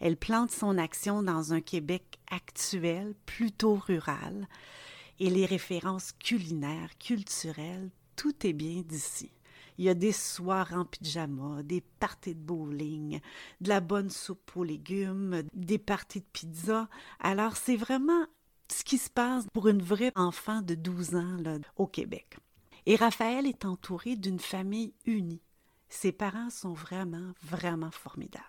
[0.02, 4.46] Elle plante son action dans un Québec actuel, plutôt rural,
[5.22, 9.32] et les références culinaires, culturelles, tout est bien d'ici.
[9.78, 13.20] Il y a des soirs en pyjama, des parties de bowling,
[13.62, 16.88] de la bonne soupe aux légumes, des parties de pizza.
[17.20, 18.26] Alors, c'est vraiment
[18.72, 22.38] ce qui se passe pour une vraie enfant de 12 ans là, au Québec.
[22.86, 25.42] Et Raphaël est entouré d'une famille unie.
[25.90, 28.44] Ses parents sont vraiment, vraiment formidables.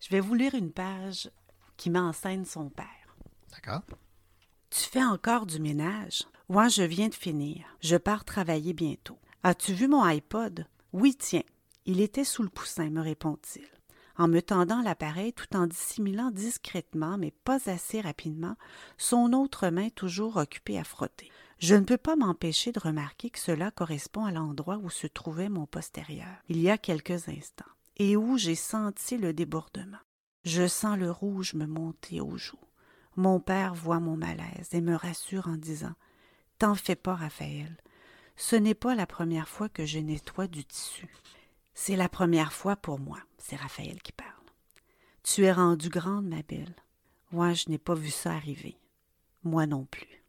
[0.00, 1.30] Je vais vous lire une page
[1.76, 3.16] qui met en scène son père.
[3.50, 3.82] D'accord.
[4.70, 6.24] Tu fais encore du ménage?
[6.48, 7.64] Moi, je viens de finir.
[7.80, 9.18] Je pars travailler bientôt.
[9.44, 10.66] As-tu vu mon iPod?
[10.92, 11.42] Oui, tiens.
[11.84, 13.66] Il était sous le coussin, me répond-il.
[14.16, 18.56] En me tendant l'appareil tout en dissimulant discrètement, mais pas assez rapidement,
[18.98, 21.30] son autre main toujours occupée à frotter.
[21.58, 25.48] Je ne peux pas m'empêcher de remarquer que cela correspond à l'endroit où se trouvait
[25.48, 27.64] mon postérieur, il y a quelques instants,
[27.96, 29.98] et où j'ai senti le débordement.
[30.44, 32.58] Je sens le rouge me monter aux joues.
[33.16, 35.94] Mon père voit mon malaise et me rassure en disant
[36.58, 37.76] T'en fais pas, Raphaël.
[38.36, 41.06] Ce n'est pas la première fois que je nettoie du tissu.
[41.74, 43.18] C'est la première fois pour moi.
[43.38, 44.30] C'est Raphaël qui parle.
[45.22, 46.74] Tu es rendue grande, ma belle.
[47.30, 48.76] Moi, je n'ai pas vu ça arriver.
[49.44, 50.22] Moi non plus.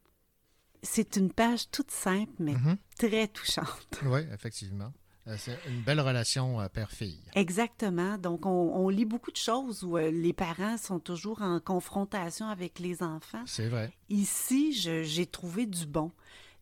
[0.82, 2.76] C'est une page toute simple, mais Mhm.
[2.98, 4.00] très touchante.
[4.04, 4.92] Oui, effectivement.
[5.26, 7.22] Euh, C'est une belle relation euh, père-fille.
[7.34, 8.18] Exactement.
[8.18, 12.46] Donc, on, on lit beaucoup de choses où euh, les parents sont toujours en confrontation
[12.46, 13.42] avec les enfants.
[13.46, 13.90] C'est vrai.
[14.10, 16.12] Ici, j'ai trouvé du bon.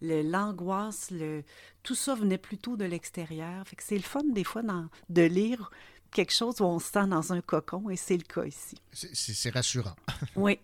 [0.03, 1.45] L'angoisse, le,
[1.83, 3.66] tout ça venait plutôt de l'extérieur.
[3.66, 5.70] Fait que c'est le fun, des fois, dans- de lire
[6.11, 8.77] quelque chose où on se sent dans un cocon, et c'est le cas ici.
[8.93, 9.97] C'est rassurant.
[10.37, 10.59] Oui.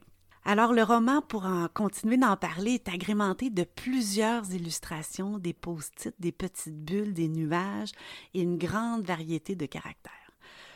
[0.45, 6.15] Alors, le roman, pour en continuer d'en parler, est agrémenté de plusieurs illustrations, des post-it,
[6.19, 7.91] des petites bulles, des nuages
[8.35, 10.13] et une grande variété de caractères.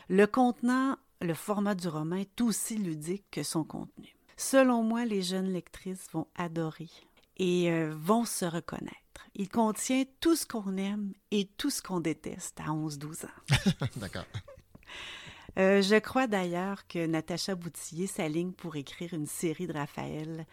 [0.09, 4.15] Le contenant, le format du roman est aussi ludique que son contenu.
[4.37, 6.89] Selon moi, les jeunes lectrices vont adorer
[7.37, 8.93] et euh, vont se reconnaître.
[9.35, 13.87] Il contient tout ce qu'on aime et tout ce qu'on déteste à 11-12 ans.
[13.97, 14.25] D'accord.
[15.59, 20.45] Euh, je crois d'ailleurs que Natacha Boutillier s'aligne pour écrire une série de Raphaël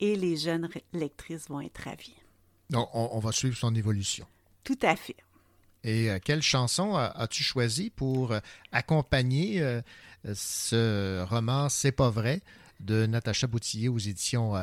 [0.00, 2.16] et les jeunes lectrices vont être ravies.
[2.70, 4.26] Donc, on, on va suivre son évolution.
[4.64, 5.16] Tout à fait.
[5.84, 8.34] Et euh, quelle chanson as-tu choisi pour
[8.72, 9.80] accompagner euh,
[10.34, 12.40] ce roman C'est pas vrai
[12.80, 14.54] de Natacha Boutillier aux éditions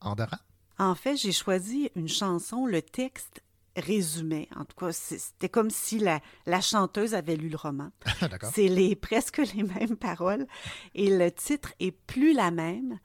[0.00, 0.38] Andara?
[0.78, 3.42] En fait, j'ai choisi une chanson, le texte
[3.76, 4.48] résumait.
[4.56, 7.90] En tout cas, c'était comme si la, la chanteuse avait lu le roman.
[8.20, 8.50] D'accord.
[8.54, 10.46] C'est les, presque les mêmes paroles.
[10.94, 12.98] Et le titre est plus la même.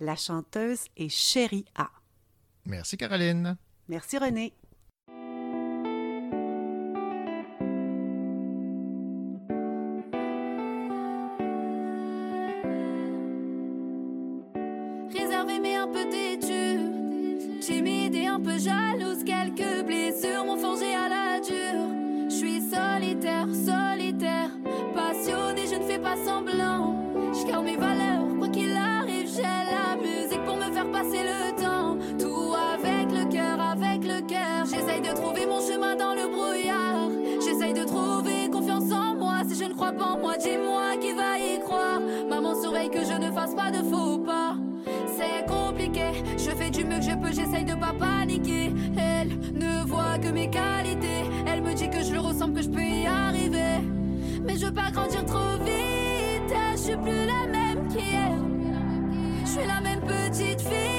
[0.00, 1.90] La chanteuse est Chérie A.
[2.64, 3.56] Merci, Caroline.
[3.88, 4.54] Merci René.
[18.42, 19.24] Peu jalouse.
[19.24, 22.28] Quelques blessures m'ont forgé à la dure.
[22.28, 24.50] Je suis solitaire, solitaire,
[24.94, 26.94] passionnée, je ne fais pas semblant.
[27.32, 31.62] Je garde mes valeurs, quoi qu'il arrive, j'ai la musique pour me faire passer le
[31.62, 31.96] temps.
[32.18, 34.64] Tout avec le cœur, avec le cœur.
[34.64, 37.10] J'essaye de trouver mon chemin dans le brouillard.
[37.44, 39.42] J'essaye de trouver confiance en moi.
[39.48, 42.00] Si je ne crois pas en moi, dis-moi qui va y croire.
[42.28, 44.56] Maman surveille que je ne fasse pas de faux pas.
[45.16, 47.69] C'est compliqué, je fais du mieux que je peux, j'essaye de
[48.48, 51.24] Elle ne voit que mes qualités.
[51.46, 53.80] Elle me dit que je le ressemble, que je peux y arriver.
[54.44, 56.54] Mais je veux pas grandir trop vite.
[56.72, 58.32] Je suis plus la même qu'hier.
[59.44, 60.89] Je suis la même petite fille,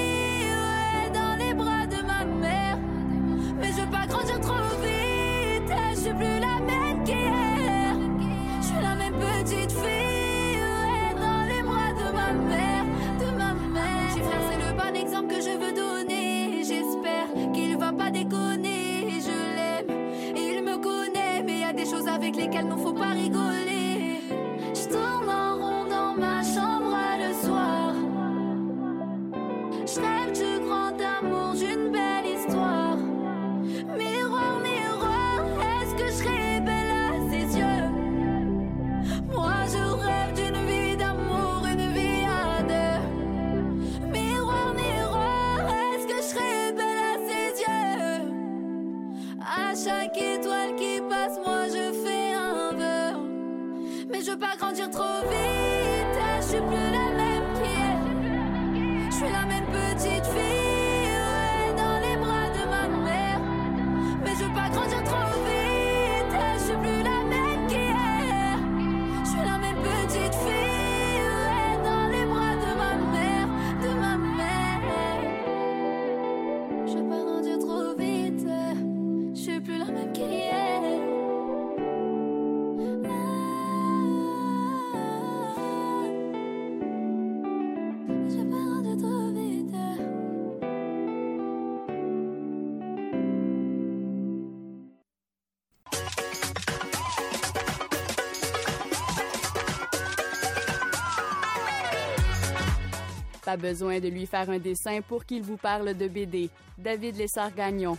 [103.56, 106.50] Besoin de lui faire un dessin pour qu'il vous parle de BD.
[106.78, 107.96] David Lessard-Gagnon.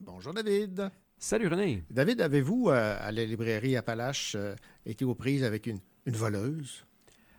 [0.00, 0.90] Bonjour, David.
[1.18, 1.84] Salut, René.
[1.90, 4.54] David, avez-vous, euh, à la librairie Appalache, euh,
[4.86, 6.84] été aux prises avec une, une voleuse?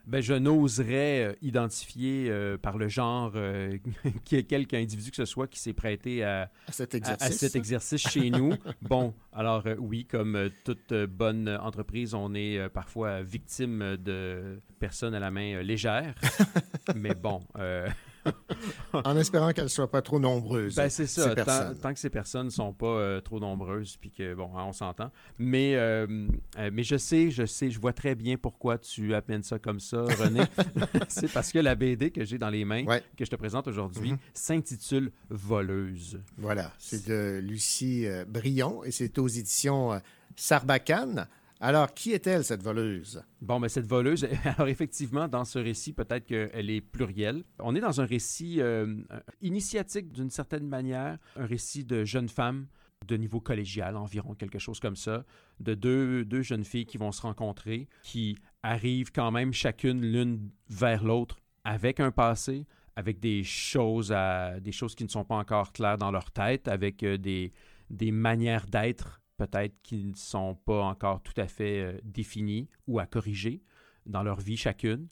[0.07, 3.77] Ben, je n'oserais euh, identifier euh, par le genre euh,
[4.25, 7.27] quelque individu que ce soit qui s'est prêté à, À cet exercice.
[7.27, 8.53] à cet exercice chez nous.
[8.81, 15.19] Bon, alors euh, oui, comme toute bonne entreprise, on est parfois victime de personnes à
[15.19, 16.15] la main légère.
[16.95, 17.41] Mais bon,
[18.93, 20.76] en espérant qu'elles ne soient pas trop nombreuses.
[20.76, 21.34] Ben, c'est ça.
[21.81, 24.73] Tant, que ces personnes ne sont pas euh, trop nombreuses, puis que, bon, hein, on
[24.73, 25.11] s'entend.
[25.39, 26.27] Mais, euh,
[26.57, 29.80] euh, mais je sais, je sais, je vois très bien pourquoi tu appelles ça comme
[29.80, 30.41] ça, René.
[31.07, 34.11] c'est parce que la BD que j'ai dans les mains, que je te présente aujourd'hui,
[34.11, 34.18] Mhm.
[34.34, 36.19] s'intitule Voleuse.
[36.38, 39.99] Voilà, c'est de Lucie Brion et c'est aux éditions
[40.35, 41.27] Sarbacane.
[41.63, 43.23] Alors, qui est-elle, cette voleuse?
[43.39, 47.43] Bon, mais cette voleuse, alors effectivement, dans ce récit, peut-être qu'elle est plurielle.
[47.59, 48.95] On est dans un récit euh,
[49.43, 52.65] initiatique d'une certaine manière, un récit de jeunes femmes
[53.07, 55.23] de niveau collégial environ, quelque chose comme ça,
[55.59, 60.49] de deux, deux jeunes filles qui vont se rencontrer, qui arrivent quand même chacune l'une
[60.69, 62.65] vers l'autre avec un passé,
[62.95, 66.67] avec des choses, à, des choses qui ne sont pas encore claires dans leur tête,
[66.67, 67.53] avec euh, des,
[67.91, 72.99] des manières d'être peut-être qui ne sont pas encore tout à fait euh, définies ou
[72.99, 73.63] à corriger
[74.05, 75.07] dans leur vie chacune,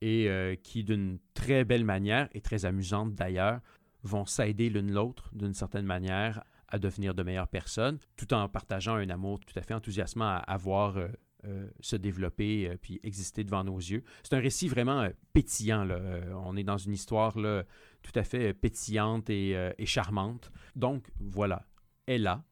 [0.00, 3.60] et euh, qui, d'une très belle manière, et très amusante d'ailleurs,
[4.02, 8.94] vont s'aider l'une l'autre d'une certaine manière à devenir de meilleures personnes, tout en partageant
[8.96, 11.08] un amour tout à fait enthousiasmant à, à voir euh,
[11.44, 14.02] euh, se développer puis exister devant nos yeux.
[14.22, 15.84] C'est un récit vraiment pétillant.
[15.84, 16.00] là.
[16.44, 17.64] On est dans une histoire là,
[18.02, 20.50] tout à fait pétillante et, et charmante.
[20.74, 21.64] Donc voilà,
[22.06, 22.42] Ella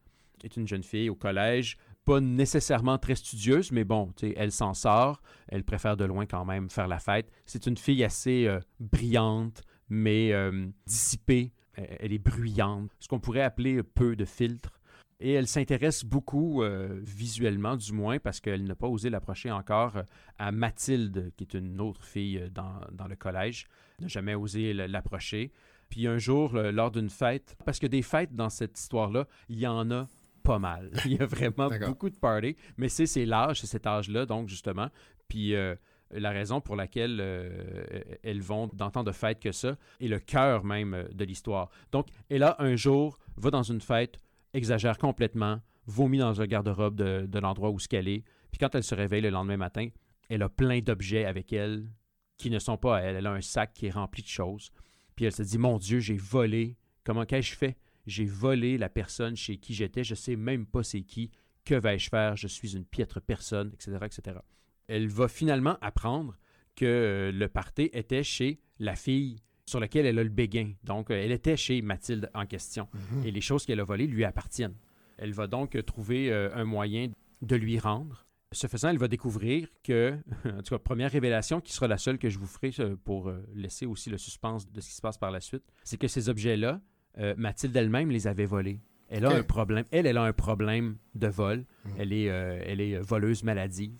[0.42, 5.22] est une jeune fille au collège, pas nécessairement très studieuse, mais bon, elle s'en sort.
[5.48, 7.30] Elle préfère de loin quand même faire la fête.
[7.46, 11.52] C'est une fille assez euh, brillante, mais euh, dissipée.
[11.74, 14.80] Elle- Elle est bruyante, ce qu'on pourrait appeler peu de filtre.
[15.20, 20.02] Et elle s'intéresse beaucoup, euh, visuellement du moins, parce qu'elle n'a pas osé l'approcher encore,
[20.38, 23.66] à Mathilde, qui est une autre fille dans, dans le collège.
[24.00, 25.52] N'a jamais osé l'approcher.
[25.88, 29.66] Puis un jour, lors d'une fête, parce que des fêtes dans cette histoire-là, il y
[29.66, 30.06] en a
[30.44, 30.90] pas mal.
[31.06, 34.48] Il y a vraiment beaucoup de parties, mais c'est c'est l'âge, c'est cet âge-là, donc
[34.48, 34.88] justement.
[35.26, 35.74] Puis euh,
[36.12, 40.20] la raison pour laquelle euh, elles vont dans tant de fêtes que ça, et le
[40.20, 41.70] cœur même euh, de l'histoire.
[41.90, 44.20] Donc, elle a un jour, va dans une fête,
[44.52, 48.74] exagère complètement, vomit dans un garde-robe de, de l'endroit où ce qu'elle est, puis quand
[48.74, 49.88] elle se réveille le lendemain matin,
[50.28, 51.88] elle a plein d'objets avec elle
[52.36, 53.16] qui ne sont pas à elle.
[53.16, 54.70] Elle a un sac qui est rempli de choses.
[55.16, 56.76] Puis elle se dit, mon Dieu, j'ai volé.
[57.04, 57.76] Comment qu'ai-je fait?
[58.06, 60.04] J'ai volé la personne chez qui j'étais.
[60.04, 61.30] Je sais même pas c'est qui.
[61.64, 62.36] Que vais-je faire?
[62.36, 64.38] Je suis une piètre personne, etc., etc.
[64.86, 66.36] Elle va finalement apprendre
[66.76, 69.36] que euh, le party était chez la fille
[69.66, 70.72] sur laquelle elle a le béguin.
[70.82, 72.88] Donc, euh, elle était chez Mathilde en question.
[72.92, 73.26] Mhm.
[73.26, 74.76] Et les choses qu'elle a volées lui appartiennent.
[75.16, 77.10] Elle va donc euh, trouver un moyen
[77.40, 78.26] de lui rendre.
[78.52, 82.18] Ce faisant, elle va découvrir que, en tout cas, première révélation qui sera la seule
[82.18, 82.70] que je vous ferai
[83.04, 86.08] pour laisser aussi le suspense de ce qui se passe par la suite, c'est que
[86.08, 86.80] ces objets-là,
[87.18, 88.80] euh, Mathilde elle-même les avait volés.
[89.08, 89.84] Elle a un problème.
[89.90, 91.64] Elle, elle a un problème de vol.
[91.84, 91.92] Mhm.
[91.98, 93.96] Elle est, euh, elle est euh, voleuse maladive.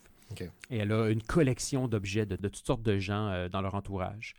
[0.70, 3.74] Et elle a une collection d'objets de, de toutes sortes de gens euh, dans leur
[3.74, 4.34] entourage.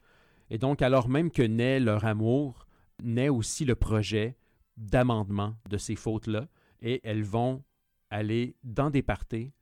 [0.50, 2.68] Et donc, alors même que naît leur amour,
[3.04, 4.36] naît aussi le projet
[4.78, 6.48] d'amendement de ces fautes-là.
[6.82, 7.64] Et elles vont
[8.10, 9.54] aller dans des parties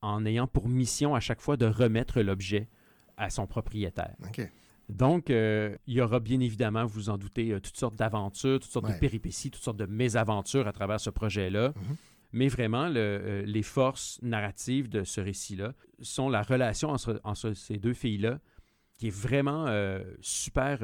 [0.00, 2.68] en ayant pour mission à chaque fois de remettre l'objet
[3.16, 4.16] à son propriétaire.
[4.88, 8.58] Donc, euh, il y aura bien évidemment, vous vous en doutez, euh, toutes sortes d'aventures,
[8.60, 8.94] toutes sortes Ouais.
[8.94, 11.68] de péripéties, toutes sortes de mésaventures à travers ce projet-là.
[11.76, 11.96] Mhm.
[12.32, 17.52] Mais vraiment, le, euh, les forces narratives de ce récit-là sont la relation entre, entre
[17.52, 18.38] ces deux filles-là,
[18.98, 20.80] qui est vraiment euh, super,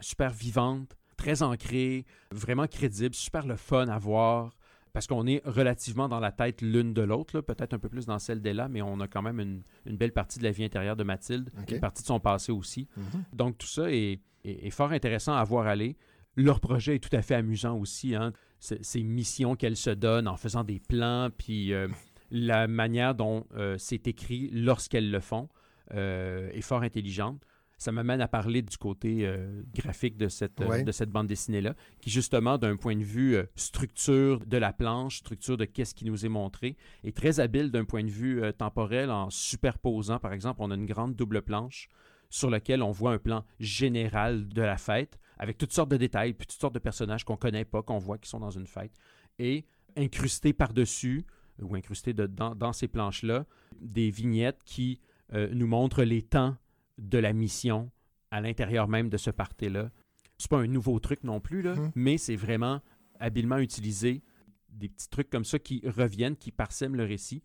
[0.00, 4.56] super vivante, très ancrée, vraiment crédible, super le fun à voir.
[4.92, 8.18] Parce qu'on est relativement dans la tête l'une de l'autre, peut-être un peu plus dans
[8.18, 10.96] celle d'Ella, mais on a quand même une, une belle partie de la vie intérieure
[10.96, 12.88] de Mathilde, une partie de son passé aussi.
[12.96, 13.24] Mhm.
[13.32, 15.96] Donc tout ça est, est- est fort intéressant à voir aller.
[16.36, 18.14] Leur projet est tout à fait amusant aussi.
[18.14, 18.32] Hein?
[18.60, 21.88] Ces missions qu'elles se donnent en faisant des plans, puis euh,
[22.30, 25.48] la manière dont euh, c'est écrit lorsqu'elles le font
[25.94, 27.40] euh, est fort intelligente.
[27.78, 31.74] Ça m'amène à parler du côté euh, graphique de cette, euh, de cette bande dessinée-là,
[32.00, 36.04] qui justement, d'un point de vue euh, structure de la planche, structure de qu'est-ce qui
[36.04, 40.58] nous est montré, est très habile d'un point de vue temporel en superposant, par exemple,
[40.60, 41.88] on a une grande double planche
[42.30, 46.34] sur laquelle on voit un plan général de la fête, avec toutes sortes de détails,
[46.34, 48.92] puis toutes sortes de personnages qu'on connaît pas, qu'on voit qui sont dans une fête,
[49.38, 49.64] et
[49.96, 51.24] incrusté par-dessus,
[51.62, 53.46] ou incrusté de- dans, dans ces planches-là,
[53.80, 55.00] des vignettes qui
[55.32, 56.56] nous montrent les temps
[56.98, 57.90] de la mission
[58.30, 59.90] à l'intérieur même de ce party-là.
[60.38, 61.90] C'est pas un nouveau truc non plus, là, Mhm.
[61.94, 62.80] mais c'est vraiment
[63.18, 64.22] habilement utilisé
[64.68, 67.42] des petits trucs comme ça qui reviennent, qui parsèment le récit,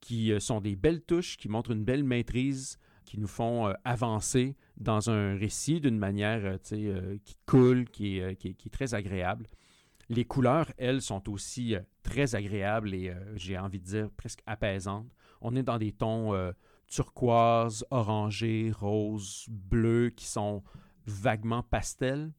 [0.00, 3.72] qui euh, sont des belles touches, qui montrent une belle maîtrise, qui nous font euh,
[3.84, 8.70] avancer dans un récit d'une manière euh, qui coule, qui est, qui est- qui est
[8.70, 9.46] très agréable.
[10.08, 15.06] Les couleurs, elles, sont aussi très agréables et, j'ai envie de dire, presque apaisantes.
[15.40, 16.52] On est dans des tons euh,
[16.90, 20.62] turquoise, orangé, rose, bleu qui sont
[21.06, 22.32] vaguement pastel.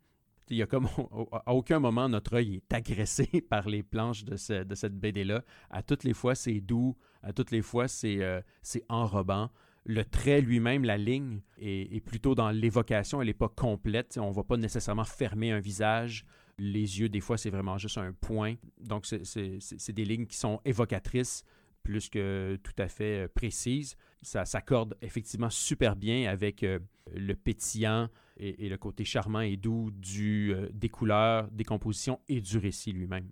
[0.50, 0.88] Il y a comme
[1.46, 5.44] à aucun moment notre œil est agressé par les planches de, ce- de cette BD-là.
[5.70, 6.96] À toutes les fois, c'est doux.
[7.24, 8.42] À toutes les fois, c'est euh,
[8.90, 9.50] enrobant.
[9.86, 13.22] Le trait lui-même, la ligne, est, plutôt dans l'évocation.
[13.22, 14.20] Elle n'est pas complète.
[14.22, 16.26] On ne va pas nécessairement fermer un visage.
[16.60, 18.56] Les yeux, des fois, c'est vraiment juste un point.
[18.80, 21.44] Donc, c'est des lignes qui sont évocatrices
[21.84, 23.96] plus que tout à fait euh, précises.
[24.22, 26.80] Ça s'accorde effectivement super bien avec euh,
[27.16, 32.58] le pétillant et, le côté charmant et doux euh, des couleurs, des compositions et du
[32.58, 33.30] récit lui-même.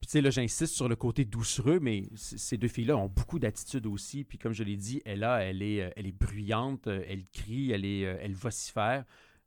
[0.00, 3.38] Puis tu sais, là, j'insiste sur le côté doucereux, mais ces deux filles-là ont beaucoup
[3.38, 4.24] d'attitude aussi.
[4.24, 7.72] Puis comme je l'ai dit, elle, là, elle est, euh, elle est bruyante, elle crie,
[7.72, 9.04] elle, est, elle vocifère.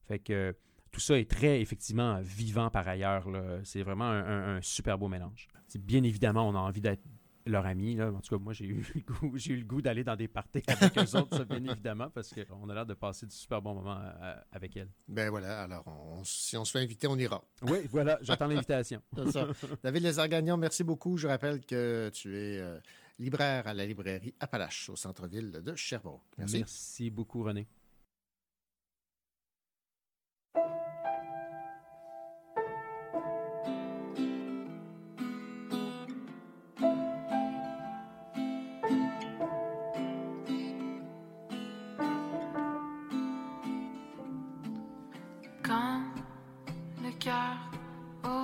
[0.07, 0.55] Fait que
[0.91, 3.27] tout ça est très, effectivement, vivant par ailleurs.
[3.63, 5.47] C'est vraiment un, super beau mélange.
[5.75, 7.03] Bien évidemment, on a envie d'être
[7.45, 7.95] leur ami.
[7.95, 8.11] Là.
[8.11, 10.27] En tout cas, moi, j'ai eu le goût, j'ai eu le goût d'aller dans des
[10.27, 13.61] parties avec eux autres, ça, bien évidemment, parce qu'on a l'air de passer de super
[13.61, 14.89] bons moments euh, avec elles.
[15.07, 17.43] Ben voilà, alors on- si on se fait inviter, on ira.
[17.63, 19.01] Oui, voilà, j'attends l'invitation.
[19.15, 19.47] C'est ça.
[19.83, 21.17] David Lézard-Gagnon, merci beaucoup.
[21.17, 22.79] Je rappelle que tu es euh,
[23.19, 26.21] libraire à la librairie Appalache au centre-ville de Sherbrooke.
[26.37, 26.57] Merci.
[26.59, 27.67] Merci beaucoup, René.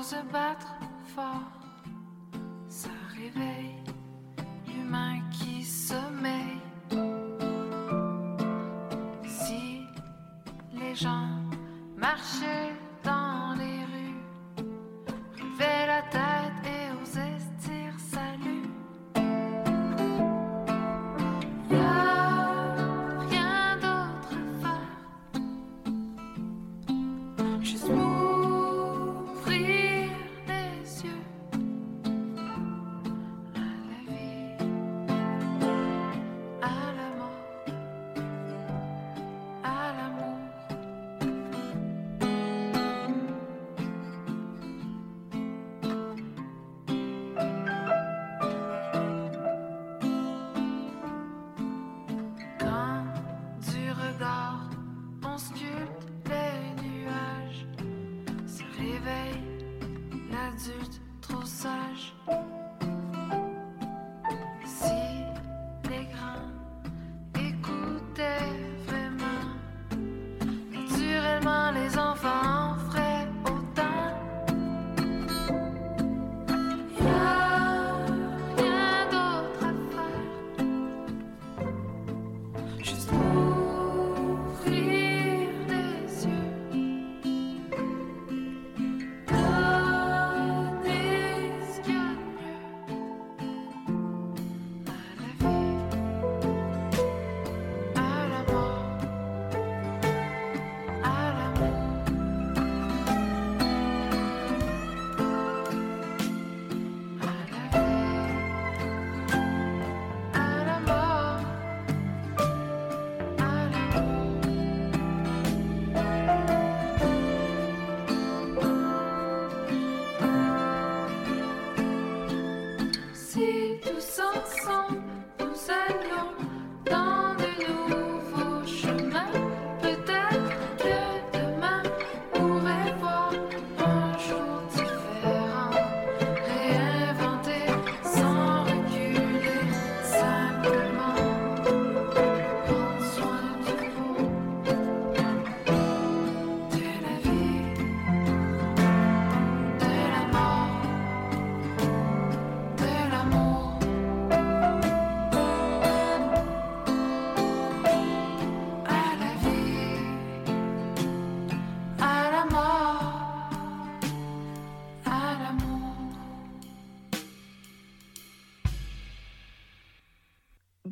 [0.08, 0.74] Ose battre
[1.16, 1.52] fort,
[2.70, 3.76] ça réveille
[4.68, 6.62] l'humain qui sommeille.
[9.26, 9.82] Si
[10.74, 11.28] les gens
[11.98, 12.77] marchaient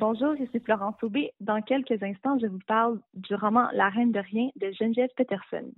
[0.08, 1.32] Bonjour, je suis Florence Aubé.
[1.40, 5.72] Dans quelques instants, je vous parle du roman La Reine de rien de Geneviève Peterson.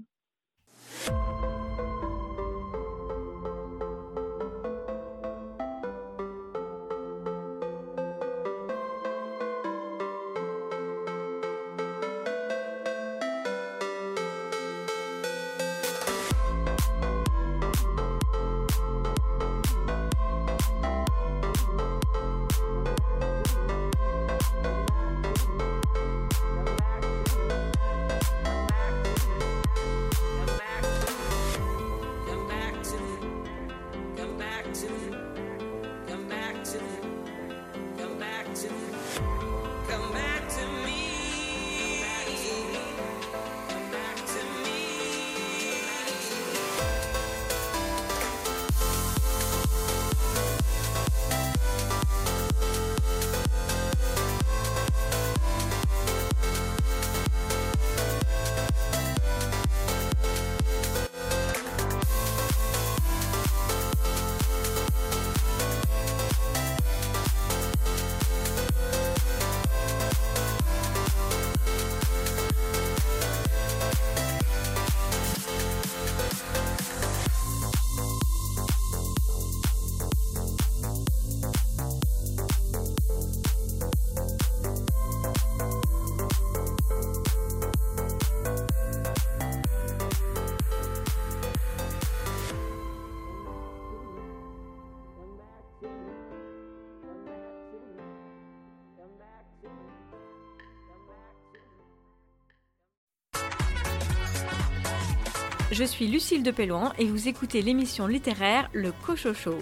[105.71, 109.59] Je suis Lucille de Pellouan et vous écoutez l'émission littéraire Le Cochocho.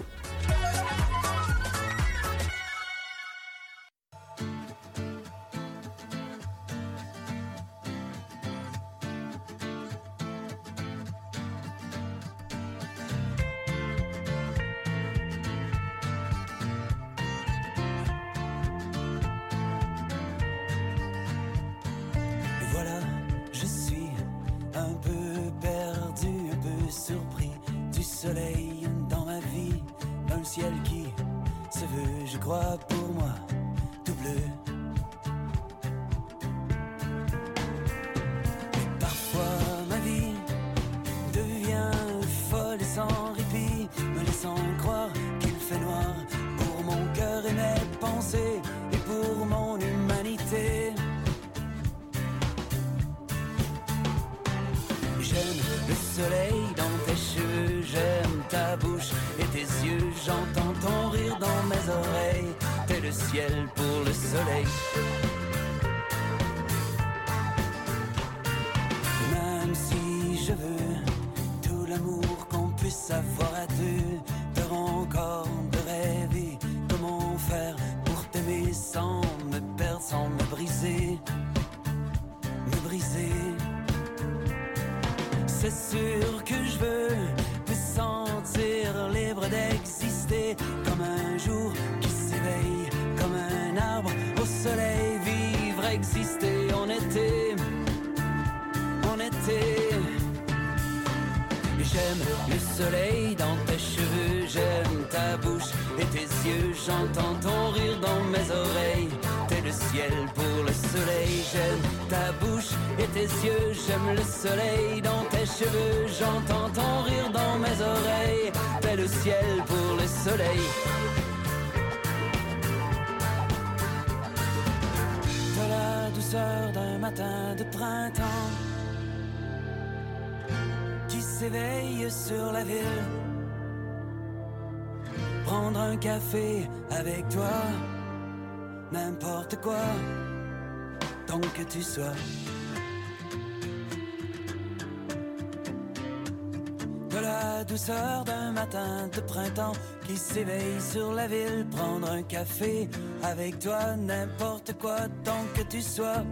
[147.09, 149.73] De la douceur d'un matin de printemps
[150.07, 151.67] qui s'éveille sur la ville.
[151.69, 152.89] Prendre un café
[153.21, 156.23] avec toi, n'importe quoi, tant que tu sois.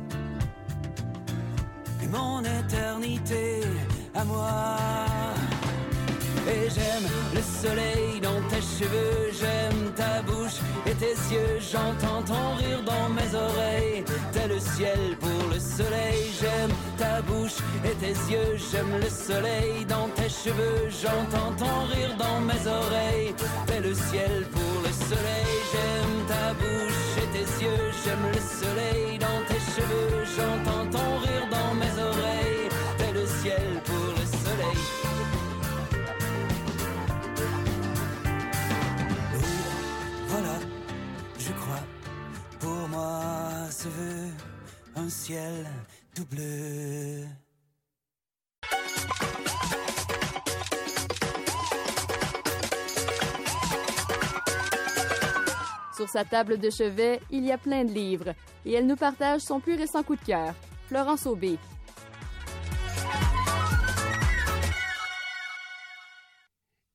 [2.01, 3.61] Et mon éternité
[4.15, 4.77] à moi.
[6.47, 12.55] Et j'aime le soleil dans tes cheveux, j'aime ta bouche et tes yeux, j'entends ton
[12.57, 14.03] rire dans mes oreilles.
[14.31, 19.85] T'es le ciel pour le soleil, j'aime ta bouche et tes yeux, j'aime le soleil
[19.85, 23.33] dans tes cheveux, j'entends ton rire dans mes oreilles.
[23.65, 29.17] T'es le ciel pour le soleil, j'aime ta bouche et tes yeux, j'aime le soleil
[29.17, 31.14] dans tes cheveux, j'entends ton
[43.85, 44.31] se veut
[44.95, 45.67] un ciel
[46.15, 47.25] tout bleu.
[55.95, 58.33] Sur sa table de chevet, il y a plein de livres
[58.65, 60.55] et elle nous partage son plus récent coup de cœur.
[60.87, 61.57] Florence Aubé.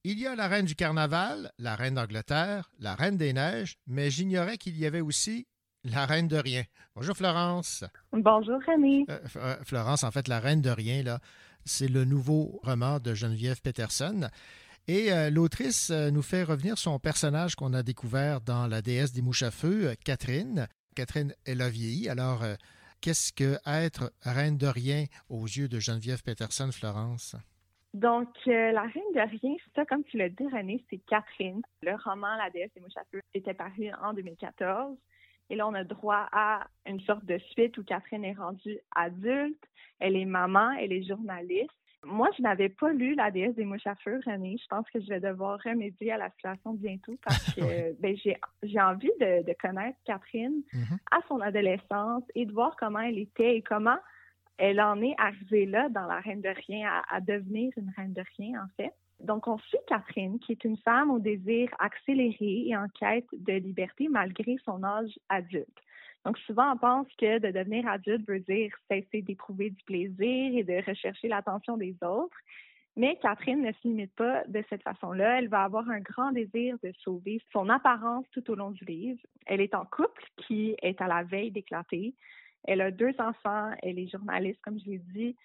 [0.03, 4.11] Il y a la reine du carnaval, la reine d'Angleterre, la reine des neiges, mais
[4.11, 5.47] j'ignorais qu'il y avait aussi
[5.85, 6.63] la reine de rien.
[6.95, 7.85] Bonjour Florence.
[8.13, 9.05] Bonjour René.
[9.09, 11.21] Euh, euh, Florence, en fait, la reine de rien, là,
[11.65, 14.29] c'est le nouveau roman de Geneviève Peterson.
[14.89, 19.13] Et euh, l'autrice euh, nous fait revenir son personnage qu'on a découvert dans La déesse
[19.13, 20.67] des mouches à feu, Catherine.
[20.97, 22.09] Catherine, elle a vieilli.
[22.09, 22.43] Alors,
[23.01, 27.37] qu'est-ce que être reine de rien aux yeux de Geneviève Peterson, Florence?
[27.95, 31.61] Donc, euh, La Reine de Rien, ça, comme tu l'as dit, René, c'est Catherine.
[31.83, 34.97] Le roman La déesse des mouches à feu était paru en 2014.
[35.51, 39.63] Et là, on a droit à une sorte de suite où Catherine est rendue adulte.
[39.99, 41.71] Elle est maman, elle est journaliste.
[42.03, 44.57] Moi, je n'avais pas lu La déesse des mouches à feu, René.
[44.57, 47.61] Je pense que je vais devoir remédier à la situation bientôt parce que
[48.01, 50.63] ben, j'ai j'ai envie de, de connaître Catherine
[51.11, 53.99] à son adolescence et de voir comment elle était et comment
[54.57, 58.13] elle en est arrivée là dans la reine de rien, à, à devenir une reine
[58.13, 58.93] de rien, en fait.
[59.23, 63.53] Donc, on suit Catherine, qui est une femme au désir accéléré et en quête de
[63.55, 65.79] liberté malgré son âge adulte.
[66.25, 70.65] Donc, souvent, on pense que de devenir adulte veut dire cesser d'éprouver du plaisir et
[70.65, 72.37] de rechercher l'attention des autres.
[72.97, 75.39] Mais Catherine ne se limite pas de cette façon-là.
[75.39, 79.21] Elle va avoir un grand désir de sauver son apparence tout au long du livre.
[79.47, 82.15] Elle est en couple qui est à la veille d'éclater.
[82.65, 85.37] Elle a deux enfants, elle est journaliste, comme je l'ai dit,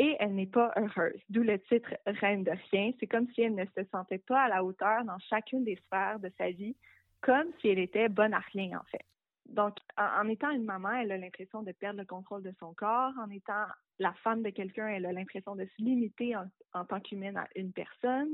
[0.00, 1.20] et elle n'est pas heureuse.
[1.28, 2.90] D'où le titre Reine de rien.
[2.98, 6.18] C'est comme si elle ne se sentait pas à la hauteur dans chacune des sphères
[6.18, 6.74] de sa vie,
[7.20, 9.04] comme si elle était bonne à rien, en fait.
[9.44, 13.12] Donc, en, étant une maman, elle a l'impression de perdre le contrôle de son corps.
[13.20, 13.66] En étant
[13.98, 17.46] la femme de quelqu'un, elle a l'impression de se limiter en, en tant qu'humaine à
[17.54, 18.30] une personne.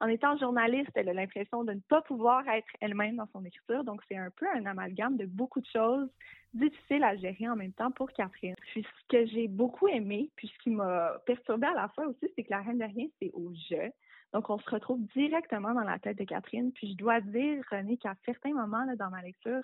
[0.00, 3.84] En étant journaliste, elle a l'impression de ne pas pouvoir être elle-même dans son écriture.
[3.84, 6.08] Donc, c'est un peu un amalgame de beaucoup de choses
[6.52, 8.54] difficiles à gérer en même temps pour Catherine.
[8.72, 12.30] Puis, ce que j'ai beaucoup aimé, puis ce qui m'a perturbée à la fois aussi,
[12.34, 13.90] c'est que la reine de rien, c'est au jeu.
[14.32, 16.72] Donc, on se retrouve directement dans la tête de Catherine.
[16.72, 19.62] Puis, je dois dire, René, qu'à certains moments là, dans ma lecture,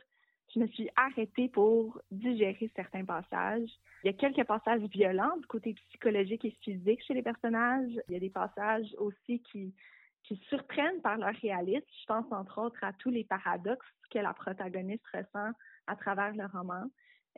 [0.54, 3.70] je me suis arrêtée pour digérer certains passages.
[4.02, 7.92] Il y a quelques passages violents du côté psychologique et physique chez les personnages.
[8.08, 9.72] Il y a des passages aussi qui,
[10.24, 11.86] qui surprennent par leur réalisme.
[12.00, 15.52] Je pense entre autres à tous les paradoxes que la protagoniste ressent
[15.86, 16.84] à travers le roman.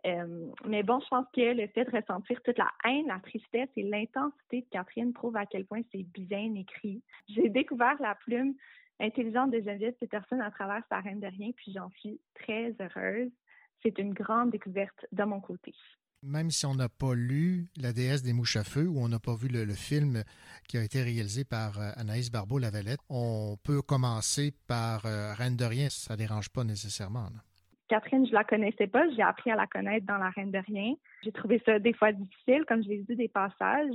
[0.06, 3.68] Euh, mais bon, je pense que le fait de ressentir toute la haine, la tristesse
[3.76, 7.02] et l'intensité de Catherine prouve à quel point c'est bien écrit.
[7.28, 8.54] J'ai découvert la plume
[8.98, 13.30] intelligente de Geneviève Peterson à travers sa Reine de rien, puis j'en suis très heureuse.
[13.82, 15.74] C'est une grande découverte de mon côté.
[16.22, 19.18] Même si on n'a pas lu La déesse des mouches à feu ou on n'a
[19.18, 20.22] pas vu le, le film
[20.68, 25.64] qui a été réalisé par euh, Anaïs Barbeau-Lavalette, on peut commencer par euh, Reine de
[25.64, 25.88] rien.
[25.90, 27.24] Ça ne dérange pas nécessairement.
[27.24, 27.42] là.
[27.88, 29.02] Catherine, je la connaissais pas.
[29.14, 30.94] J'ai appris à la connaître dans La Reine de rien.
[31.24, 33.92] J'ai trouvé ça des fois difficile, comme je l'ai dit, des passages,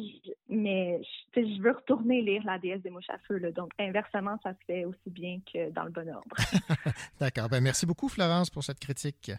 [0.50, 1.02] mais
[1.36, 3.38] je veux retourner lire La déesse des mouches à feu.
[3.38, 3.52] là.
[3.52, 6.36] Donc, inversement, ça se fait aussi bien que dans le bon ordre.
[7.20, 7.50] D'accord.
[7.50, 9.32] Ben, merci beaucoup, Florence, pour cette critique.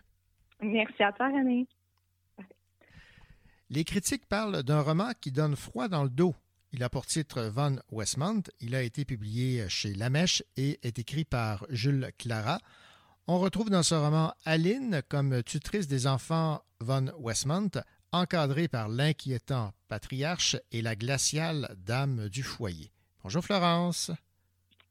[0.60, 1.68] Merci à toi, René.
[3.70, 6.34] Les critiques parlent d'un roman qui donne froid dans le dos.
[6.72, 8.42] Il a pour titre Von Westmont.
[8.60, 12.60] Il a été publié chez La Mèche et est écrit par Jules Clara.
[13.26, 17.70] On retrouve dans ce roman Aline comme tutrice des enfants Von Westmont,
[18.12, 22.90] encadrée par l'inquiétant patriarche et la glaciale dame du foyer.
[23.22, 24.10] Bonjour Florence.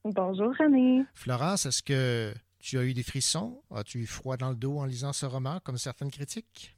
[0.03, 1.03] Bonjour, René.
[1.15, 3.59] Florence, est-ce que tu as eu des frissons?
[3.73, 6.77] As-tu eu froid dans le dos en lisant ce roman, comme certaines critiques?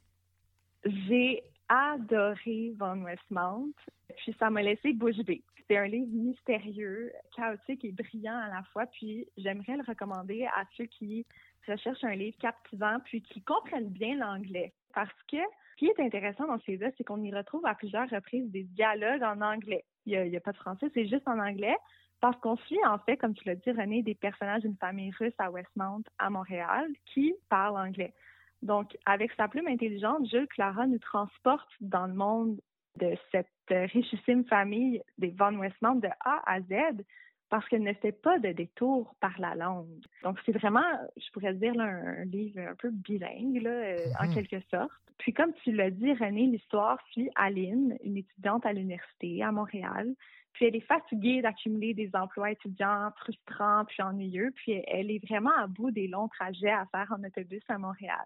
[0.84, 3.72] J'ai adoré Von Westmount,
[4.16, 5.42] puis ça m'a laissé bouche bée.
[5.68, 10.64] C'est un livre mystérieux, chaotique et brillant à la fois, puis j'aimerais le recommander à
[10.76, 11.24] ceux qui
[11.68, 14.72] recherchent un livre captivant, puis qui comprennent bien l'anglais.
[14.92, 18.10] Parce que ce qui est intéressant dans ces livres, c'est qu'on y retrouve à plusieurs
[18.10, 19.84] reprises des dialogues en anglais.
[20.06, 21.76] Il n'y a, a pas de français, c'est juste en anglais.
[22.20, 25.32] Parce qu'on suit, en fait, comme tu l'as dit, René, des personnages d'une famille russe
[25.38, 28.12] à Westmount, à Montréal, qui parlent anglais.
[28.62, 32.60] Donc, avec sa plume intelligente, Jules Clara nous transporte dans le monde
[32.98, 37.02] de cette richissime famille des Von Westmount de A à Z
[37.50, 39.88] parce qu'elle ne fait pas de détour par la langue.
[40.22, 40.84] Donc, c'est vraiment,
[41.16, 44.30] je pourrais dire, là, un, un livre un peu bilingue, là, euh, en Mhm.
[44.30, 44.90] quelque sorte.
[45.18, 50.14] Puis, comme tu l'as dit, René, l'histoire suit Aline, une étudiante à l'université à Montréal.
[50.54, 54.52] Puis, elle est fatiguée d'accumuler des emplois étudiants frustrants puis ennuyeux.
[54.56, 58.24] Puis, elle est vraiment à bout des longs trajets à faire en autobus à Montréal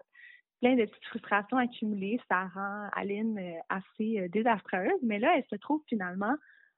[0.61, 2.19] plein de petites frustrations accumulées.
[2.29, 6.33] Ça rend Aline euh, assez euh, désastreuse, mais là, elle se trouve finalement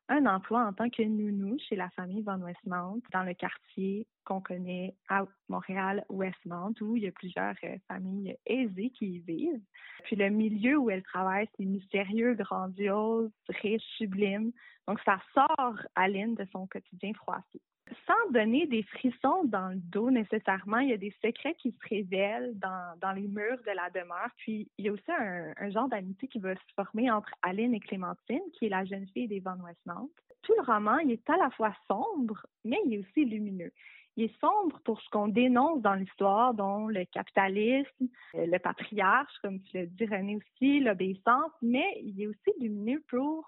[0.10, 4.42] un emploi en tant que nounou chez la famille Van Westmount dans le quartier qu'on
[4.42, 9.62] connaît à Montréal, Westmount, où il y a plusieurs euh, familles aisées qui y vivent.
[10.04, 14.52] Puis le milieu où elle travaille, c'est mystérieux, grandiose, riche, sublime.
[14.88, 17.62] Donc ça sort Aline de son quotidien froissé
[18.06, 21.88] sans donner des frissons dans le dos nécessairement, il y a des secrets qui se
[21.90, 24.30] révèlent dans, les murs de la demeure.
[24.38, 27.74] Puis il y a aussi un, un genre d'amitié qui va se former entre Aline
[27.74, 30.10] et Clémentine, qui est la jeune fille des Van Westmount.
[30.44, 33.72] Tout le roman, il est à la fois sombre, mais il est aussi lumineux.
[34.16, 39.34] Il est sombre pour ce qu'on dénonce dans l'histoire, dont le capitalisme, euh, le patriarche,
[39.44, 43.48] comme tu l'as dit René aussi, l'obéissance, mais il est aussi lumineux pour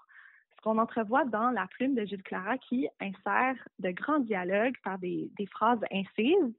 [0.59, 4.97] ce qu'on entrevoit dans la plume de Jules Clara qui insère de grands dialogues par
[4.99, 6.53] des phrases incises.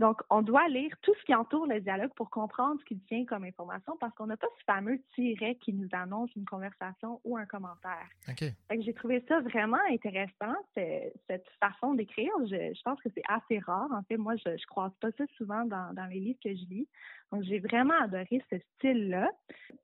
[0.00, 3.24] Donc, on doit lire tout ce qui entoure le dialogue pour comprendre ce qu'il tient
[3.26, 7.36] comme information parce qu'on n'a pas ce fameux tiret qui nous annonce une conversation ou
[7.36, 8.08] un commentaire.
[8.28, 8.38] OK.
[8.38, 12.32] Fait que j'ai trouvé ça vraiment intéressant, ce- cette façon d'écrire.
[12.44, 13.88] Je, je pense que c'est assez rare.
[13.92, 16.64] En fait, moi, je, je croise pas ça souvent dans, dans les livres que je
[16.70, 16.88] lis.
[17.30, 19.30] Donc, j'ai vraiment adoré ce style-là.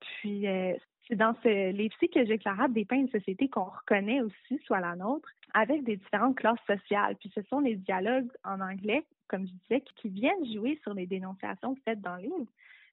[0.01, 0.73] Puis, euh,
[1.07, 4.97] c'est dans ce livre-ci que j'ai Clara dépeint une société qu'on reconnaît aussi, soit la
[4.97, 7.17] nôtre, avec des différentes classes sociales.
[7.21, 11.07] Puis, ce sont les dialogues en anglais, comme je disais, qui- viennent jouer sur les
[11.07, 12.47] dénonciations faites dans le livre.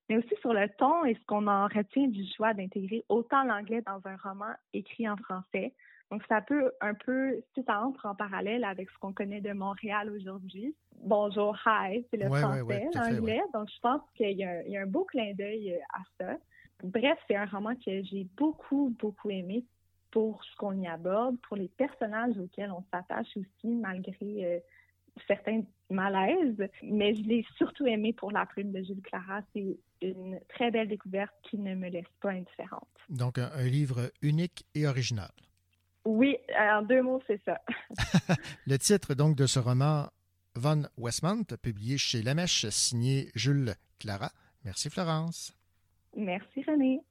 [0.09, 3.81] mais aussi sur le ton et ce qu'on en retient du choix d'intégrer autant l'anglais
[3.83, 5.73] dans un roman écrit en français.
[6.11, 9.53] Donc, ça peut un peu, si ça entre en parallèle avec ce qu'on connaît de
[9.53, 10.75] Montréal aujourd'hui.
[10.97, 13.41] Bonjour, hi, c'est le Ouais, français, ouais, l'anglais.
[13.53, 15.77] Donc, je pense qu'il y, a un- il y a un beau clin d'œil euh,
[15.93, 16.37] à ça.
[16.83, 19.63] Bref, c'est un roman que j'ai beaucoup, beaucoup aimé
[20.11, 24.59] pour ce qu'on y aborde, pour les personnages auxquels on s'attache aussi, malgré euh,
[25.27, 26.69] certains malaises.
[26.83, 29.41] Mais je l'ai surtout aimé pour La plume de Jules Clara.
[29.53, 32.87] C'est une très belle découverte qui ne me laisse pas indifférente.
[33.09, 35.31] Donc, un, un livre unique et original.
[36.05, 37.61] Oui, en deux mots, c'est ça.
[38.67, 40.09] Le titre donc de ce roman,
[40.55, 44.29] Von Westmont, publié chez La Mèche, signé Jules Clara.
[44.65, 45.55] Merci Florence.
[46.15, 47.01] Merci René.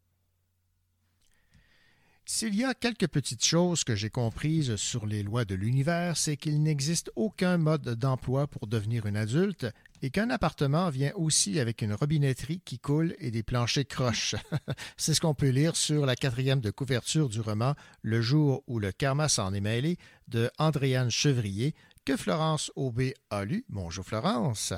[2.43, 6.37] S'il y a quelques petites choses que j'ai comprises sur les lois de l'univers, c'est
[6.37, 9.69] qu'il n'existe aucun mode d'emploi pour devenir une adulte
[10.03, 14.35] et qu'un appartement vient aussi avec une robinetterie qui coule et des planchers croches.
[14.97, 18.81] c'est ce qu'on peut lire sur la quatrième de couverture du roman Le jour où
[18.81, 19.97] le karma s'en est mêlé
[20.27, 23.65] de Andréane Chevrier que Florence Aubé a lu.
[23.69, 24.73] Bonjour Florence.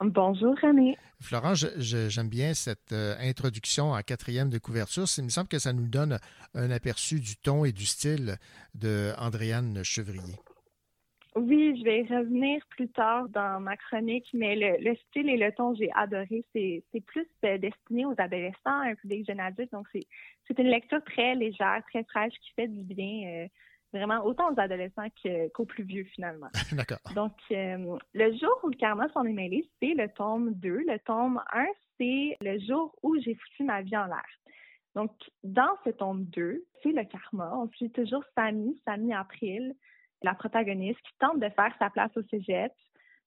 [0.00, 0.96] Bonjour René.
[1.20, 5.04] Je- j'aime bien cette euh, introduction en quatrième de couverture.
[5.18, 6.18] Il me semble que ça nous donne
[6.54, 8.36] un aperçu du ton et du style
[8.74, 10.36] de Andréane Chevrier.
[11.34, 15.36] Oui, je vais y revenir plus tard dans ma chronique, mais le, le style et
[15.36, 16.44] le ton, j'ai adoré.
[16.52, 19.72] C'est plus euh, destiné aux adolescents, un public jeune adulte.
[19.72, 20.06] Donc, c'est
[20.46, 23.48] c'est une lecture très légère, très fraîche, qui fait du bien euh,
[23.92, 25.08] vraiment autant aux adolescents
[25.54, 26.48] qu'aux plus vieux, finalement.
[26.72, 26.98] D'accord.
[27.14, 30.84] Donc, euh, le jour où le karma s'en est mêlé, c'est le tome 2.
[30.86, 31.66] Le tome 1,
[31.98, 34.26] c'est le jour où j'ai foutu ma vie en l'air.
[34.94, 35.12] Donc,
[35.44, 37.52] dans ce tome 2, c'est le karma.
[37.54, 39.74] On suit toujours Samy, Samy April,
[40.22, 42.72] la protagoniste, qui tente de faire sa place au cégep,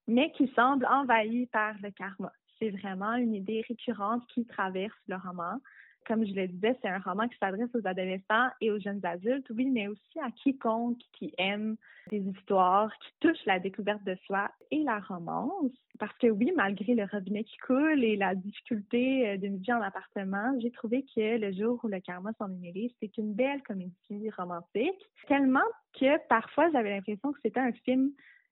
[0.08, 2.32] mais qui semble envahie par le karma.
[2.60, 5.60] C'est vraiment une idée récurrente qui traverse le roman.
[6.08, 9.50] Comme je le disais, c'est un roman qui s'adresse aux adolescents et aux jeunes adultes,
[9.52, 11.76] oui, mais aussi à quiconque qui aime
[12.10, 15.72] des histoires qui touchent la découverte de soi et la romance.
[16.00, 19.82] Parce que oui, malgré le robinet qui coule et la difficulté euh, d'une vie en
[19.82, 23.62] appartement, j'ai trouvé que Le jour où le karma s'en est mêlé, c'est une belle
[23.62, 25.10] comédie romantique.
[25.28, 25.60] Tellement
[26.00, 28.12] que parfois, j'avais l'impression que c'était un film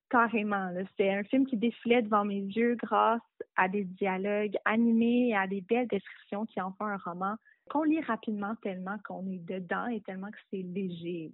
[0.10, 0.72] carrément.
[0.98, 3.22] C'est un film qui défilait devant mes yeux grâce
[3.56, 7.36] à des dialogues animés et à des belles descriptions qui en font un roman
[7.70, 11.32] qu'on lit rapidement tellement qu'on est dedans et tellement que c'est léger.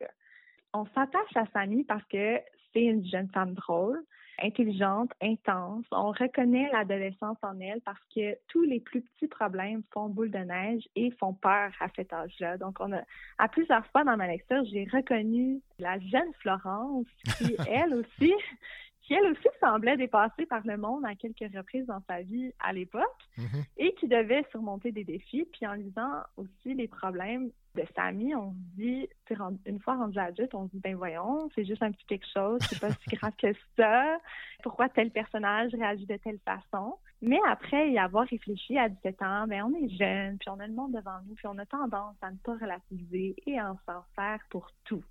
[0.76, 2.38] On s'attache à Samy parce que
[2.74, 3.98] c'est une jeune femme drôle,
[4.44, 5.86] intelligente, intense.
[5.90, 10.40] On reconnaît l'adolescence en elle parce que tous les plus petits problèmes font boule de
[10.40, 12.58] neige et font peur à cet âge-là.
[12.58, 13.02] Donc, on a,
[13.38, 17.08] à plusieurs fois dans ma lecture, j'ai reconnu la jeune Florence
[17.38, 18.34] qui, elle aussi,
[19.04, 22.74] qui elle aussi semblait dépassée par le monde à quelques reprises dans sa vie à
[22.74, 23.24] l'époque
[23.78, 25.48] et qui devait surmonter des défis.
[25.54, 29.10] Puis en lisant aussi les problèmes de Samy, on se dit,
[29.66, 32.60] une fois rendu adulte, on se dit, ben voyons, c'est juste un petit quelque chose,
[32.70, 34.18] c'est pas si grave que ça.
[34.64, 36.96] Pourquoi tel personnage réagit de telle façon?
[37.22, 40.68] Mais après y avoir réfléchi à 17 ans, ben on est jeune, puis on a
[40.68, 43.78] le monde devant nous, puis on a tendance à ne pas relativiser et à en
[43.86, 45.04] s'en faire pour tout.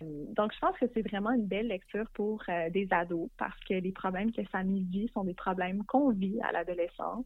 [0.00, 3.74] Donc, je pense que c'est vraiment une belle lecture pour euh, des ados parce que
[3.74, 7.24] les problèmes que Samy vit sont des problèmes qu'on vit à l'adolescence.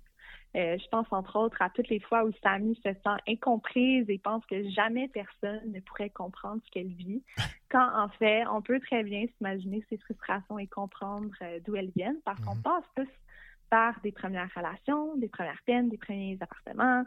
[0.56, 4.18] Euh, je pense entre autres à toutes les fois où Samy se sent incomprise et
[4.18, 7.22] pense que jamais personne ne pourrait comprendre ce qu'elle vit,
[7.70, 11.92] quand en fait, on peut très bien s'imaginer ses frustrations et comprendre euh, d'où elles
[11.94, 13.08] viennent parce qu'on passe tous
[13.68, 17.04] par des premières relations, des premières peines, des premiers appartements.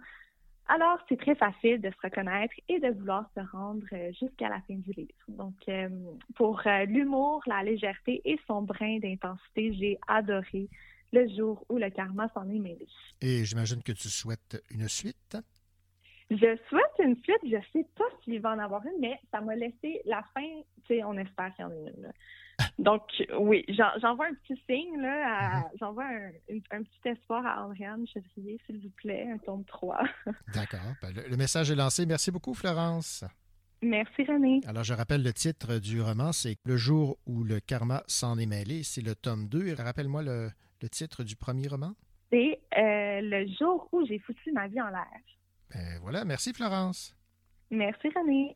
[0.68, 4.62] Alors, c'est très facile de se reconnaître et de vouloir se rendre euh, jusqu'à la
[4.68, 5.10] fin du livre.
[5.28, 5.90] Donc, euh,
[6.36, 10.70] pour l'humour, la légèreté et son brin d'intensité, j'ai adoré
[11.12, 12.88] le jour où le karma s'en est mêlé.
[13.22, 15.38] Et j'imagine que tu souhaites une suite.
[16.32, 17.42] Je souhaite une suite.
[17.44, 20.46] Je sais pas s'il va en avoir une, mais ça m'a laissé la fin.
[20.86, 22.12] Tu sais, on espère qu'il y en a une.
[22.78, 23.02] Donc,
[23.40, 25.60] oui, j'en- j'envoie un petit signe, là.
[25.62, 30.04] à- J'envoie un, petit espoir à Andréane Chevrier, s'il vous plaît, un tome 3.
[30.54, 30.80] D'accord.
[31.02, 32.06] Ben, le, le message est lancé.
[32.06, 33.24] Merci beaucoup, Florence.
[33.82, 34.60] Merci, René.
[34.68, 38.46] Alors, je rappelle le titre du roman, c'est Le jour où le karma s'en est
[38.46, 38.84] mêlé.
[38.84, 39.68] C'est le tome 2.
[39.68, 40.50] Et Rappelle-moi le,
[40.82, 41.94] le titre du premier roman?
[42.32, 45.06] C'est euh, le jour où j'ai foutu ma vie en l'air.
[45.74, 46.26] Ben, voilà.
[46.26, 47.16] Merci, Florence.
[47.72, 48.56] Merci, René.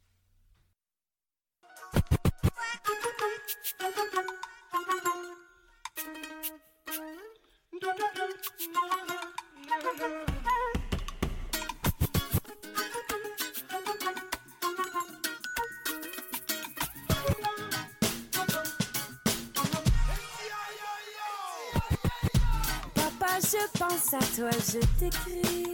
[23.53, 25.73] Je pense à toi, je t'écris.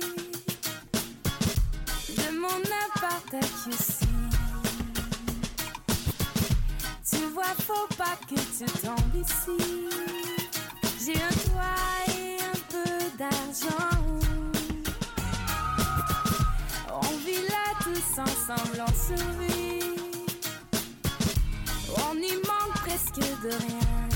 [2.33, 4.05] mon appart à QC.
[7.09, 9.57] Tu vois, faut pas que tu tombes ici.
[11.05, 13.95] J'ai un toit et un peu d'argent.
[17.01, 19.95] On vit là tous ensemble, on survit.
[22.09, 24.08] On y manque presque de rien.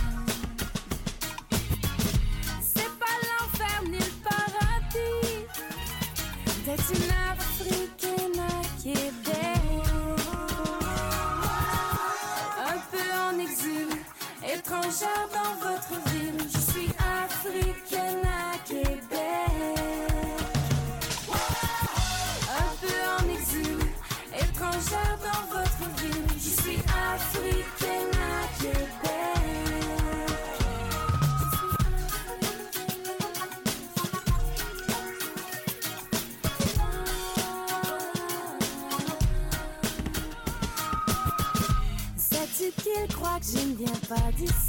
[44.14, 44.63] Pas d'ici?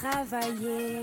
[0.00, 1.00] Travailler.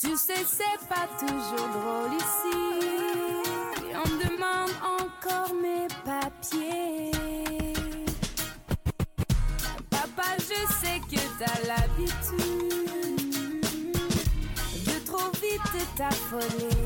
[0.00, 2.58] Tu sais, c'est pas toujours drôle ici.
[3.94, 7.12] On me demande encore mes papiers.
[9.90, 12.46] Papa, je sais que t'as l'habitude
[14.86, 16.85] de trop vite t'affoler.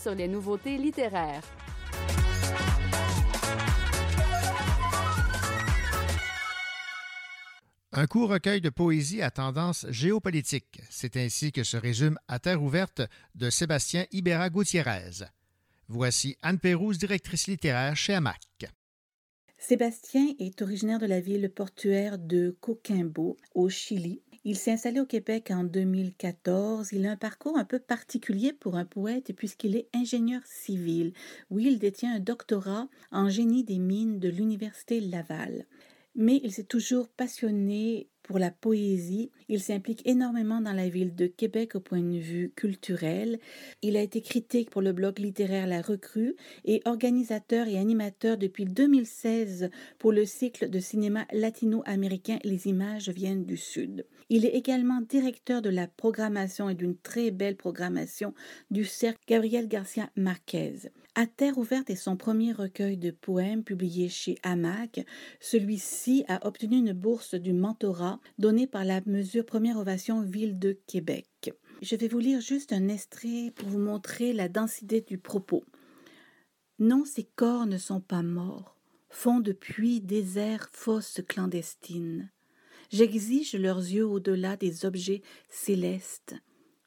[0.00, 1.42] Sur les nouveautés littéraires.
[7.92, 10.80] Un court recueil de poésie à tendance géopolitique.
[10.88, 13.02] C'est ainsi que se résume À terre ouverte
[13.34, 15.24] de Sébastien Ibera Gutiérrez.
[15.88, 18.40] Voici Anne Pérouse, directrice littéraire chez AMAC.
[19.58, 24.22] Sébastien est originaire de la ville portuaire de Coquimbo, au Chili.
[24.44, 26.92] Il s'est installé au Québec en 2014.
[26.92, 31.12] Il a un parcours un peu particulier pour un poète puisqu'il est ingénieur civil.
[31.50, 35.66] Oui, il détient un doctorat en génie des mines de l'Université Laval.
[36.14, 39.32] Mais il s'est toujours passionné pour la poésie.
[39.48, 43.40] Il s'implique énormément dans la ville de Québec au point de vue culturel.
[43.82, 48.66] Il a été critique pour le blog littéraire La Recrue et organisateur et animateur depuis
[48.66, 54.06] 2016 pour le cycle de cinéma latino-américain Les images viennent du Sud.
[54.28, 58.32] Il est également directeur de la programmation et d'une très belle programmation
[58.70, 60.92] du cercle Gabriel Garcia Marquez.
[61.16, 65.04] À Terre ouverte est son premier recueil de poèmes publié chez Hamac.
[65.40, 70.78] Celui-ci a obtenu une bourse du mentorat donnée par la mesure Première Ovation Ville de
[70.86, 71.52] Québec.
[71.82, 75.64] Je vais vous lire juste un extrait pour vous montrer la densité du propos.
[76.78, 78.76] Non, ces corps ne sont pas morts,
[79.08, 82.30] font depuis déserts fosses clandestines.
[82.92, 86.36] J'exige leurs yeux au-delà des objets célestes.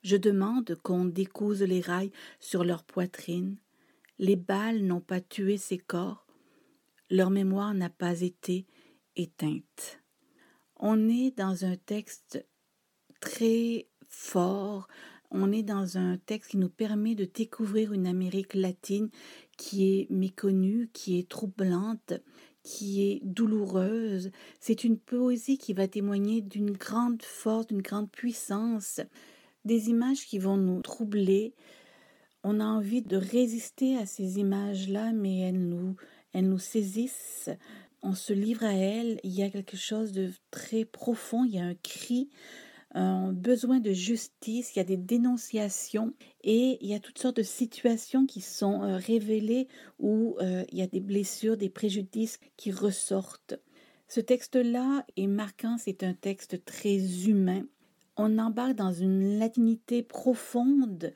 [0.02, 3.58] Je demande qu'on découse les rails sur leur poitrine.
[4.20, 6.28] Les balles n'ont pas tué ces corps.
[7.10, 8.66] Leur mémoire n'a pas été
[9.16, 10.02] éteinte.
[10.76, 12.46] On est dans un texte
[13.20, 14.88] très fort.
[15.32, 19.10] On est dans un texte qui nous permet de découvrir une Amérique latine
[19.58, 22.14] qui est méconnue, qui est troublante,
[22.64, 24.32] qui est douloureuse.
[24.60, 29.02] C'est une poésie qui va témoigner d'une grande force, d'une grande puissance,
[29.66, 31.54] des images qui vont nous troubler.
[32.44, 35.96] On a envie de résister à ces images-là, mais elles nous,
[36.34, 37.50] elles nous saisissent.
[38.02, 39.20] On se livre à elles.
[39.24, 41.46] Il y a quelque chose de très profond.
[41.46, 42.30] Il y a un cri,
[42.94, 44.76] un besoin de justice.
[44.76, 46.14] Il y a des dénonciations
[46.44, 50.80] et il y a toutes sortes de situations qui sont euh, révélées où euh, il
[50.80, 53.56] y a des blessures, des préjudices qui ressortent.
[54.10, 55.78] Ce texte-là est marquant.
[55.78, 57.64] C'est un texte très humain
[58.18, 61.14] on embarque dans une latinité profonde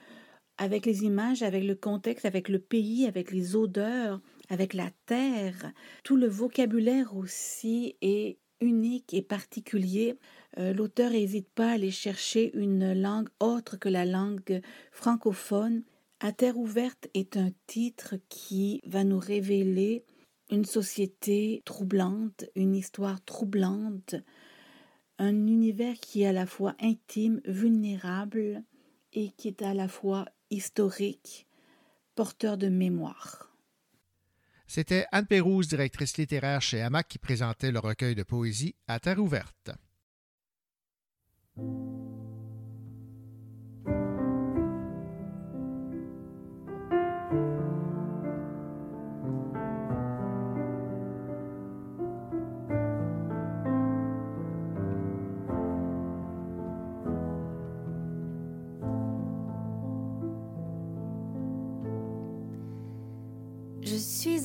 [0.58, 5.72] avec les images, avec le contexte, avec le pays, avec les odeurs, avec la terre.
[6.04, 10.18] Tout le vocabulaire aussi est unique et particulier.
[10.58, 14.62] Euh, l'auteur n'hésite pas à aller chercher une langue autre que la langue
[14.92, 15.84] francophone.
[16.20, 20.04] À terre ouverte est un titre qui va nous révéler
[20.50, 24.16] une société troublante, une histoire troublante,
[25.20, 28.64] un univers qui est à la fois intime, vulnérable
[29.14, 31.48] et qui est à la fois historique,
[32.16, 33.52] porteur de mémoire.
[34.68, 39.20] C'était Anne Pérouse, directrice littéraire chez Hamac, qui présentait le recueil de poésie à terre
[39.20, 39.72] ouverte.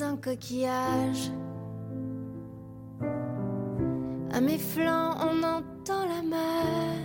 [0.01, 1.31] Un coquillage.
[4.31, 7.03] À mes flancs, on entend la mer.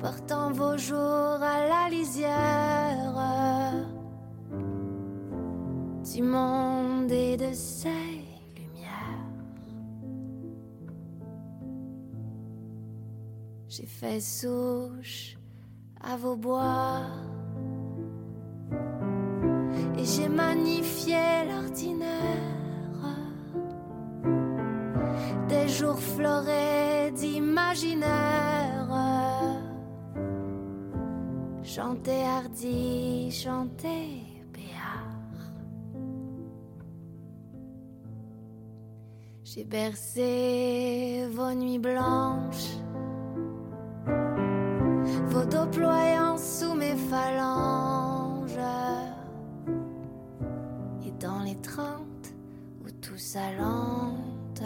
[0.00, 3.14] Portant vos jours à la lisière
[6.12, 7.88] du monde et de ses
[8.56, 9.26] lumières.
[13.68, 15.36] J'ai fait souche
[16.00, 17.06] à vos bois
[20.16, 22.22] j'ai magnifié l'ordinaire
[25.48, 28.88] des jours florés d'imaginaire.
[31.62, 34.22] Chanter hardi, chanter
[34.52, 35.40] béard.
[39.42, 42.76] J'ai bercé vos nuits blanches,
[45.26, 48.03] vos dos ployants sous mes phalanges
[53.24, 54.62] tout s'allante.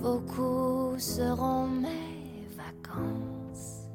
[0.00, 3.88] Vos coups seront mes vacances.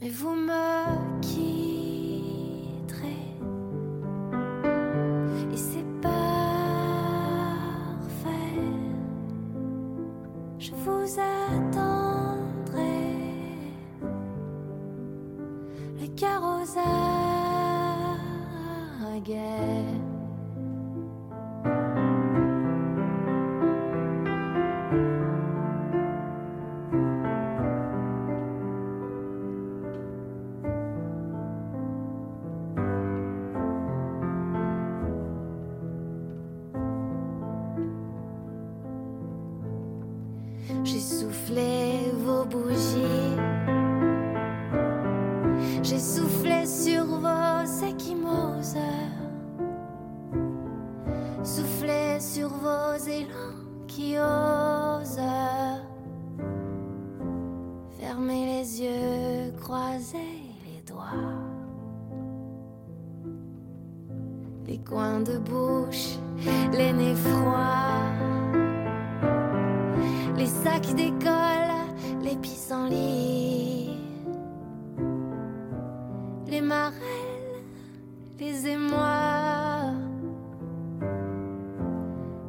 [0.00, 1.55] Mais vous me quitterez.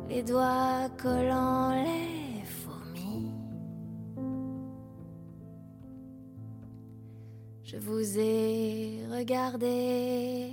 [0.09, 3.31] Les doigts collants, les fourmis.
[7.63, 10.51] Je vous ai regardé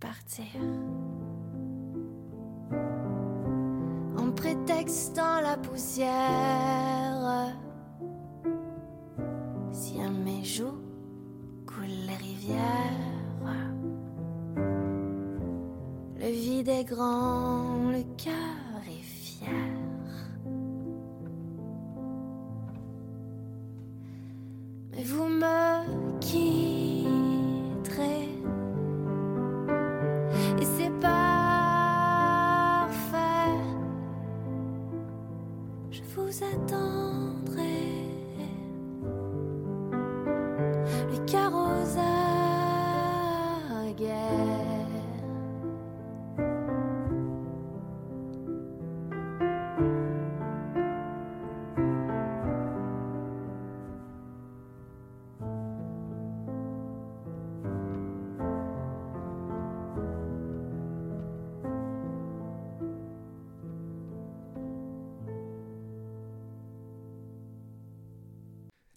[0.00, 0.44] partir.
[4.16, 7.48] En prétextant la poussière,
[9.72, 10.80] si à mes joues
[11.66, 13.21] coulent les rivières,
[16.62, 19.48] le vide est grand, le cœur est fier.
[24.92, 27.18] Mais vous me quitterez
[30.60, 31.18] et c'est parfait.
[35.90, 36.81] Je vous attendrai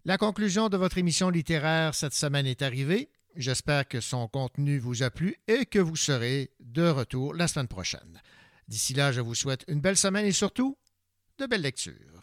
[0.07, 3.09] La conclusion de votre émission littéraire cette semaine est arrivée.
[3.35, 7.67] J'espère que son contenu vous a plu et que vous serez de retour la semaine
[7.67, 8.21] prochaine.
[8.67, 10.77] D'ici là, je vous souhaite une belle semaine et surtout
[11.39, 12.14] de belles lectures.